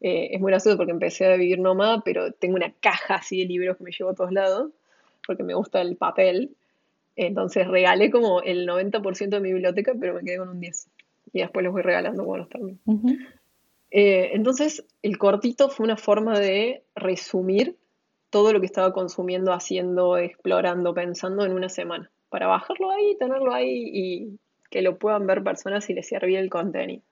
Eh, 0.00 0.30
es 0.32 0.40
muy 0.40 0.50
gracioso 0.50 0.76
porque 0.76 0.92
empecé 0.92 1.26
a 1.32 1.36
vivir 1.36 1.60
nómada, 1.60 2.02
pero 2.04 2.32
tengo 2.32 2.56
una 2.56 2.72
caja 2.80 3.16
así 3.16 3.38
de 3.38 3.46
libros 3.46 3.76
que 3.76 3.84
me 3.84 3.92
llevo 3.92 4.10
a 4.10 4.14
todos 4.14 4.32
lados, 4.32 4.70
porque 5.26 5.44
me 5.44 5.54
gusta 5.54 5.80
el 5.80 5.96
papel. 5.96 6.56
Entonces 7.16 7.68
regalé 7.68 8.10
como 8.10 8.40
el 8.42 8.66
90% 8.66 9.28
de 9.28 9.40
mi 9.40 9.52
biblioteca, 9.52 9.92
pero 9.98 10.14
me 10.14 10.22
quedé 10.22 10.38
con 10.38 10.48
un 10.48 10.60
10. 10.60 10.88
Y 11.32 11.40
después 11.40 11.64
los 11.64 11.72
voy 11.72 11.82
regalando 11.82 12.24
cuando 12.24 12.44
los 12.44 12.48
termino. 12.48 12.78
Eh, 13.90 14.30
entonces, 14.32 14.86
el 15.02 15.18
cortito 15.18 15.68
fue 15.68 15.84
una 15.84 15.96
forma 15.96 16.38
de 16.38 16.82
resumir 16.94 17.76
todo 18.30 18.52
lo 18.52 18.60
que 18.60 18.66
estaba 18.66 18.92
consumiendo, 18.94 19.52
haciendo, 19.52 20.16
explorando, 20.16 20.94
pensando 20.94 21.44
en 21.44 21.52
una 21.52 21.68
semana. 21.68 22.10
Para 22.30 22.46
bajarlo 22.46 22.90
ahí, 22.90 23.16
tenerlo 23.18 23.52
ahí 23.52 23.90
y 23.92 24.38
que 24.70 24.80
lo 24.80 24.98
puedan 24.98 25.26
ver 25.26 25.44
personas 25.44 25.84
si 25.84 25.92
les 25.92 26.08
servía 26.08 26.40
el 26.40 26.48
contenido. 26.48 27.02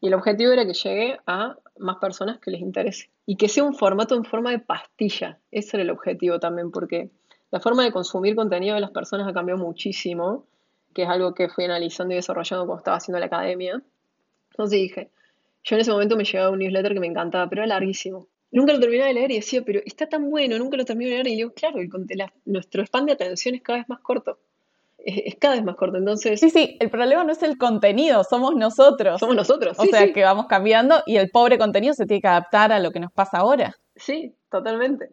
Y 0.00 0.06
el 0.06 0.14
objetivo 0.14 0.52
era 0.52 0.64
que 0.64 0.74
llegue 0.74 1.18
a 1.26 1.56
más 1.78 1.96
personas 1.96 2.38
que 2.38 2.52
les 2.52 2.60
interese. 2.60 3.10
Y 3.26 3.36
que 3.36 3.48
sea 3.48 3.64
un 3.64 3.74
formato 3.74 4.14
en 4.14 4.24
forma 4.24 4.52
de 4.52 4.60
pastilla. 4.60 5.40
Ese 5.50 5.76
era 5.76 5.82
el 5.82 5.90
objetivo 5.90 6.38
también, 6.38 6.70
porque 6.70 7.10
la 7.50 7.60
forma 7.60 7.84
de 7.84 7.92
consumir 7.92 8.36
contenido 8.36 8.74
de 8.74 8.80
las 8.80 8.90
personas 8.90 9.26
ha 9.26 9.32
cambiado 9.32 9.60
muchísimo, 9.60 10.46
que 10.94 11.02
es 11.02 11.08
algo 11.08 11.34
que 11.34 11.48
fui 11.48 11.64
analizando 11.64 12.12
y 12.12 12.16
desarrollando 12.16 12.66
cuando 12.66 12.80
estaba 12.80 12.96
haciendo 12.96 13.18
la 13.18 13.26
academia. 13.26 13.82
Entonces 14.50 14.80
dije, 14.80 15.10
yo 15.64 15.76
en 15.76 15.80
ese 15.80 15.90
momento 15.90 16.16
me 16.16 16.24
llegaba 16.24 16.50
un 16.50 16.58
newsletter 16.58 16.94
que 16.94 17.00
me 17.00 17.06
encantaba, 17.06 17.48
pero 17.48 17.62
era 17.62 17.68
larguísimo. 17.68 18.26
Nunca 18.50 18.72
lo 18.72 18.80
terminaba 18.80 19.08
de 19.08 19.14
leer 19.14 19.30
y 19.30 19.36
decía, 19.36 19.62
pero 19.64 19.80
está 19.84 20.08
tan 20.08 20.30
bueno, 20.30 20.58
nunca 20.58 20.76
lo 20.76 20.84
termino 20.84 21.10
de 21.10 21.16
leer. 21.16 21.28
Y 21.28 21.36
digo, 21.36 21.52
claro, 21.52 21.78
el, 21.78 21.90
nuestro 22.46 22.82
span 22.84 23.06
de 23.06 23.12
atención 23.12 23.54
es 23.54 23.62
cada 23.62 23.78
vez 23.78 23.88
más 23.88 24.00
corto. 24.00 24.38
Es, 24.98 25.36
cada 25.36 25.54
vez 25.54 25.64
más 25.64 25.76
corto, 25.76 25.98
entonces... 25.98 26.40
Sí, 26.40 26.50
sí, 26.50 26.76
el 26.80 26.90
problema 26.90 27.24
no 27.24 27.32
es 27.32 27.42
el 27.42 27.56
contenido, 27.56 28.24
somos 28.24 28.56
nosotros. 28.56 29.20
Somos 29.20 29.36
nosotros, 29.36 29.78
O 29.78 29.84
sea, 29.84 30.12
que 30.12 30.22
vamos 30.22 30.46
cambiando 30.46 31.02
y 31.06 31.16
el 31.16 31.30
pobre 31.30 31.58
contenido 31.58 31.94
se 31.94 32.06
tiene 32.06 32.20
que 32.20 32.28
adaptar 32.28 32.72
a 32.72 32.80
lo 32.80 32.90
que 32.90 33.00
nos 33.00 33.12
pasa 33.12 33.38
ahora. 33.38 33.74
Sí, 33.94 34.34
totalmente. 34.50 35.10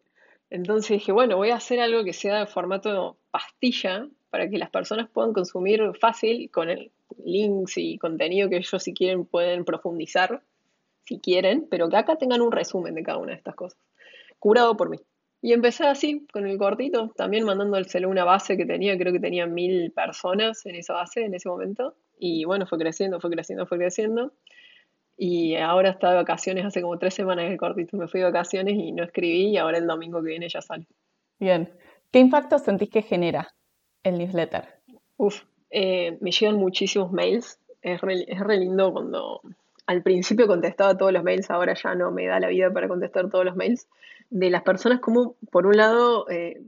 Entonces 0.55 0.91
dije, 0.91 1.11
bueno, 1.11 1.35
voy 1.35 1.49
a 1.49 1.57
hacer 1.57 1.81
algo 1.81 2.05
que 2.05 2.13
sea 2.13 2.39
de 2.39 2.45
formato 2.47 3.17
pastilla 3.29 4.07
para 4.29 4.49
que 4.49 4.57
las 4.57 4.69
personas 4.69 5.09
puedan 5.09 5.33
consumir 5.33 5.81
fácil 5.99 6.49
con 6.49 6.69
el 6.69 6.93
links 7.25 7.77
y 7.77 7.97
contenido 7.97 8.47
que 8.47 8.55
ellos 8.55 8.81
si 8.81 8.93
quieren 8.93 9.25
pueden 9.25 9.65
profundizar, 9.65 10.43
si 11.03 11.19
quieren, 11.19 11.67
pero 11.69 11.89
que 11.89 11.97
acá 11.97 12.15
tengan 12.15 12.41
un 12.41 12.53
resumen 12.53 12.95
de 12.95 13.03
cada 13.03 13.17
una 13.17 13.31
de 13.31 13.37
estas 13.37 13.53
cosas, 13.53 13.77
curado 14.39 14.77
por 14.77 14.89
mí. 14.89 14.97
Y 15.41 15.51
empecé 15.51 15.87
así, 15.87 16.25
con 16.31 16.47
el 16.47 16.57
cortito, 16.57 17.11
también 17.17 17.43
mandándole 17.43 18.07
una 18.07 18.23
base 18.23 18.55
que 18.55 18.65
tenía, 18.65 18.97
creo 18.97 19.11
que 19.11 19.19
tenía 19.19 19.47
mil 19.47 19.91
personas 19.91 20.65
en 20.65 20.75
esa 20.75 20.93
base 20.93 21.25
en 21.25 21.33
ese 21.33 21.49
momento. 21.49 21.97
Y 22.17 22.45
bueno, 22.45 22.65
fue 22.65 22.79
creciendo, 22.79 23.19
fue 23.19 23.29
creciendo, 23.29 23.67
fue 23.67 23.77
creciendo. 23.77 24.31
Y 25.17 25.55
ahora 25.55 25.91
está 25.91 26.09
de 26.09 26.15
vacaciones, 26.15 26.65
hace 26.65 26.81
como 26.81 26.97
tres 26.97 27.13
semanas 27.13 27.49
que 27.49 27.57
cortito 27.57 27.95
me 27.97 28.07
fui 28.07 28.19
de 28.19 28.25
vacaciones 28.25 28.75
y 28.75 28.91
no 28.91 29.03
escribí 29.03 29.49
y 29.49 29.57
ahora 29.57 29.77
el 29.77 29.87
domingo 29.87 30.21
que 30.21 30.29
viene 30.29 30.49
ya 30.49 30.61
sale. 30.61 30.87
Bien. 31.39 31.69
¿Qué 32.11 32.19
impacto 32.19 32.59
sentís 32.59 32.89
que 32.89 33.01
genera 33.01 33.53
el 34.03 34.17
newsletter? 34.17 34.65
Uf, 35.17 35.43
eh, 35.69 36.17
me 36.21 36.31
llegan 36.31 36.55
muchísimos 36.55 37.11
mails. 37.11 37.59
Es 37.81 38.01
re, 38.01 38.25
es 38.27 38.39
re 38.39 38.57
lindo 38.57 38.91
cuando 38.91 39.41
al 39.85 40.01
principio 40.01 40.47
contestaba 40.47 40.97
todos 40.97 41.11
los 41.11 41.23
mails, 41.23 41.49
ahora 41.51 41.73
ya 41.75 41.93
no 41.93 42.11
me 42.11 42.25
da 42.25 42.39
la 42.39 42.47
vida 42.47 42.71
para 42.71 42.87
contestar 42.87 43.29
todos 43.29 43.45
los 43.45 43.55
mails. 43.55 43.87
De 44.29 44.49
las 44.49 44.63
personas 44.63 44.99
como, 44.99 45.35
por 45.51 45.67
un 45.67 45.77
lado, 45.77 46.27
eh, 46.29 46.61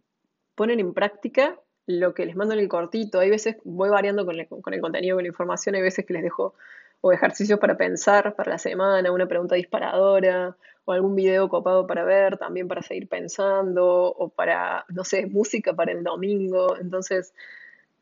ponen 0.55 0.79
en 0.79 0.93
práctica 0.93 1.59
lo 1.87 2.13
que 2.13 2.25
les 2.25 2.35
mando 2.35 2.53
en 2.53 2.59
el 2.59 2.67
cortito. 2.67 3.19
Hay 3.19 3.29
veces 3.29 3.57
voy 3.63 3.89
variando 3.89 4.25
con 4.25 4.39
el, 4.39 4.47
con 4.47 4.73
el 4.73 4.81
contenido, 4.81 5.15
con 5.15 5.23
la 5.23 5.29
información, 5.29 5.75
hay 5.75 5.81
veces 5.81 6.05
que 6.05 6.13
les 6.13 6.23
dejo 6.23 6.53
o 7.01 7.11
ejercicios 7.11 7.59
para 7.59 7.77
pensar 7.77 8.35
para 8.35 8.51
la 8.51 8.57
semana, 8.57 9.11
una 9.11 9.27
pregunta 9.27 9.55
disparadora, 9.55 10.55
o 10.85 10.93
algún 10.93 11.15
video 11.15 11.49
copado 11.49 11.85
para 11.85 12.05
ver, 12.05 12.37
también 12.37 12.67
para 12.67 12.81
seguir 12.81 13.07
pensando, 13.07 13.85
o 13.85 14.29
para, 14.29 14.85
no 14.89 15.03
sé, 15.03 15.25
música 15.27 15.73
para 15.73 15.91
el 15.91 16.03
domingo. 16.03 16.77
Entonces, 16.77 17.33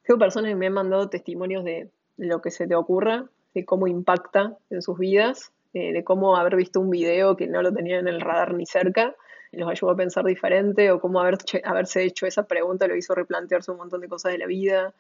tengo 0.04 0.20
personas 0.20 0.50
que 0.50 0.56
me 0.56 0.68
han 0.68 0.74
mandado 0.74 1.10
testimonios 1.10 1.64
de 1.64 1.90
lo 2.18 2.42
que 2.42 2.52
se 2.52 2.68
te 2.68 2.76
ocurra, 2.76 3.26
de 3.56 3.66
cómo 3.66 3.88
impacta 3.88 4.56
en 4.70 4.82
sus 4.82 5.00
vidas, 5.00 5.52
eh, 5.74 5.94
de 5.94 6.04
cómo 6.04 6.38
haber 6.38 6.56
visto 6.56 6.80
un 6.80 6.92
video 6.92 7.36
que 7.36 7.48
no 7.48 7.64
lo 7.64 7.74
tenía 7.74 7.98
en 7.98 8.08
el 8.08 8.22
radar 8.22 8.54
ni 8.54 8.68
cerca, 8.68 9.16
los 9.52 9.70
ayudó 9.70 9.94
a 9.94 9.96
pensar 9.96 10.24
diferente, 10.26 10.92
o 10.92 11.00
cómo 11.00 11.22
haber, 11.22 11.38
haberse 11.64 12.04
hecho 12.04 12.28
esa 12.28 12.44
pregunta 12.44 12.88
lo 12.88 12.96
hizo 12.96 13.16
replantearse 13.16 13.72
un 13.72 13.78
montón 13.78 14.02
de 14.02 14.10
cosas 14.10 14.32
de 14.32 14.38
la 14.38 14.46
vida. 14.46 14.94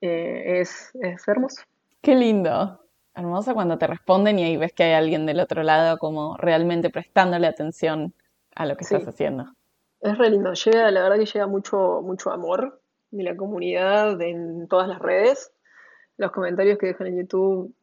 Eh, 0.00 0.60
es, 0.60 0.90
es 1.02 1.26
hermoso. 1.28 1.62
Qué 2.00 2.14
lindo 2.14 2.85
hermoso 3.16 3.54
cuando 3.54 3.78
te 3.78 3.86
responden 3.86 4.38
y 4.38 4.44
ahí 4.44 4.56
ves 4.56 4.72
que 4.72 4.84
hay 4.84 4.92
alguien 4.92 5.26
del 5.26 5.40
otro 5.40 5.62
lado 5.62 5.98
como 5.98 6.36
realmente 6.36 6.90
prestándole 6.90 7.46
atención 7.46 8.12
a 8.54 8.66
lo 8.66 8.76
que 8.76 8.84
estás 8.84 9.08
haciendo. 9.08 9.46
Es 10.00 10.16
re 10.18 10.30
lindo, 10.30 10.52
llega, 10.52 10.90
la 10.90 11.02
verdad 11.02 11.18
que 11.18 11.26
llega 11.26 11.46
mucho, 11.46 12.02
mucho 12.02 12.30
amor 12.30 12.80
de 13.10 13.24
la 13.24 13.36
comunidad 13.36 14.20
en 14.20 14.68
todas 14.68 14.88
las 14.88 14.98
redes. 14.98 15.52
Los 16.18 16.30
comentarios 16.30 16.78
que 16.78 16.86
dejan 16.86 17.08
en 17.08 17.18
YouTube 17.18 17.74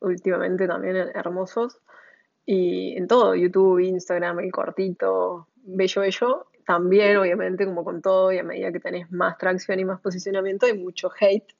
últimamente 0.00 0.66
también 0.66 0.96
hermosos. 1.14 1.80
Y 2.44 2.96
en 2.96 3.08
todo, 3.08 3.34
YouTube, 3.34 3.80
Instagram, 3.80 4.40
el 4.40 4.52
cortito, 4.52 5.48
bello, 5.56 6.02
bello. 6.02 6.46
También, 6.64 7.16
obviamente, 7.16 7.64
como 7.64 7.84
con 7.84 8.02
todo, 8.02 8.32
y 8.32 8.38
a 8.38 8.42
medida 8.42 8.72
que 8.72 8.80
tenés 8.80 9.10
más 9.10 9.38
tracción 9.38 9.80
y 9.80 9.84
más 9.84 10.00
posicionamiento, 10.00 10.66
hay 10.66 10.78
mucho 10.78 11.10
hate, 11.18 11.54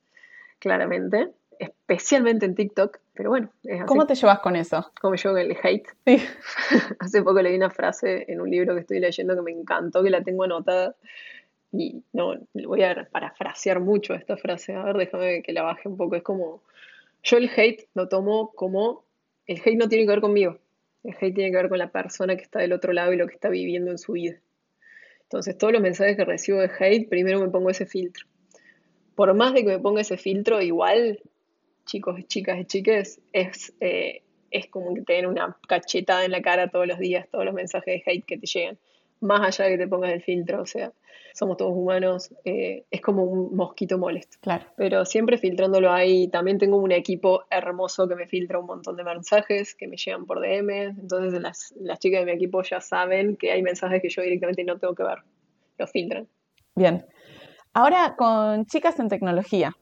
claramente 0.58 1.32
especialmente 1.58 2.46
en 2.46 2.54
TikTok, 2.54 2.98
pero 3.14 3.30
bueno. 3.30 3.50
¿Cómo 3.86 4.06
te 4.06 4.14
llevas 4.14 4.40
con 4.40 4.56
eso? 4.56 4.92
¿Cómo 5.00 5.12
me 5.12 5.16
llevo 5.16 5.36
el 5.36 5.56
hate? 5.62 5.86
Sí. 6.06 6.18
Hace 6.98 7.22
poco 7.22 7.40
leí 7.42 7.56
una 7.56 7.70
frase 7.70 8.24
en 8.28 8.40
un 8.40 8.50
libro 8.50 8.74
que 8.74 8.80
estoy 8.80 9.00
leyendo 9.00 9.34
que 9.34 9.42
me 9.42 9.52
encantó, 9.52 10.02
que 10.02 10.10
la 10.10 10.22
tengo 10.22 10.44
anotada. 10.44 10.96
Y 11.72 12.02
no, 12.12 12.34
voy 12.54 12.82
a 12.82 13.08
parafrasear 13.10 13.80
mucho 13.80 14.14
esta 14.14 14.36
frase. 14.36 14.74
A 14.74 14.84
ver, 14.84 14.96
déjame 14.96 15.42
que 15.42 15.52
la 15.52 15.62
baje 15.62 15.88
un 15.88 15.96
poco. 15.96 16.16
Es 16.16 16.22
como, 16.22 16.62
yo 17.22 17.36
el 17.38 17.50
hate 17.54 17.88
lo 17.94 18.08
tomo 18.08 18.52
como, 18.52 19.04
el 19.46 19.60
hate 19.64 19.76
no 19.76 19.88
tiene 19.88 20.04
que 20.04 20.10
ver 20.10 20.20
conmigo. 20.20 20.58
El 21.04 21.14
hate 21.14 21.34
tiene 21.34 21.50
que 21.50 21.56
ver 21.56 21.68
con 21.68 21.78
la 21.78 21.90
persona 21.90 22.36
que 22.36 22.42
está 22.42 22.60
del 22.60 22.72
otro 22.72 22.92
lado 22.92 23.12
y 23.12 23.16
lo 23.16 23.26
que 23.26 23.34
está 23.34 23.48
viviendo 23.48 23.90
en 23.90 23.98
su 23.98 24.12
vida. 24.12 24.36
Entonces, 25.22 25.58
todos 25.58 25.72
los 25.72 25.82
mensajes 25.82 26.16
que 26.16 26.24
recibo 26.24 26.60
de 26.60 26.70
hate, 26.78 27.08
primero 27.08 27.40
me 27.40 27.48
pongo 27.48 27.70
ese 27.70 27.84
filtro. 27.84 28.26
Por 29.16 29.34
más 29.34 29.54
de 29.54 29.62
que 29.62 29.70
me 29.70 29.78
ponga 29.78 30.02
ese 30.02 30.16
filtro, 30.16 30.62
igual 30.62 31.20
chicos, 31.86 32.20
chicas 32.26 32.58
y 32.58 32.64
chiques, 32.66 33.20
es, 33.32 33.72
eh, 33.80 34.22
es 34.50 34.66
como 34.68 34.94
que 34.94 35.02
te 35.02 35.26
una 35.26 35.56
cachetada 35.66 36.24
en 36.24 36.32
la 36.32 36.42
cara 36.42 36.68
todos 36.68 36.86
los 36.86 36.98
días, 36.98 37.26
todos 37.30 37.44
los 37.44 37.54
mensajes 37.54 38.04
de 38.04 38.10
hate 38.10 38.24
que 38.24 38.36
te 38.36 38.46
llegan, 38.46 38.78
más 39.20 39.40
allá 39.40 39.64
de 39.64 39.76
que 39.76 39.84
te 39.84 39.88
pongas 39.88 40.12
el 40.12 40.22
filtro, 40.22 40.60
o 40.60 40.66
sea, 40.66 40.92
somos 41.32 41.56
todos 41.56 41.72
humanos, 41.74 42.34
eh, 42.44 42.84
es 42.90 43.00
como 43.00 43.24
un 43.24 43.56
mosquito 43.56 43.98
molesto. 43.98 44.38
Claro. 44.40 44.66
Pero 44.76 45.04
siempre 45.04 45.38
filtrándolo 45.38 45.90
ahí, 45.92 46.28
también 46.28 46.58
tengo 46.58 46.76
un 46.76 46.92
equipo 46.92 47.44
hermoso 47.50 48.08
que 48.08 48.14
me 48.14 48.26
filtra 48.26 48.58
un 48.58 48.66
montón 48.66 48.96
de 48.96 49.04
mensajes 49.04 49.74
que 49.74 49.86
me 49.86 49.96
llegan 49.96 50.26
por 50.26 50.40
DM, 50.40 50.70
entonces 51.00 51.40
las, 51.40 51.74
las 51.80 51.98
chicas 51.98 52.20
de 52.20 52.26
mi 52.26 52.32
equipo 52.32 52.62
ya 52.62 52.80
saben 52.80 53.36
que 53.36 53.52
hay 53.52 53.62
mensajes 53.62 54.02
que 54.02 54.08
yo 54.08 54.22
directamente 54.22 54.64
no 54.64 54.78
tengo 54.78 54.94
que 54.94 55.02
ver, 55.02 55.18
los 55.78 55.90
filtran. 55.90 56.28
Bien. 56.74 57.06
Ahora 57.72 58.14
con 58.16 58.64
chicas 58.66 58.98
en 58.98 59.08
tecnología, 59.08 59.72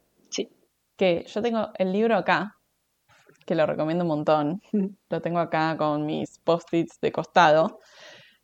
que 0.97 1.25
yo 1.27 1.43
tengo 1.43 1.71
el 1.79 1.93
libro 1.93 2.17
acá, 2.17 2.57
que 3.47 3.55
lo 3.55 3.67
recomiendo 3.67 4.05
un 4.05 4.09
montón, 4.09 4.61
lo 5.11 5.21
tengo 5.21 5.39
acá 5.39 5.77
con 5.77 6.07
mis 6.07 6.39
post-its 6.41 6.99
de 7.01 7.13
costado, 7.13 7.81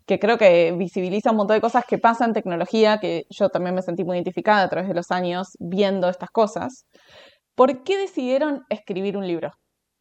que 0.07 0.19
creo 0.19 0.39
que 0.39 0.73
visibiliza 0.73 1.31
un 1.31 1.37
montón 1.37 1.57
de 1.57 1.61
cosas 1.61 1.85
que 1.89 1.99
pasan 1.99 2.31
en 2.31 2.35
tecnología, 2.35 2.99
que 2.99 3.27
yo 3.31 3.49
también 3.49 3.75
me 3.75 3.83
sentí 3.83 4.05
muy 4.05 4.17
identificada 4.17 4.65
a 4.65 4.69
través 4.69 4.89
de 4.89 4.95
los 4.95 5.11
años 5.11 5.57
viendo 5.61 6.09
estas 6.09 6.31
cosas. 6.31 6.87
¿Por 7.55 7.85
qué 7.85 7.97
decidieron 7.99 8.65
escribir 8.69 9.17
un 9.17 9.27
libro? 9.27 9.53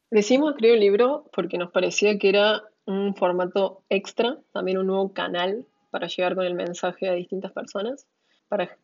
Decidimos 0.09 0.51
escribir 0.51 0.77
un 0.77 0.79
libro 0.79 1.29
porque 1.31 1.57
nos 1.59 1.71
parecía 1.71 2.17
que 2.17 2.29
era 2.29 2.63
un 2.85 3.15
formato 3.15 3.83
extra, 3.89 4.39
también 4.51 4.79
un 4.79 4.87
nuevo 4.87 5.13
canal 5.13 5.67
para 5.91 6.07
llegar 6.07 6.35
con 6.35 6.45
el 6.45 6.55
mensaje 6.55 7.07
a 7.07 7.13
distintas 7.13 7.51
personas, 7.51 8.07
para 8.47 8.75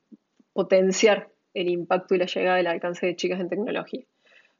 potenciar 0.53 1.29
el 1.55 1.69
impacto 1.69 2.13
y 2.13 2.19
la 2.19 2.25
llegada 2.25 2.57
del 2.57 2.67
alcance 2.67 3.07
de 3.07 3.15
chicas 3.15 3.39
en 3.39 3.49
tecnología. 3.49 4.03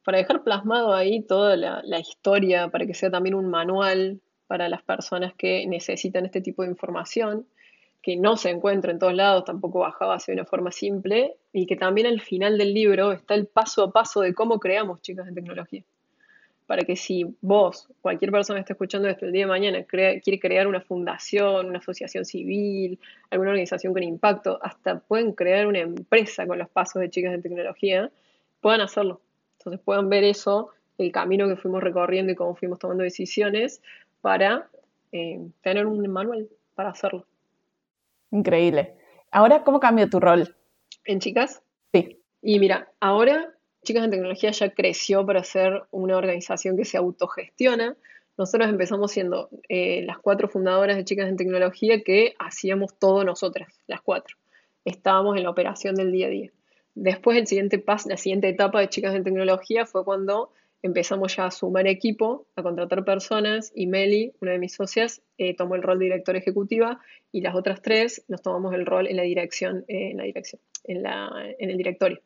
Para 0.03 0.17
dejar 0.17 0.43
plasmado 0.43 0.93
ahí 0.93 1.21
toda 1.21 1.55
la, 1.55 1.99
historia, 1.99 2.69
para 2.69 2.87
que 2.87 2.93
sea 2.93 3.11
también 3.11 3.35
un 3.35 3.49
manual 3.49 4.21
para 4.47 4.69
las 4.69 4.81
personas 4.81 5.33
que 5.35 5.67
necesitan 5.67 6.25
este 6.25 6.41
tipo 6.41 6.63
de 6.63 6.69
información, 6.69 7.47
que 8.01 8.15
no 8.15 8.37
se 8.37 8.51
encuentra 8.51 8.91
en 8.91 8.99
todos 8.99 9.15
lados, 9.15 9.45
tampoco 9.45 9.79
bajaba 9.79 10.17
de 10.25 10.33
una 10.33 10.45
forma 10.45 10.71
simple, 10.71 11.37
y 11.51 11.65
que 11.65 11.75
también 11.75 12.07
al 12.07 12.21
final 12.21 12.57
del 12.57 12.73
libro 12.73 13.11
está 13.11 13.35
el 13.35 13.47
paso 13.47 13.83
a 13.83 13.91
paso 13.91 14.21
de 14.21 14.33
cómo 14.33 14.59
creamos 14.59 15.01
chicas 15.01 15.27
en 15.27 15.35
tecnología 15.35 15.83
para 16.65 16.83
que 16.83 16.95
si 16.95 17.25
vos, 17.41 17.87
cualquier 18.01 18.31
persona 18.31 18.57
que 18.57 18.61
esté 18.61 18.73
escuchando 18.73 19.07
esto 19.07 19.25
el 19.25 19.31
día 19.31 19.43
de 19.43 19.49
mañana, 19.49 19.83
quiere 19.83 20.39
crear 20.39 20.67
una 20.67 20.81
fundación, 20.81 21.67
una 21.67 21.79
asociación 21.79 22.25
civil, 22.25 22.99
alguna 23.29 23.51
organización 23.51 23.93
con 23.93 24.03
impacto, 24.03 24.59
hasta 24.61 24.99
pueden 24.99 25.33
crear 25.33 25.67
una 25.67 25.79
empresa 25.79 26.47
con 26.47 26.57
los 26.57 26.69
pasos 26.69 27.01
de 27.01 27.09
chicas 27.09 27.33
en 27.33 27.41
tecnología, 27.41 28.09
puedan 28.61 28.81
hacerlo. 28.81 29.21
Entonces 29.59 29.81
puedan 29.83 30.09
ver 30.09 30.23
eso, 30.23 30.69
el 30.97 31.11
camino 31.11 31.47
que 31.47 31.55
fuimos 31.55 31.83
recorriendo 31.83 32.31
y 32.31 32.35
cómo 32.35 32.55
fuimos 32.55 32.79
tomando 32.79 33.03
decisiones 33.03 33.81
para 34.21 34.67
eh, 35.11 35.39
tener 35.61 35.85
un 35.85 36.07
manual 36.09 36.49
para 36.73 36.89
hacerlo. 36.89 37.25
Increíble. 38.31 38.95
Ahora, 39.31 39.63
¿cómo 39.63 39.79
cambia 39.79 40.09
tu 40.09 40.19
rol? 40.19 40.55
¿En 41.03 41.19
chicas? 41.19 41.61
Sí. 41.93 42.19
Y 42.41 42.59
mira, 42.59 42.91
ahora 42.99 43.54
Chicas 43.85 44.03
en 44.03 44.11
Tecnología 44.11 44.51
ya 44.51 44.71
creció 44.71 45.25
para 45.25 45.43
ser 45.43 45.83
una 45.91 46.17
organización 46.17 46.75
que 46.75 46.83
se 46.83 46.97
autogestiona. 46.97 47.95
Nosotros 48.37 48.69
empezamos 48.69 49.11
siendo 49.11 49.49
eh, 49.69 50.03
las 50.05 50.17
cuatro 50.17 50.49
fundadoras 50.49 50.97
de 50.97 51.05
Chicas 51.05 51.29
en 51.29 51.37
Tecnología 51.37 52.01
que 52.01 52.33
hacíamos 52.37 52.99
todo 52.99 53.23
nosotras, 53.23 53.69
las 53.87 54.01
cuatro. 54.01 54.35
Estábamos 54.83 55.37
en 55.37 55.43
la 55.43 55.51
operación 55.51 55.95
del 55.95 56.11
día 56.11 56.27
a 56.27 56.29
día. 56.29 56.51
Después 56.95 57.37
el 57.37 57.47
siguiente 57.47 57.79
paso, 57.79 58.09
la 58.09 58.17
siguiente 58.17 58.49
etapa 58.49 58.81
de 58.81 58.89
Chicas 58.89 59.15
en 59.15 59.23
Tecnología 59.23 59.85
fue 59.85 60.03
cuando 60.03 60.51
empezamos 60.81 61.35
ya 61.35 61.45
a 61.45 61.51
sumar 61.51 61.87
equipo, 61.87 62.47
a 62.55 62.63
contratar 62.63 63.05
personas 63.05 63.71
y 63.75 63.87
Meli, 63.87 64.33
una 64.41 64.51
de 64.51 64.59
mis 64.59 64.73
socias, 64.73 65.21
eh, 65.37 65.55
tomó 65.55 65.75
el 65.75 65.83
rol 65.83 65.99
de 65.99 66.05
directora 66.05 66.39
ejecutiva 66.39 66.99
y 67.31 67.41
las 67.41 67.55
otras 67.55 67.81
tres 67.81 68.25
nos 68.27 68.41
tomamos 68.41 68.73
el 68.73 68.85
rol 68.85 69.07
en 69.07 69.17
la 69.17 69.23
dirección, 69.23 69.85
eh, 69.87 70.11
en 70.11 70.17
la 70.17 70.23
dirección, 70.23 70.61
en, 70.83 71.69
el 71.69 71.77
directorio 71.77 72.21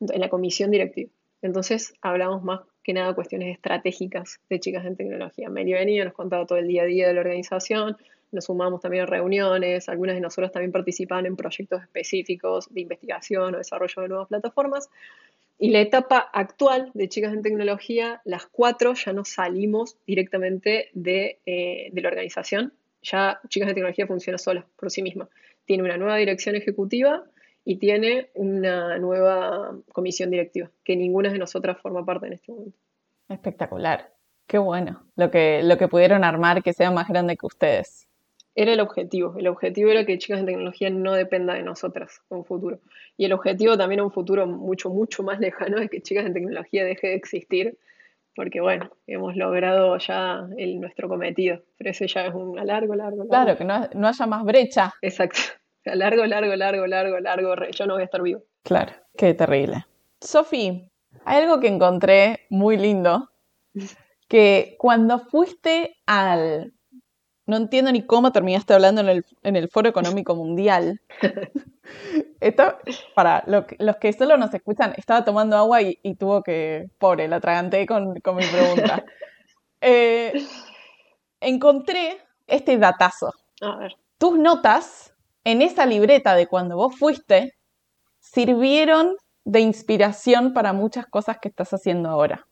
en 0.00 0.20
la 0.20 0.28
comisión 0.28 0.70
directiva. 0.70 1.10
Entonces 1.42 1.94
hablamos 2.02 2.42
más 2.42 2.60
que 2.82 2.92
nada 2.92 3.14
cuestiones 3.14 3.54
estratégicas 3.54 4.40
de 4.48 4.60
chicas 4.60 4.84
en 4.86 4.96
tecnología. 4.96 5.48
Meli 5.48 5.72
venía, 5.72 6.04
nos 6.04 6.14
contaba 6.14 6.46
todo 6.46 6.58
el 6.58 6.68
día 6.68 6.82
a 6.82 6.86
día 6.86 7.08
de 7.08 7.14
la 7.14 7.20
organización, 7.20 7.96
nos 8.32 8.44
sumamos 8.44 8.80
también 8.80 9.04
a 9.04 9.06
reuniones, 9.06 9.88
algunas 9.88 10.14
de 10.14 10.20
nosotros 10.20 10.52
también 10.52 10.72
participaban 10.72 11.26
en 11.26 11.36
proyectos 11.36 11.82
específicos 11.82 12.72
de 12.72 12.82
investigación 12.82 13.54
o 13.54 13.58
desarrollo 13.58 14.02
de 14.02 14.08
nuevas 14.08 14.28
plataformas. 14.28 14.88
Y 15.58 15.70
la 15.70 15.80
etapa 15.80 16.18
actual 16.32 16.90
de 16.94 17.08
Chicas 17.08 17.34
en 17.34 17.42
Tecnología, 17.42 18.22
las 18.24 18.46
cuatro 18.46 18.94
ya 18.94 19.12
no 19.12 19.24
salimos 19.24 19.96
directamente 20.06 20.88
de, 20.94 21.38
eh, 21.44 21.90
de 21.92 22.00
la 22.00 22.08
organización. 22.08 22.72
Ya 23.02 23.40
Chicas 23.48 23.68
en 23.68 23.74
Tecnología 23.74 24.06
funciona 24.06 24.38
sola, 24.38 24.64
por 24.76 24.90
sí 24.90 25.02
misma. 25.02 25.28
Tiene 25.66 25.82
una 25.82 25.98
nueva 25.98 26.16
dirección 26.16 26.54
ejecutiva 26.54 27.24
y 27.64 27.76
tiene 27.76 28.30
una 28.34 28.98
nueva 28.98 29.76
comisión 29.92 30.30
directiva, 30.30 30.70
que 30.84 30.96
ninguna 30.96 31.30
de 31.30 31.38
nosotras 31.38 31.78
forma 31.80 32.04
parte 32.04 32.26
en 32.26 32.32
este 32.34 32.52
momento. 32.52 32.78
Espectacular, 33.28 34.12
qué 34.46 34.58
bueno, 34.58 35.04
lo 35.16 35.30
que, 35.30 35.62
lo 35.62 35.78
que 35.78 35.88
pudieron 35.88 36.24
armar 36.24 36.62
que 36.62 36.72
sea 36.72 36.90
más 36.90 37.08
grande 37.08 37.36
que 37.36 37.46
ustedes. 37.46 38.08
Era 38.56 38.72
el 38.72 38.80
objetivo, 38.80 39.36
el 39.38 39.46
objetivo 39.46 39.90
era 39.90 40.04
que 40.04 40.18
Chicas 40.18 40.40
en 40.40 40.46
Tecnología 40.46 40.90
no 40.90 41.12
dependa 41.12 41.54
de 41.54 41.62
nosotras 41.62 42.20
en 42.30 42.38
un 42.38 42.44
futuro. 42.44 42.80
Y 43.16 43.24
el 43.24 43.32
objetivo 43.32 43.78
también 43.78 44.00
en 44.00 44.06
un 44.06 44.10
futuro 44.10 44.46
mucho, 44.46 44.90
mucho 44.90 45.22
más 45.22 45.38
lejano 45.38 45.78
es 45.78 45.88
que 45.88 46.02
Chicas 46.02 46.26
en 46.26 46.34
Tecnología 46.34 46.84
deje 46.84 47.08
de 47.08 47.14
existir 47.14 47.78
porque 48.34 48.60
bueno, 48.60 48.90
hemos 49.06 49.36
logrado 49.36 49.98
ya 49.98 50.48
el, 50.56 50.80
nuestro 50.80 51.08
cometido, 51.08 51.62
pero 51.76 51.90
ese 51.90 52.06
ya 52.06 52.26
es 52.26 52.34
un 52.34 52.56
largo, 52.56 52.94
largo, 52.94 53.24
largo. 53.24 53.28
Claro, 53.28 53.56
que 53.56 53.64
no, 53.64 53.88
no 53.94 54.08
haya 54.08 54.26
más 54.26 54.44
brecha. 54.44 54.94
Exacto. 55.02 55.40
Sea, 55.82 55.94
largo, 55.94 56.26
largo, 56.26 56.54
largo, 56.56 56.86
largo, 56.86 57.18
largo, 57.20 57.54
yo 57.70 57.86
no 57.86 57.94
voy 57.94 58.02
a 58.02 58.04
estar 58.04 58.22
vivo. 58.22 58.42
Claro, 58.62 58.92
qué 59.16 59.32
terrible. 59.34 59.86
Sofi, 60.20 60.90
hay 61.24 61.42
algo 61.42 61.60
que 61.60 61.68
encontré 61.68 62.46
muy 62.50 62.76
lindo, 62.76 63.30
que 64.28 64.76
cuando 64.78 65.18
fuiste 65.18 65.96
al... 66.06 66.74
No 67.46 67.56
entiendo 67.56 67.90
ni 67.90 68.06
cómo 68.06 68.30
terminaste 68.30 68.74
hablando 68.74 69.00
en 69.00 69.08
el, 69.08 69.24
en 69.42 69.56
el 69.56 69.68
Foro 69.68 69.88
Económico 69.88 70.36
Mundial. 70.36 71.00
Esto, 72.40 72.78
para 73.14 73.42
los 73.46 73.96
que 73.96 74.12
solo 74.12 74.36
nos 74.36 74.54
escuchan, 74.54 74.94
estaba 74.96 75.24
tomando 75.24 75.56
agua 75.56 75.82
y, 75.82 75.96
tuvo 76.14 76.42
que, 76.42 76.88
pobre, 76.98 77.26
la 77.26 77.36
atraganté 77.36 77.86
con, 77.86 78.20
con 78.20 78.36
mi 78.36 78.44
pregunta. 78.46 79.04
Eh, 79.82 80.34
encontré 81.40 82.18
este 82.46 82.76
datazo. 82.76 83.32
A 83.62 83.76
ver. 83.78 83.96
Tus 84.18 84.38
notas 84.38 85.09
en 85.44 85.62
esa 85.62 85.86
libreta 85.86 86.34
de 86.34 86.46
cuando 86.46 86.76
vos 86.76 86.96
fuiste 86.96 87.54
sirvieron 88.18 89.16
de 89.44 89.60
inspiración 89.60 90.52
para 90.52 90.72
muchas 90.72 91.06
cosas 91.06 91.38
que 91.40 91.48
estás 91.48 91.72
haciendo 91.72 92.08
ahora. 92.08 92.46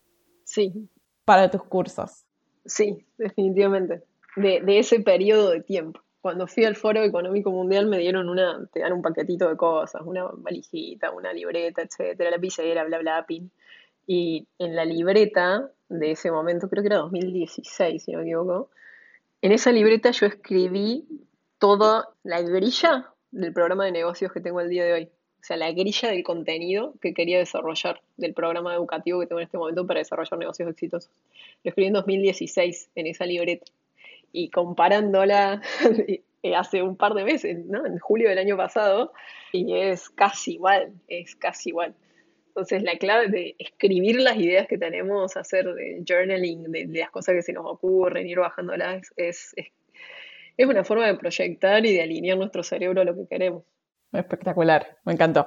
Sí. 0.44 0.88
Para 1.24 1.50
tus 1.50 1.62
cursos. 1.64 2.24
Sí, 2.64 3.06
definitivamente. 3.18 4.02
De, 4.36 4.60
de 4.60 4.78
ese 4.78 5.00
periodo 5.00 5.50
de 5.50 5.62
tiempo 5.62 6.00
cuando 6.20 6.46
fui 6.46 6.64
al 6.64 6.76
Foro 6.76 7.02
Económico 7.02 7.50
Mundial 7.50 7.86
me 7.86 7.98
dieron 7.98 8.28
una, 8.28 8.68
te 8.72 8.80
dan 8.80 8.92
un 8.92 9.02
paquetito 9.02 9.48
de 9.48 9.56
cosas, 9.56 10.02
una 10.04 10.24
valijita, 10.24 11.10
una 11.10 11.32
libreta, 11.32 11.82
etcétera, 11.82 12.30
lapicera, 12.30 12.84
bla, 12.84 12.98
bla, 12.98 13.24
pin. 13.26 13.50
Y 14.06 14.46
en 14.58 14.74
la 14.74 14.84
libreta 14.84 15.70
de 15.88 16.10
ese 16.12 16.30
momento, 16.30 16.68
creo 16.68 16.82
que 16.82 16.88
era 16.88 16.98
2016, 16.98 18.02
si 18.02 18.12
no 18.12 18.18
me 18.18 18.24
equivoco, 18.24 18.70
en 19.40 19.52
esa 19.52 19.70
libreta 19.70 20.10
yo 20.10 20.26
escribí 20.26 21.06
toda 21.58 22.08
la 22.22 22.40
grilla 22.42 23.12
del 23.30 23.52
programa 23.52 23.84
de 23.84 23.92
negocios 23.92 24.32
que 24.32 24.40
tengo 24.40 24.60
el 24.60 24.68
día 24.68 24.84
de 24.84 24.92
hoy. 24.92 25.10
O 25.40 25.44
sea, 25.44 25.56
la 25.56 25.70
grilla 25.72 26.10
del 26.10 26.24
contenido 26.24 26.94
que 27.00 27.14
quería 27.14 27.38
desarrollar 27.38 28.02
del 28.16 28.34
programa 28.34 28.74
educativo 28.74 29.20
que 29.20 29.26
tengo 29.26 29.40
en 29.40 29.46
este 29.46 29.58
momento 29.58 29.86
para 29.86 30.00
desarrollar 30.00 30.38
negocios 30.38 30.68
exitosos. 30.68 31.10
Lo 31.62 31.70
escribí 31.70 31.88
en 31.88 31.94
2016 31.94 32.90
en 32.94 33.06
esa 33.06 33.24
libreta 33.24 33.64
y 34.32 34.50
comparándola 34.50 35.62
hace 36.56 36.82
un 36.82 36.96
par 36.96 37.14
de 37.14 37.24
meses, 37.24 37.64
¿no? 37.66 37.86
En 37.86 37.98
julio 37.98 38.28
del 38.28 38.38
año 38.38 38.56
pasado, 38.56 39.12
y 39.52 39.74
es 39.74 40.08
casi 40.10 40.54
igual, 40.54 40.92
es 41.08 41.36
casi 41.36 41.70
igual. 41.70 41.94
Entonces 42.48 42.82
la 42.82 42.96
clave 42.98 43.28
de 43.28 43.54
escribir 43.58 44.20
las 44.20 44.36
ideas 44.36 44.66
que 44.66 44.78
tenemos, 44.78 45.36
hacer 45.36 45.72
de 45.74 46.02
journaling, 46.06 46.64
de, 46.72 46.86
las 46.86 47.10
cosas 47.10 47.36
que 47.36 47.42
se 47.42 47.52
nos 47.52 47.64
ocurren, 47.66 48.26
ir 48.26 48.38
bajándolas, 48.38 49.12
es, 49.16 49.52
es, 49.56 49.66
es, 50.58 50.66
una 50.66 50.84
forma 50.84 51.06
de 51.06 51.14
proyectar 51.14 51.86
y 51.86 51.94
de 51.94 52.02
alinear 52.02 52.36
nuestro 52.36 52.62
cerebro 52.62 53.00
a 53.00 53.04
lo 53.04 53.14
que 53.14 53.26
queremos. 53.26 53.62
Espectacular, 54.12 54.98
me 55.04 55.14
encantó. 55.14 55.46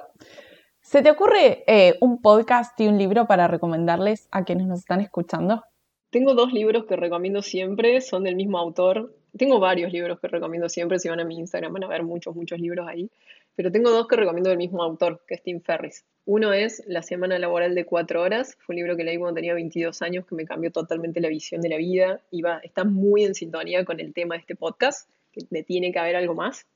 ¿Se 0.80 1.02
te 1.02 1.10
ocurre 1.10 1.62
eh, 1.68 1.96
un 2.00 2.20
podcast 2.20 2.78
y 2.80 2.88
un 2.88 2.98
libro 2.98 3.26
para 3.26 3.46
recomendarles 3.46 4.26
a 4.32 4.44
quienes 4.44 4.66
nos 4.66 4.80
están 4.80 5.00
escuchando? 5.00 5.62
Tengo 6.10 6.34
dos 6.34 6.52
libros 6.52 6.86
que 6.86 6.96
recomiendo 6.96 7.40
siempre, 7.40 8.00
son 8.00 8.24
del 8.24 8.36
mismo 8.36 8.58
autor. 8.58 9.14
Tengo 9.36 9.58
varios 9.58 9.92
libros 9.92 10.20
que 10.20 10.28
recomiendo 10.28 10.68
siempre, 10.68 10.98
si 10.98 11.08
van 11.08 11.20
a 11.20 11.24
mi 11.24 11.38
Instagram 11.38 11.72
van 11.72 11.84
a 11.84 11.88
ver 11.88 12.02
muchos, 12.02 12.34
muchos 12.36 12.60
libros 12.60 12.86
ahí. 12.86 13.10
Pero 13.54 13.72
tengo 13.72 13.90
dos 13.90 14.06
que 14.06 14.16
recomiendo 14.16 14.50
del 14.50 14.58
mismo 14.58 14.82
autor, 14.82 15.22
que 15.26 15.34
es 15.34 15.42
Tim 15.42 15.60
Ferris. 15.60 16.04
Uno 16.24 16.52
es 16.52 16.82
La 16.86 17.02
Semana 17.02 17.38
Laboral 17.38 17.74
de 17.74 17.84
Cuatro 17.84 18.22
Horas. 18.22 18.56
Fue 18.60 18.74
un 18.74 18.76
libro 18.76 18.96
que 18.96 19.04
leí 19.04 19.18
cuando 19.18 19.34
tenía 19.36 19.54
22 19.54 20.00
años, 20.02 20.26
que 20.26 20.34
me 20.34 20.44
cambió 20.44 20.70
totalmente 20.70 21.20
la 21.20 21.28
visión 21.28 21.60
de 21.60 21.68
la 21.68 21.76
vida. 21.76 22.20
Y 22.30 22.42
va, 22.42 22.58
está 22.58 22.84
muy 22.84 23.24
en 23.24 23.34
sintonía 23.34 23.84
con 23.84 24.00
el 24.00 24.14
tema 24.14 24.34
de 24.34 24.40
este 24.40 24.54
podcast, 24.54 25.08
que 25.32 25.42
me 25.50 25.62
tiene 25.62 25.92
que 25.92 25.98
haber 25.98 26.16
algo 26.16 26.34
más. 26.34 26.66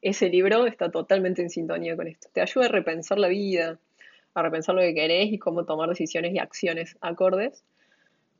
Ese 0.00 0.28
libro 0.28 0.66
está 0.66 0.90
totalmente 0.90 1.42
en 1.42 1.50
sintonía 1.50 1.96
con 1.96 2.06
esto. 2.06 2.28
Te 2.32 2.40
ayuda 2.40 2.66
a 2.66 2.68
repensar 2.68 3.18
la 3.18 3.28
vida, 3.28 3.78
a 4.34 4.42
repensar 4.42 4.74
lo 4.74 4.82
que 4.82 4.94
querés 4.94 5.32
y 5.32 5.38
cómo 5.38 5.64
tomar 5.64 5.88
decisiones 5.88 6.34
y 6.34 6.38
acciones 6.38 6.96
acordes. 7.00 7.64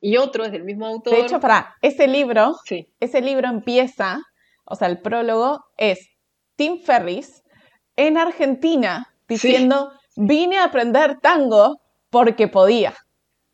Y 0.01 0.16
otro 0.16 0.44
es 0.44 0.53
del 0.53 0.64
mismo 0.64 0.86
autor. 0.86 1.14
De 1.14 1.20
hecho, 1.20 1.40
para 1.40 1.74
ese 1.82 2.07
libro, 2.07 2.55
sí. 2.64 2.88
ese 3.01 3.20
libro 3.20 3.49
empieza, 3.49 4.18
o 4.64 4.74
sea, 4.74 4.88
el 4.88 5.01
prólogo 5.01 5.64
es 5.76 6.11
Tim 6.57 6.80
Ferris 6.80 7.42
en 7.97 8.18
Argentina 8.18 9.14
diciendo, 9.28 9.92
vine 10.16 10.59
a 10.59 10.64
aprender 10.64 11.18
tango 11.20 11.80
porque 12.11 12.49
podía. 12.49 12.94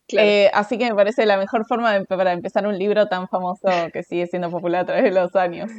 Eh, 0.08 0.50
así 0.52 0.76
que 0.76 0.88
me 0.90 0.94
parece 0.94 1.24
la 1.24 1.38
mejor 1.38 1.66
forma 1.66 2.04
para 2.04 2.32
empezar 2.32 2.66
un 2.66 2.78
libro 2.78 3.06
tan 3.06 3.28
famoso 3.28 3.68
que 3.92 4.02
sigue 4.02 4.26
siendo 4.26 4.50
popular 4.50 4.82
a 4.82 4.86
través 4.86 5.04
de 5.04 5.10
los 5.10 5.34
años. 5.36 5.70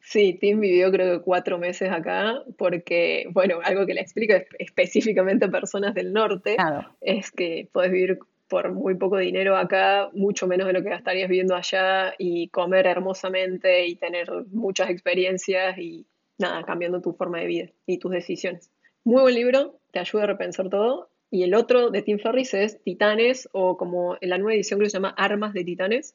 Sí, 0.00 0.38
Tim 0.40 0.60
vivió 0.60 0.92
creo 0.92 1.18
que 1.18 1.24
cuatro 1.24 1.58
meses 1.58 1.90
acá 1.90 2.34
porque, 2.58 3.26
bueno, 3.32 3.58
algo 3.64 3.86
que 3.86 3.94
le 3.94 4.00
explico 4.00 4.34
específicamente 4.58 5.46
a 5.46 5.50
personas 5.50 5.94
del 5.94 6.12
norte 6.12 6.56
es 7.00 7.32
que 7.32 7.68
puedes 7.72 7.90
vivir 7.90 8.18
por 8.48 8.72
muy 8.72 8.94
poco 8.94 9.18
dinero 9.18 9.56
acá, 9.56 10.10
mucho 10.12 10.46
menos 10.46 10.66
de 10.66 10.72
lo 10.72 10.82
que 10.82 10.90
gastarías 10.90 11.28
viviendo 11.28 11.54
allá 11.54 12.14
y 12.18 12.48
comer 12.48 12.86
hermosamente 12.86 13.86
y 13.86 13.96
tener 13.96 14.30
muchas 14.52 14.90
experiencias 14.90 15.78
y 15.78 16.06
nada, 16.38 16.62
cambiando 16.64 17.00
tu 17.00 17.12
forma 17.12 17.40
de 17.40 17.46
vida 17.46 17.70
y 17.86 17.98
tus 17.98 18.12
decisiones. 18.12 18.70
Muy 19.04 19.22
buen 19.22 19.34
libro, 19.34 19.78
te 19.92 19.98
ayuda 19.98 20.24
a 20.24 20.26
repensar 20.26 20.68
todo. 20.68 21.10
Y 21.30 21.42
el 21.42 21.54
otro 21.54 21.90
de 21.90 22.02
Tim 22.02 22.18
Ferriss 22.18 22.54
es 22.54 22.82
Titanes 22.82 23.48
o 23.52 23.76
como 23.76 24.16
en 24.20 24.30
la 24.30 24.38
nueva 24.38 24.54
edición 24.54 24.78
que 24.80 24.88
se 24.88 24.94
llama 24.94 25.14
Armas 25.16 25.52
de 25.52 25.64
Titanes. 25.64 26.14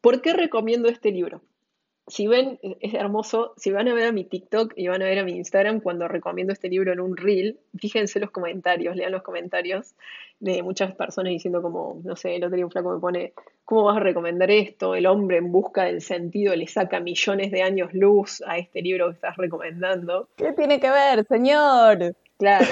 ¿Por 0.00 0.20
qué 0.20 0.34
recomiendo 0.34 0.88
este 0.88 1.10
libro? 1.10 1.42
Si 2.08 2.28
ven, 2.28 2.58
es 2.80 2.94
hermoso, 2.94 3.52
si 3.56 3.72
van 3.72 3.88
a 3.88 3.94
ver 3.94 4.06
a 4.06 4.12
mi 4.12 4.24
TikTok 4.24 4.74
y 4.76 4.86
van 4.86 5.02
a 5.02 5.06
ver 5.06 5.18
a 5.18 5.24
mi 5.24 5.32
Instagram 5.32 5.80
cuando 5.80 6.06
recomiendo 6.06 6.52
este 6.52 6.68
libro 6.68 6.92
en 6.92 7.00
un 7.00 7.16
reel, 7.16 7.58
fíjense 7.78 8.20
los 8.20 8.30
comentarios, 8.30 8.94
lean 8.94 9.10
los 9.10 9.22
comentarios 9.22 9.94
de 10.38 10.62
muchas 10.62 10.94
personas 10.94 11.32
diciendo 11.32 11.62
como, 11.62 12.00
no 12.04 12.14
sé, 12.14 12.36
el 12.36 12.44
otro 12.44 12.56
día 12.56 12.64
un 12.64 12.70
flaco 12.70 12.92
me 12.92 13.00
pone, 13.00 13.32
¿cómo 13.64 13.84
vas 13.84 13.96
a 13.96 14.00
recomendar 14.00 14.50
esto? 14.50 14.94
El 14.94 15.06
hombre 15.06 15.38
en 15.38 15.50
busca 15.50 15.84
del 15.84 16.00
sentido 16.00 16.54
le 16.54 16.68
saca 16.68 17.00
millones 17.00 17.50
de 17.50 17.62
años 17.62 17.92
luz 17.92 18.40
a 18.46 18.56
este 18.58 18.82
libro 18.82 19.08
que 19.08 19.14
estás 19.14 19.36
recomendando. 19.36 20.28
¿Qué 20.36 20.52
tiene 20.52 20.78
que 20.78 20.90
ver, 20.90 21.26
señor? 21.26 22.14
Claro, 22.38 22.66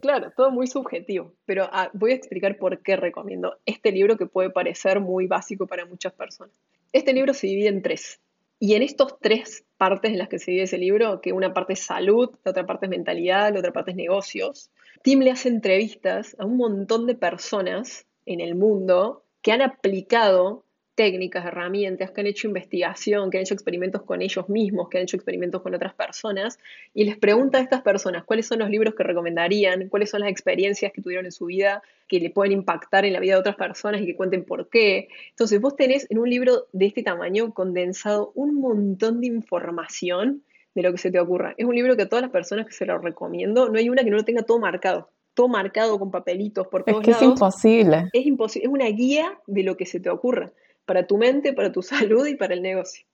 claro, 0.00 0.32
todo 0.36 0.52
muy 0.52 0.68
subjetivo, 0.68 1.34
pero 1.44 1.68
ah, 1.72 1.90
voy 1.92 2.12
a 2.12 2.14
explicar 2.14 2.56
por 2.56 2.80
qué 2.80 2.96
recomiendo 2.96 3.58
este 3.66 3.90
libro 3.90 4.16
que 4.16 4.26
puede 4.26 4.50
parecer 4.50 5.00
muy 5.00 5.26
básico 5.26 5.66
para 5.66 5.84
muchas 5.84 6.12
personas. 6.12 6.54
Este 6.92 7.12
libro 7.12 7.34
se 7.34 7.48
divide 7.48 7.68
en 7.68 7.82
tres. 7.82 8.20
Y 8.62 8.74
en 8.74 8.82
estos 8.82 9.18
tres 9.20 9.64
partes 9.78 10.12
en 10.12 10.18
las 10.18 10.28
que 10.28 10.38
se 10.38 10.50
divide 10.50 10.64
ese 10.64 10.76
libro, 10.76 11.22
que 11.22 11.32
una 11.32 11.54
parte 11.54 11.72
es 11.72 11.80
salud, 11.80 12.30
la 12.44 12.50
otra 12.50 12.66
parte 12.66 12.86
es 12.86 12.90
mentalidad, 12.90 13.52
la 13.52 13.58
otra 13.58 13.72
parte 13.72 13.92
es 13.92 13.96
negocios, 13.96 14.70
Tim 15.02 15.20
le 15.20 15.30
hace 15.30 15.48
entrevistas 15.48 16.36
a 16.38 16.44
un 16.44 16.58
montón 16.58 17.06
de 17.06 17.14
personas 17.14 18.06
en 18.26 18.40
el 18.40 18.54
mundo 18.54 19.24
que 19.40 19.52
han 19.52 19.62
aplicado 19.62 20.66
técnicas, 20.94 21.46
herramientas, 21.46 22.10
que 22.10 22.20
han 22.20 22.26
hecho 22.26 22.48
investigación, 22.48 23.30
que 23.30 23.38
han 23.38 23.42
hecho 23.42 23.54
experimentos 23.54 24.02
con 24.02 24.22
ellos 24.22 24.48
mismos, 24.48 24.88
que 24.88 24.98
han 24.98 25.04
hecho 25.04 25.16
experimentos 25.16 25.62
con 25.62 25.74
otras 25.74 25.94
personas, 25.94 26.58
y 26.94 27.04
les 27.04 27.16
pregunta 27.16 27.58
a 27.58 27.60
estas 27.60 27.82
personas 27.82 28.24
cuáles 28.24 28.46
son 28.46 28.58
los 28.58 28.70
libros 28.70 28.94
que 28.94 29.02
recomendarían, 29.02 29.88
cuáles 29.88 30.10
son 30.10 30.20
las 30.20 30.30
experiencias 30.30 30.92
que 30.92 31.02
tuvieron 31.02 31.24
en 31.26 31.32
su 31.32 31.46
vida 31.46 31.82
que 32.08 32.18
le 32.18 32.30
pueden 32.30 32.52
impactar 32.52 33.04
en 33.04 33.12
la 33.12 33.20
vida 33.20 33.34
de 33.34 33.40
otras 33.40 33.56
personas 33.56 34.02
y 34.02 34.06
que 34.06 34.16
cuenten 34.16 34.44
por 34.44 34.68
qué. 34.68 35.08
Entonces 35.30 35.60
vos 35.60 35.76
tenés 35.76 36.10
en 36.10 36.18
un 36.18 36.28
libro 36.28 36.66
de 36.72 36.86
este 36.86 37.04
tamaño 37.04 37.54
condensado 37.54 38.32
un 38.34 38.56
montón 38.56 39.20
de 39.20 39.28
información 39.28 40.42
de 40.74 40.82
lo 40.82 40.90
que 40.90 40.98
se 40.98 41.12
te 41.12 41.20
ocurra. 41.20 41.54
Es 41.56 41.66
un 41.66 41.74
libro 41.74 41.96
que 41.96 42.02
a 42.02 42.08
todas 42.08 42.22
las 42.22 42.32
personas 42.32 42.66
que 42.66 42.72
se 42.72 42.84
lo 42.84 42.98
recomiendo, 42.98 43.68
no 43.68 43.78
hay 43.78 43.88
una 43.88 44.02
que 44.02 44.10
no 44.10 44.16
lo 44.16 44.24
tenga 44.24 44.42
todo 44.42 44.58
marcado 44.58 45.08
todo 45.32 45.48
marcado 45.48 45.98
con 45.98 46.10
papelitos 46.10 46.66
por 46.66 46.82
todos 46.84 47.00
es 47.00 47.06
que 47.06 47.12
Es 47.12 47.22
imposible. 47.22 48.08
Es 48.12 48.26
imposible. 48.26 48.66
Es 48.66 48.72
una 48.72 48.86
guía 48.86 49.38
de 49.46 49.62
lo 49.62 49.76
que 49.76 49.86
se 49.86 50.00
te 50.00 50.10
ocurra 50.10 50.52
para 50.90 51.06
tu 51.06 51.18
mente, 51.18 51.52
para 51.52 51.70
tu 51.70 51.82
salud 51.94 52.26
y 52.26 52.34
para 52.34 52.52
el 52.52 52.62
negocio. 52.62 53.06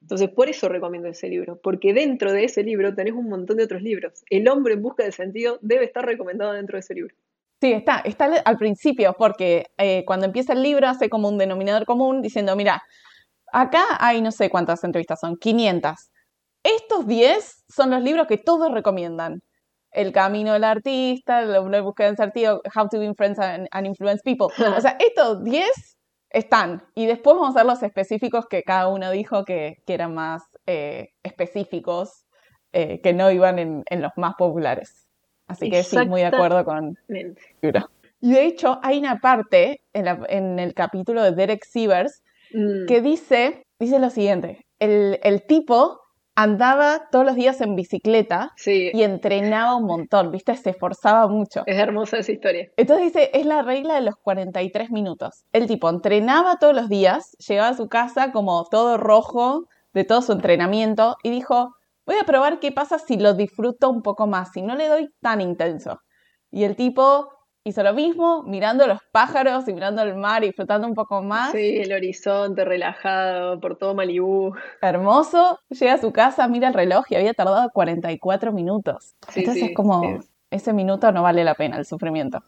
Entonces, 0.00 0.30
por 0.30 0.48
eso 0.48 0.68
recomiendo 0.68 1.08
ese 1.08 1.28
libro, 1.28 1.60
porque 1.60 1.92
dentro 1.92 2.32
de 2.32 2.44
ese 2.44 2.62
libro 2.62 2.94
tenés 2.94 3.14
un 3.14 3.28
montón 3.28 3.56
de 3.56 3.64
otros 3.64 3.82
libros. 3.82 4.22
El 4.30 4.46
hombre 4.46 4.74
en 4.74 4.82
busca 4.82 5.02
de 5.02 5.10
sentido 5.10 5.58
debe 5.60 5.86
estar 5.86 6.06
recomendado 6.06 6.52
dentro 6.52 6.76
de 6.76 6.80
ese 6.80 6.94
libro. 6.94 7.12
Sí, 7.60 7.72
está, 7.72 7.98
está 8.04 8.26
al 8.44 8.56
principio, 8.58 9.16
porque 9.18 9.66
eh, 9.76 10.04
cuando 10.06 10.26
empieza 10.26 10.52
el 10.52 10.62
libro 10.62 10.86
hace 10.86 11.10
como 11.10 11.28
un 11.28 11.36
denominador 11.36 11.84
común 11.84 12.22
diciendo, 12.22 12.54
mira, 12.54 12.80
acá 13.52 13.82
hay 13.98 14.22
no 14.22 14.30
sé 14.30 14.48
cuántas 14.48 14.84
entrevistas 14.84 15.18
son, 15.18 15.36
500. 15.36 16.12
Estos 16.62 17.08
10 17.08 17.64
son 17.68 17.90
los 17.90 18.02
libros 18.04 18.28
que 18.28 18.38
todos 18.38 18.72
recomiendan. 18.72 19.42
El 19.90 20.12
camino 20.12 20.52
del 20.52 20.62
artista, 20.62 21.40
el 21.40 21.56
hombre 21.56 21.78
en 21.78 21.84
busca 21.84 22.08
de 22.08 22.14
sentido, 22.14 22.62
How 22.72 22.88
to 22.88 23.00
Win 23.00 23.16
Friends 23.16 23.40
and, 23.40 23.66
and 23.72 23.88
Influence 23.88 24.22
People. 24.24 24.46
O 24.78 24.80
sea, 24.80 24.96
estos 25.00 25.42
10 25.42 25.98
están. 26.30 26.82
Y 26.94 27.06
después 27.06 27.36
vamos 27.36 27.56
a 27.56 27.60
ver 27.60 27.66
los 27.66 27.82
específicos 27.82 28.46
que 28.46 28.62
cada 28.62 28.88
uno 28.88 29.10
dijo 29.10 29.44
que, 29.44 29.82
eran 29.86 30.14
más 30.14 30.44
eh, 30.66 31.12
específicos, 31.22 32.24
eh, 32.72 33.00
que 33.02 33.12
no 33.12 33.30
iban 33.30 33.58
en, 33.58 33.84
los 34.02 34.12
más 34.16 34.34
populares. 34.36 35.06
Así 35.46 35.68
que 35.68 35.82
sí, 35.82 35.98
muy 36.06 36.20
de 36.20 36.28
acuerdo 36.28 36.64
con 36.64 36.96
Y 38.20 38.32
de 38.32 38.44
hecho, 38.44 38.78
hay 38.82 38.98
una 38.98 39.18
parte 39.18 39.82
en, 39.92 40.58
el 40.58 40.74
capítulo 40.74 41.22
de 41.22 41.32
Derek 41.32 41.64
Sievers 41.64 42.22
mm. 42.52 42.86
que 42.86 43.00
dice, 43.00 43.66
dice 43.78 43.98
lo 43.98 44.10
siguiente, 44.10 44.64
el, 44.78 45.18
el 45.22 45.44
tipo 45.46 46.00
andaba 46.34 47.08
todos 47.10 47.24
los 47.24 47.34
días 47.34 47.60
en 47.60 47.74
bicicleta 47.76 48.52
y 48.64 49.02
entrenaba 49.02 49.76
un 49.76 49.84
montón, 49.84 50.30
¿viste? 50.30 50.56
Se 50.56 50.70
esforzaba 50.70 51.28
mucho. 51.28 51.62
Es 51.66 51.78
hermosa 51.78 52.18
esa 52.18 52.32
historia. 52.32 52.68
Entonces 52.76 53.12
dice, 53.12 53.30
es 53.34 53.46
la 53.46 53.62
regla 53.62 53.94
de 53.94 54.02
los 54.02 54.16
43 54.16 54.90
minutos. 54.90 55.44
El 55.52 55.66
tipo 55.66 55.88
entrenaba 55.88 56.58
todos 56.58 56.74
los 56.74 56.88
días, 56.88 57.36
llegaba 57.46 57.68
a 57.68 57.76
su 57.76 57.88
casa 57.88 58.32
como 58.32 58.64
todo 58.70 58.96
rojo 58.96 59.66
de 59.92 60.04
todo 60.04 60.22
su 60.22 60.32
entrenamiento 60.32 61.16
y 61.22 61.30
dijo, 61.30 61.74
voy 62.06 62.16
a 62.20 62.24
probar 62.24 62.60
qué 62.60 62.72
pasa 62.72 62.98
si 62.98 63.18
lo 63.18 63.34
disfruto 63.34 63.90
un 63.90 64.02
poco 64.02 64.26
más, 64.26 64.52
si 64.52 64.62
no 64.62 64.76
le 64.76 64.88
doy 64.88 65.08
tan 65.20 65.40
intenso. 65.40 66.00
Y 66.50 66.64
el 66.64 66.76
tipo 66.76 67.28
hizo 67.64 67.82
lo 67.82 67.92
mismo, 67.94 68.42
mirando 68.44 68.86
los 68.86 69.00
pájaros 69.12 69.68
y 69.68 69.74
mirando 69.74 70.02
el 70.02 70.14
mar 70.14 70.42
y 70.42 70.48
disfrutando 70.48 70.86
un 70.86 70.94
poco 70.94 71.22
más. 71.22 71.52
Sí, 71.52 71.78
el 71.78 71.92
horizonte 71.92 72.64
relajado 72.64 73.60
por 73.60 73.76
todo 73.76 73.94
Malibú. 73.94 74.54
Hermoso. 74.80 75.60
Llega 75.68 75.94
a 75.94 75.98
su 75.98 76.12
casa, 76.12 76.48
mira 76.48 76.68
el 76.68 76.74
reloj 76.74 77.04
y 77.10 77.16
había 77.16 77.34
tardado 77.34 77.70
44 77.70 78.52
minutos. 78.52 79.14
Entonces 79.34 79.70
es 79.70 79.74
como, 79.74 80.20
ese 80.50 80.72
minuto 80.72 81.12
no 81.12 81.22
vale 81.22 81.44
la 81.44 81.54
pena 81.54 81.78
el 81.78 81.84
sufrimiento. 81.84 82.42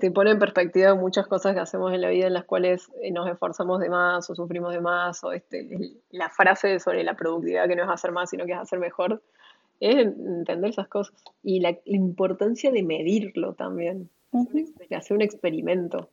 Te 0.00 0.10
pone 0.10 0.32
en 0.32 0.40
perspectiva 0.40 0.94
muchas 0.94 1.26
cosas 1.28 1.54
que 1.54 1.60
hacemos 1.60 1.92
en 1.92 2.00
la 2.00 2.08
vida 2.08 2.26
en 2.26 2.32
las 2.32 2.44
cuales 2.44 2.90
eh, 3.00 3.12
nos 3.12 3.28
esforzamos 3.28 3.78
de 3.80 3.88
más 3.88 4.28
o 4.28 4.34
sufrimos 4.34 4.72
de 4.72 4.80
más 4.80 5.22
o 5.22 5.32
este, 5.32 5.68
la 6.10 6.30
frase 6.30 6.80
sobre 6.80 7.04
la 7.04 7.14
productividad 7.14 7.68
que 7.68 7.76
no 7.76 7.84
es 7.84 7.88
hacer 7.88 8.10
más 8.10 8.30
sino 8.30 8.44
que 8.44 8.52
es 8.52 8.58
hacer 8.58 8.80
mejor 8.80 9.22
es 9.78 9.96
entender 9.96 10.70
esas 10.70 10.88
cosas 10.88 11.14
y 11.44 11.60
la 11.60 11.78
importancia 11.84 12.72
de 12.72 12.82
medirlo 12.82 13.54
también 13.54 14.10
hacer 14.96 15.16
un 15.16 15.22
experimento. 15.22 16.10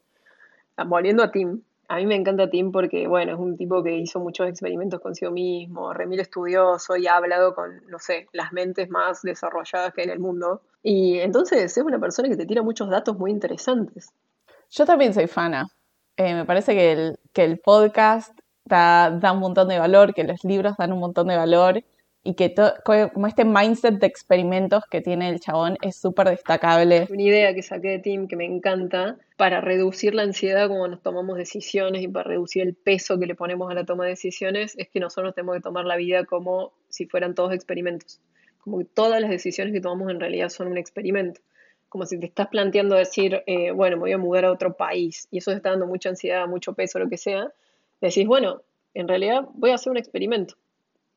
Volviendo 0.86 1.24
a 1.24 1.32
Tim, 1.32 1.62
a 1.88 1.98
mí 1.98 2.06
me 2.06 2.16
encanta 2.16 2.50
Tim 2.50 2.72
porque, 2.72 3.06
bueno, 3.06 3.34
es 3.34 3.38
un 3.38 3.58
tipo 3.58 3.84
que 3.84 3.96
hizo 3.98 4.20
muchos 4.20 4.48
experimentos 4.48 5.02
consigo 5.02 5.32
mismo, 5.32 5.94
remil 5.94 6.22
estudioso 6.22 6.96
y 6.96 7.08
ha 7.08 7.18
hablado 7.18 7.54
con, 7.54 7.86
no 7.88 8.00
sé, 8.00 8.28
las 8.32 8.54
mentes 8.54 8.90
más 8.90 9.22
desarrolladas 9.22 9.94
que 9.94 10.02
hay 10.02 10.08
en 10.08 10.14
el 10.14 10.20
mundo. 10.20 10.62
Y 10.82 11.20
entonces 11.20 11.78
es 11.78 11.84
una 11.84 12.00
persona 12.00 12.30
que 12.30 12.38
te 12.38 12.46
tira 12.46 12.62
muchos 12.62 12.90
datos 12.90 13.18
muy 13.18 13.30
interesantes. 13.30 14.14
Yo 14.70 14.86
también 14.86 15.14
soy 15.14 15.28
fana. 15.28 15.68
Eh, 16.16 16.34
me 16.34 16.46
parece 16.46 16.74
que 16.74 16.92
el, 16.94 17.20
que 17.34 17.44
el 17.44 17.60
podcast 17.60 18.40
da, 18.64 19.12
da 19.12 19.34
un 19.34 19.40
montón 19.40 19.68
de 19.68 19.78
valor, 19.78 20.14
que 20.14 20.24
los 20.24 20.44
libros 20.46 20.76
dan 20.78 20.94
un 20.94 21.00
montón 21.00 21.28
de 21.28 21.36
valor 21.36 21.84
y 22.24 22.36
que 22.36 22.54
como 23.14 23.28
este 23.28 23.46
mindset 23.46 23.96
de 23.96 24.06
experimentos 24.06 24.84
que 24.90 25.02
tiene 25.02 25.30
el 25.30 25.40
chabón 25.40 25.78
es 25.82 25.96
súper 25.96 26.30
destacable. 26.30 27.08
Una 27.10 27.22
idea 27.22 27.54
que 27.54 27.64
saqué 27.64 27.90
de 27.90 28.00
Tim 28.00 28.28
que 28.28 28.36
me 28.36 28.46
encanta 28.46 29.18
para 29.38 29.60
reducir 29.60 30.14
la 30.14 30.22
ansiedad 30.22 30.68
cuando 30.68 30.90
nos 30.90 31.02
tomamos 31.02 31.38
decisiones 31.38 32.04
y 32.04 32.08
para 32.08 32.30
reducir 32.30 32.62
el 32.62 32.76
peso 32.76 33.18
que 33.18 33.26
le 33.26 33.34
ponemos 33.34 33.72
a 33.72 33.74
la 33.74 33.86
toma 33.86 34.04
de 34.04 34.12
decisiones 34.12 34.76
es 34.78 34.90
que 34.90 35.00
nosotros 35.00 35.34
tenemos 35.34 35.56
que 35.56 35.62
tomar 35.62 35.86
la 35.86 35.96
vida 35.96 36.26
como 36.26 36.74
si 36.90 37.08
fueran 37.08 37.34
todos 37.34 37.54
experimentos. 37.54 38.22
Como 38.60 38.78
que 38.78 38.86
todas 38.86 39.20
las 39.20 39.32
decisiones 39.32 39.74
que 39.74 39.82
tomamos 39.82 40.12
en 40.12 40.20
realidad 40.20 40.50
son 40.50 40.68
un 40.68 40.78
experimento. 40.78 41.42
Como 41.90 42.06
si 42.06 42.20
te 42.20 42.28
estás 42.28 42.48
planteando 42.50 42.96
decir, 42.96 43.42
eh, 43.48 43.72
bueno, 43.72 43.98
me 43.98 44.02
voy 44.02 44.12
a 44.12 44.20
mudar 44.20 44.46
a 44.46 44.52
otro 44.52 44.78
país 44.78 45.28
y 45.32 45.40
eso 45.40 45.52
te 45.52 45.58
está 45.58 45.72
dando 45.72 45.88
mucha 45.88 46.10
ansiedad, 46.10 46.48
mucho 46.48 46.74
peso, 46.74 47.00
lo 47.00 47.10
que 47.10 47.18
sea. 47.18 47.52
Decís, 48.00 48.28
bueno, 48.28 48.62
en 48.94 49.08
realidad 49.08 49.48
voy 49.56 49.72
a 49.72 49.76
hacer 49.76 49.90
un 49.92 49.98
experimento 49.98 50.56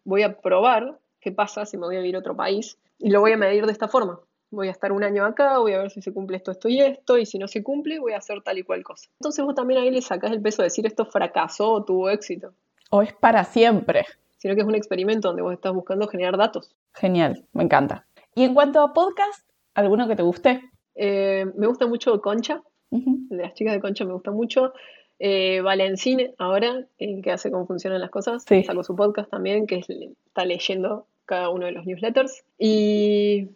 voy 0.05 0.23
a 0.23 0.39
probar 0.39 0.99
qué 1.21 1.33
pasa 1.33 1.67
si 1.67 1.77
me 1.77 1.87
voy 1.87 1.97
a 1.97 2.01
vivir 2.01 2.17
a 2.17 2.21
otro 2.21 2.37
país 2.37 2.79
y 2.99 3.11
lo 3.11 3.21
voy 3.21 3.33
a 3.33 3.37
medir 3.37 3.67
de 3.67 3.73
esta 3.73 3.89
forma. 3.89 4.21
Voy 4.51 4.69
a 4.69 4.71
estar 4.71 4.93
un 4.93 5.03
año 5.03 5.25
acá, 5.25 5.59
voy 5.59 5.73
a 5.73 5.79
ver 5.79 5.91
si 5.91 6.01
se 6.01 6.13
cumple 6.13 6.37
esto, 6.37 6.53
esto 6.53 6.69
y 6.69 6.81
esto, 6.81 7.19
y 7.19 7.27
si 7.27 7.39
no 7.39 7.49
se 7.49 7.63
cumple, 7.63 7.99
voy 7.99 8.13
a 8.13 8.19
hacer 8.19 8.41
tal 8.43 8.59
y 8.59 8.63
cual 8.63 8.85
cosa. 8.85 9.09
Entonces 9.19 9.45
vos 9.45 9.55
también 9.55 9.81
ahí 9.81 9.91
le 9.91 10.01
sacás 10.01 10.31
el 10.31 10.41
peso 10.41 10.63
de 10.63 10.67
decir 10.67 10.87
esto 10.87 11.07
fracasó 11.07 11.73
o 11.73 11.85
tuvo 11.85 12.09
éxito. 12.09 12.53
O 12.91 13.03
es 13.03 13.13
para 13.13 13.43
siempre. 13.45 14.07
Sino 14.37 14.55
que 14.55 14.61
es 14.61 14.67
un 14.67 14.75
experimento 14.75 15.29
donde 15.29 15.43
vos 15.43 15.55
estás 15.55 15.73
buscando 15.73 16.07
generar 16.07 16.37
datos. 16.37 16.77
Genial, 16.93 17.47
me 17.53 17.65
encanta. 17.65 18.07
Y 18.35 18.45
en 18.45 18.55
cuanto 18.55 18.81
a 18.81 18.93
podcast, 18.93 19.49
¿alguno 19.75 20.07
que 20.07 20.17
te 20.17 20.23
guste? 20.23 20.71
Eh, 20.95 21.47
me 21.57 21.67
gusta 21.67 21.87
mucho 21.87 22.21
Concha, 22.21 22.63
de 22.91 23.43
las 23.43 23.55
chicas 23.55 23.75
de 23.75 23.81
Concha 23.81 24.05
me 24.05 24.13
gusta 24.13 24.31
mucho. 24.31 24.73
Eh, 25.19 25.61
Valencine, 25.61 26.35
ahora, 26.39 26.87
eh, 26.99 27.23
que 27.23 27.31
hace 27.31 27.51
cómo 27.51 27.67
funcionan 27.67 28.01
las 28.01 28.11
cosas, 28.11 28.45
sí. 28.47 28.65
sacó 28.65 28.83
su 28.83 28.97
podcast 28.97 29.31
también, 29.31 29.67
que 29.67 29.77
está 29.77 30.45
leyendo 30.45 31.07
cada 31.25 31.51
uno 31.51 31.67
de 31.67 31.73
los 31.73 31.87
newsletters. 31.87 32.45
Y 32.59 33.49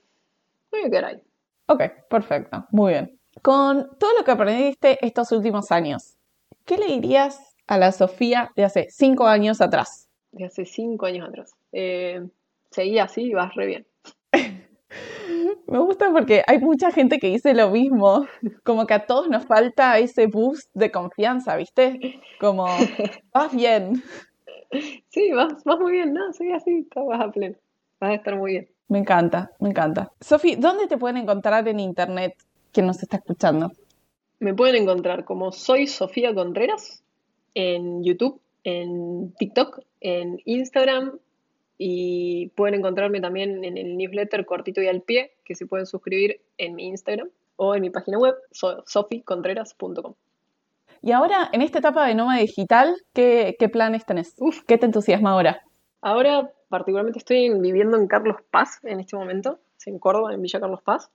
voy 0.71 0.81
a 0.87 0.91
quedar 0.91 1.05
ahí. 1.07 1.23
Ok, 1.67 1.83
perfecto, 2.09 2.67
muy 2.71 2.93
bien. 2.93 3.19
Con 3.43 3.99
todo 3.99 4.17
lo 4.17 4.25
que 4.25 4.31
aprendiste 4.31 4.99
estos 5.05 5.33
últimos 5.33 5.71
años, 5.71 6.17
¿qué 6.65 6.79
le 6.79 6.87
dirías 6.87 7.55
a 7.67 7.79
la 7.79 7.93
Sofía 7.93 8.51
de 8.57 8.65
hace 8.65 8.87
cinco 8.91 9.27
años 9.27 9.61
atrás? 9.61 10.09
De 10.33 10.45
hace 10.47 10.65
cinco 10.65 11.07
años 11.07 11.29
atrás. 11.29 11.55
Eh, 11.73 12.27
seguí 12.71 12.99
así 12.99 13.23
y 13.23 13.35
vas 13.35 13.55
re 13.55 13.67
bien. 13.67 13.87
Me 15.69 15.79
gusta 15.81 16.11
porque 16.11 16.43
hay 16.47 16.59
mucha 16.61 16.91
gente 16.91 17.19
que 17.19 17.29
dice 17.29 17.53
lo 17.53 17.71
mismo, 17.71 18.27
como 18.65 18.87
que 18.87 18.95
a 18.95 19.05
todos 19.05 19.29
nos 19.29 19.45
falta 19.45 19.99
ese 19.99 20.27
boost 20.27 20.71
de 20.73 20.91
confianza, 20.91 21.57
¿viste? 21.57 22.21
Como, 22.41 22.67
vas 23.35 23.55
bien. 23.55 24.03
Sí, 25.11 25.31
vas, 25.33 25.65
muy 25.79 25.93
bien, 25.93 26.15
¿no? 26.15 26.33
Sí, 26.33 26.51
así, 26.53 26.89
vas 26.95 27.21
a 27.21 27.31
pleno. 27.31 27.57
Vas 28.01 28.11
a 28.11 28.15
estar 28.15 28.37
muy 28.37 28.53
bien. 28.53 28.69
Me 28.89 28.99
encanta, 28.99 29.51
me 29.61 29.69
encanta. 29.69 30.11
Sofi, 30.21 30.57
¿dónde 30.57 30.87
te 30.87 30.97
pueden 30.97 31.19
encontrar 31.19 31.69
en 31.69 31.81
internet 31.81 32.35
quien 32.73 32.87
nos 32.87 33.03
está 33.03 33.19
escuchando? 33.19 33.71
Me 34.41 34.55
pueden 34.55 34.83
encontrar 34.83 35.27
como 35.27 35.53
soy 35.53 35.87
Sofía 35.87 36.35
Contreras 36.35 37.03
en 37.53 38.03
YouTube, 38.03 38.41
en 38.65 39.35
TikTok, 39.39 39.81
en 40.01 40.41
Instagram, 40.47 41.19
y 41.79 42.49
pueden 42.57 42.75
encontrarme 42.75 43.21
también 43.21 43.65
en 43.65 43.79
el 43.79 43.97
newsletter 43.97 44.45
cortito 44.45 44.83
y 44.83 44.89
al 44.89 45.01
pie, 45.03 45.33
que 45.45 45.55
se 45.55 45.65
pueden 45.65 45.87
suscribir 45.87 46.41
en 46.59 46.75
mi 46.75 46.89
Instagram 46.89 47.31
o 47.57 47.75
en 47.75 47.83
mi 47.83 47.91
página 47.91 48.19
web, 48.19 48.35
soficontreras.com. 48.51 50.15
Y 51.01 51.13
ahora, 51.13 51.49
en 51.53 51.63
esta 51.63 51.79
etapa 51.79 52.07
de 52.07 52.17
nómada 52.17 52.41
digital, 52.41 52.97
¿qué, 53.13 53.55
planes 53.73 54.05
tenés? 54.05 54.35
¿Qué 54.67 54.79
te 54.79 54.87
entusiasma 54.87 55.31
ahora? 55.31 55.63
Ahora, 56.01 56.51
particularmente, 56.69 57.21
estoy 57.21 57.51
viviendo 57.51 57.97
en 57.97 58.09
Carlos 58.09 58.37
Paz 58.51 58.81
en 58.83 58.99
este 58.99 59.17
momento, 59.17 59.61
en 59.87 59.99
Córdoba, 60.01 60.35
en 60.35 60.43
Villa 60.43 60.59
Carlos 60.59 60.83
Paz. 60.83 61.11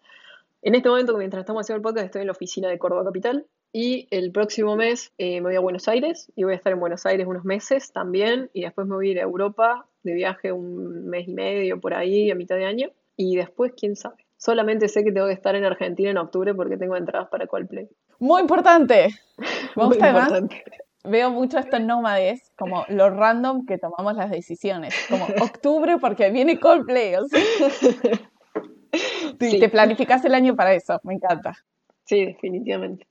En 0.61 0.76
este 0.76 0.88
momento, 0.88 1.18
mientras 1.18 1.41
estamos 1.41 1.61
haciendo 1.61 1.78
el 1.78 1.84
podcast, 1.84 2.05
estoy 2.05 2.22
en 2.22 2.28
la 2.28 2.32
oficina 2.32 2.70
de 2.70 2.80
Córdoba 2.80 3.03
Capital. 3.03 3.45
Y 3.76 4.07
el 4.11 4.32
próximo 4.32 4.76
mes 4.76 5.11
eh, 5.17 5.41
me 5.41 5.49
voy 5.49 5.55
a 5.55 5.59
Buenos 5.59 5.88
Aires 5.88 6.32
y 6.36 6.43
voy 6.43 6.53
a 6.53 6.57
estar 6.57 6.71
en 6.71 6.80
Buenos 6.80 7.07
Aires 7.07 7.26
unos 7.26 7.43
meses 7.43 7.91
también. 7.91 8.51
Y 8.53 8.61
después 8.61 8.86
me 8.88 8.93
voy 8.93 9.09
a 9.09 9.11
ir 9.11 9.19
a 9.19 9.24
Europa 9.24 9.88
de 10.03 10.13
viaje 10.13 10.51
un 10.51 11.07
mes 11.07 11.28
y 11.28 11.34
medio 11.34 11.82
por 11.82 11.95
ahí 11.95 12.30
a 12.30 12.36
mitad 12.36 12.55
de 12.55 12.65
año. 12.65 12.91
Y 13.17 13.36
después, 13.36 13.74
quién 13.76 13.95
sabe. 13.95 14.28
Solamente 14.38 14.88
sé 14.89 15.03
que 15.03 15.11
tengo 15.11 15.26
que 15.26 15.34
estar 15.34 15.55
en 15.55 15.65
Argentina 15.65 16.11
en 16.11 16.17
octubre 16.17 16.53
porque 16.53 16.78
tengo 16.78 16.95
entradas 16.95 17.30
para 17.30 17.47
Coldplay. 17.47 17.89
Muy 18.19 18.41
importante. 18.41 19.09
Muy 19.76 19.95
importante. 19.95 20.63
Veo 21.05 21.32
mucho 21.32 21.57
estos 21.57 21.82
nómades 21.82 22.51
como 22.55 22.86
lo 22.89 23.09
random 23.09 23.65
que 23.65 23.78
tomamos 23.78 24.15
las 24.15 24.30
decisiones. 24.30 24.93
Como 25.09 25.26
octubre 25.41 25.97
porque 25.97 26.30
viene 26.30 26.59
Coldplay. 26.59 27.15
Te 29.39 29.69
planificas 29.69 30.24
el 30.26 30.36
año 30.36 30.55
para 30.55 30.74
eso. 30.76 31.01
Me 31.03 31.15
encanta. 31.15 31.55
Sí, 32.05 32.26
definitivamente. 32.26 33.07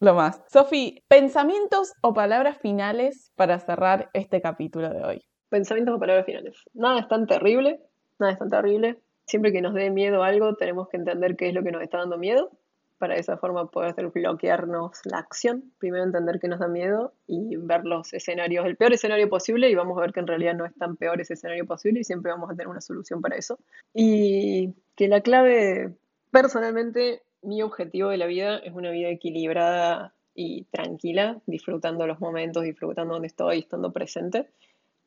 Lo 0.00 0.14
más. 0.14 0.42
Sofi, 0.48 1.02
pensamientos 1.08 1.92
o 2.02 2.12
palabras 2.12 2.58
finales 2.58 3.32
para 3.36 3.58
cerrar 3.58 4.10
este 4.12 4.40
capítulo 4.40 4.90
de 4.90 5.04
hoy 5.04 5.26
pensamientos 5.54 5.94
o 5.94 6.00
palabras 6.00 6.26
finales. 6.26 6.56
Nada 6.74 6.98
es 6.98 7.06
tan 7.06 7.28
terrible, 7.28 7.78
nada 8.18 8.32
es 8.32 8.38
tan 8.40 8.50
terrible. 8.50 8.98
Siempre 9.24 9.52
que 9.52 9.62
nos 9.62 9.72
dé 9.72 9.88
miedo 9.88 10.24
algo, 10.24 10.56
tenemos 10.56 10.88
que 10.88 10.96
entender 10.96 11.36
qué 11.36 11.48
es 11.48 11.54
lo 11.54 11.62
que 11.62 11.70
nos 11.70 11.80
está 11.80 11.98
dando 11.98 12.18
miedo, 12.18 12.50
para 12.98 13.14
de 13.14 13.20
esa 13.20 13.36
forma 13.36 13.70
poder 13.70 13.94
bloquearnos 14.08 15.00
la 15.04 15.18
acción. 15.18 15.72
Primero 15.78 16.02
entender 16.02 16.40
qué 16.40 16.48
nos 16.48 16.58
da 16.58 16.66
miedo 16.66 17.12
y 17.28 17.54
ver 17.54 17.84
los 17.84 18.12
escenarios, 18.12 18.66
el 18.66 18.76
peor 18.76 18.94
escenario 18.94 19.28
posible, 19.28 19.70
y 19.70 19.76
vamos 19.76 19.96
a 19.96 20.00
ver 20.00 20.12
que 20.12 20.18
en 20.18 20.26
realidad 20.26 20.54
no 20.54 20.66
es 20.66 20.74
tan 20.74 20.96
peor 20.96 21.20
ese 21.20 21.34
escenario 21.34 21.66
posible 21.66 22.00
y 22.00 22.04
siempre 22.04 22.32
vamos 22.32 22.50
a 22.50 22.54
tener 22.54 22.66
una 22.66 22.80
solución 22.80 23.20
para 23.20 23.36
eso. 23.36 23.56
Y 23.94 24.74
que 24.96 25.06
la 25.06 25.20
clave, 25.20 25.94
personalmente, 26.32 27.22
mi 27.44 27.62
objetivo 27.62 28.10
de 28.10 28.16
la 28.16 28.26
vida 28.26 28.58
es 28.58 28.72
una 28.72 28.90
vida 28.90 29.08
equilibrada 29.08 30.14
y 30.34 30.64
tranquila, 30.64 31.40
disfrutando 31.46 32.06
los 32.06 32.20
momentos, 32.20 32.64
disfrutando 32.64 33.14
donde 33.14 33.28
estoy, 33.28 33.60
estando 33.60 33.92
presente 33.92 34.48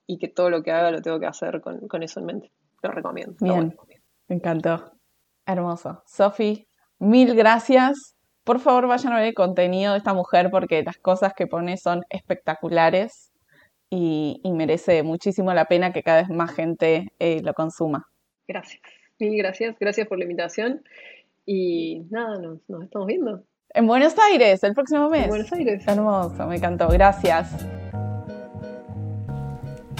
y 0.06 0.18
que 0.18 0.30
todo 0.30 0.50
lo 0.50 0.64
que 0.64 0.72
haga 0.72 0.92
lo 0.92 1.02
tengo 1.02 1.20
que 1.20 1.26
hacer 1.26 1.62
con, 1.62 2.04
eso 2.04 2.20
en 2.20 2.26
mente. 2.26 2.52
Lo 2.82 2.92
recomiendo. 2.92 3.36
Bien, 3.42 3.76
me 4.28 4.36
encantó. 4.36 4.92
Hermoso. 5.46 6.04
Sofi, 6.06 6.68
mil 7.00 7.36
gracias. 7.36 8.16
Por 8.44 8.60
favor, 8.60 8.88
vayan 8.88 9.14
a 9.14 9.18
ver 9.18 9.28
el 9.28 9.34
contenido 9.34 9.92
de 9.92 9.98
esta 9.98 10.14
mujer 10.14 10.50
porque 10.50 10.84
las 10.84 10.98
cosas 10.98 11.34
que 11.34 11.48
pone 11.48 11.76
son 11.76 12.04
espectaculares 12.10 13.34
y, 13.90 14.42
merece 14.46 15.04
muchísimo 15.04 15.54
la 15.54 15.66
pena 15.66 15.92
que 15.92 16.04
cada 16.04 16.22
vez 16.22 16.30
más 16.30 16.54
gente 16.54 17.12
eh, 17.20 17.42
lo 17.44 17.54
consuma. 17.54 18.08
Gracias. 18.48 18.82
Mil 19.20 19.38
gracias. 19.38 19.76
Gracias 19.80 20.08
por 20.08 20.18
la 20.18 20.26
invitación. 20.26 20.84
Y 21.50 22.06
nada, 22.10 22.38
nos 22.40 22.84
estamos 22.84 23.08
viendo. 23.08 23.42
En 23.70 23.88
Buenos 23.88 24.20
Aires, 24.20 24.62
el 24.64 24.74
próximo 24.74 25.10
mes. 25.10 25.24
En 25.24 25.30
Buenos 25.30 25.54
Aires. 25.54 25.88
Hermoso, 25.88 26.46
me 26.46 26.58
encantó. 26.58 26.90
Gracias. 26.90 27.66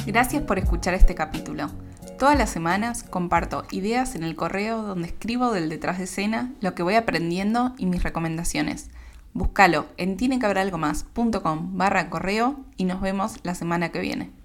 Gracias 0.06 0.44
por 0.44 0.60
escuchar 0.60 0.94
este 0.94 1.16
capítulo. 1.16 1.68
Todas 2.20 2.38
las 2.38 2.50
semanas 2.50 3.04
comparto 3.04 3.64
ideas 3.72 4.16
en 4.16 4.24
el 4.24 4.36
correo 4.36 4.82
donde 4.82 5.08
escribo 5.08 5.54
del 5.54 5.70
detrás 5.70 6.00
de 6.00 6.04
escena 6.04 6.52
lo 6.60 6.76
que 6.76 6.84
voy 6.84 6.96
aprendiendo 6.96 7.74
y 7.78 7.86
mis 7.86 8.04
recomendaciones. 8.04 8.92
Búscalo 9.34 9.86
en 9.96 10.18
tiene 10.18 10.40
barra 11.78 12.10
correo 12.10 12.58
y 12.76 12.84
nos 12.84 13.00
vemos 13.00 13.38
la 13.44 13.56
semana 13.56 13.90
que 13.90 14.00
viene. 14.00 14.37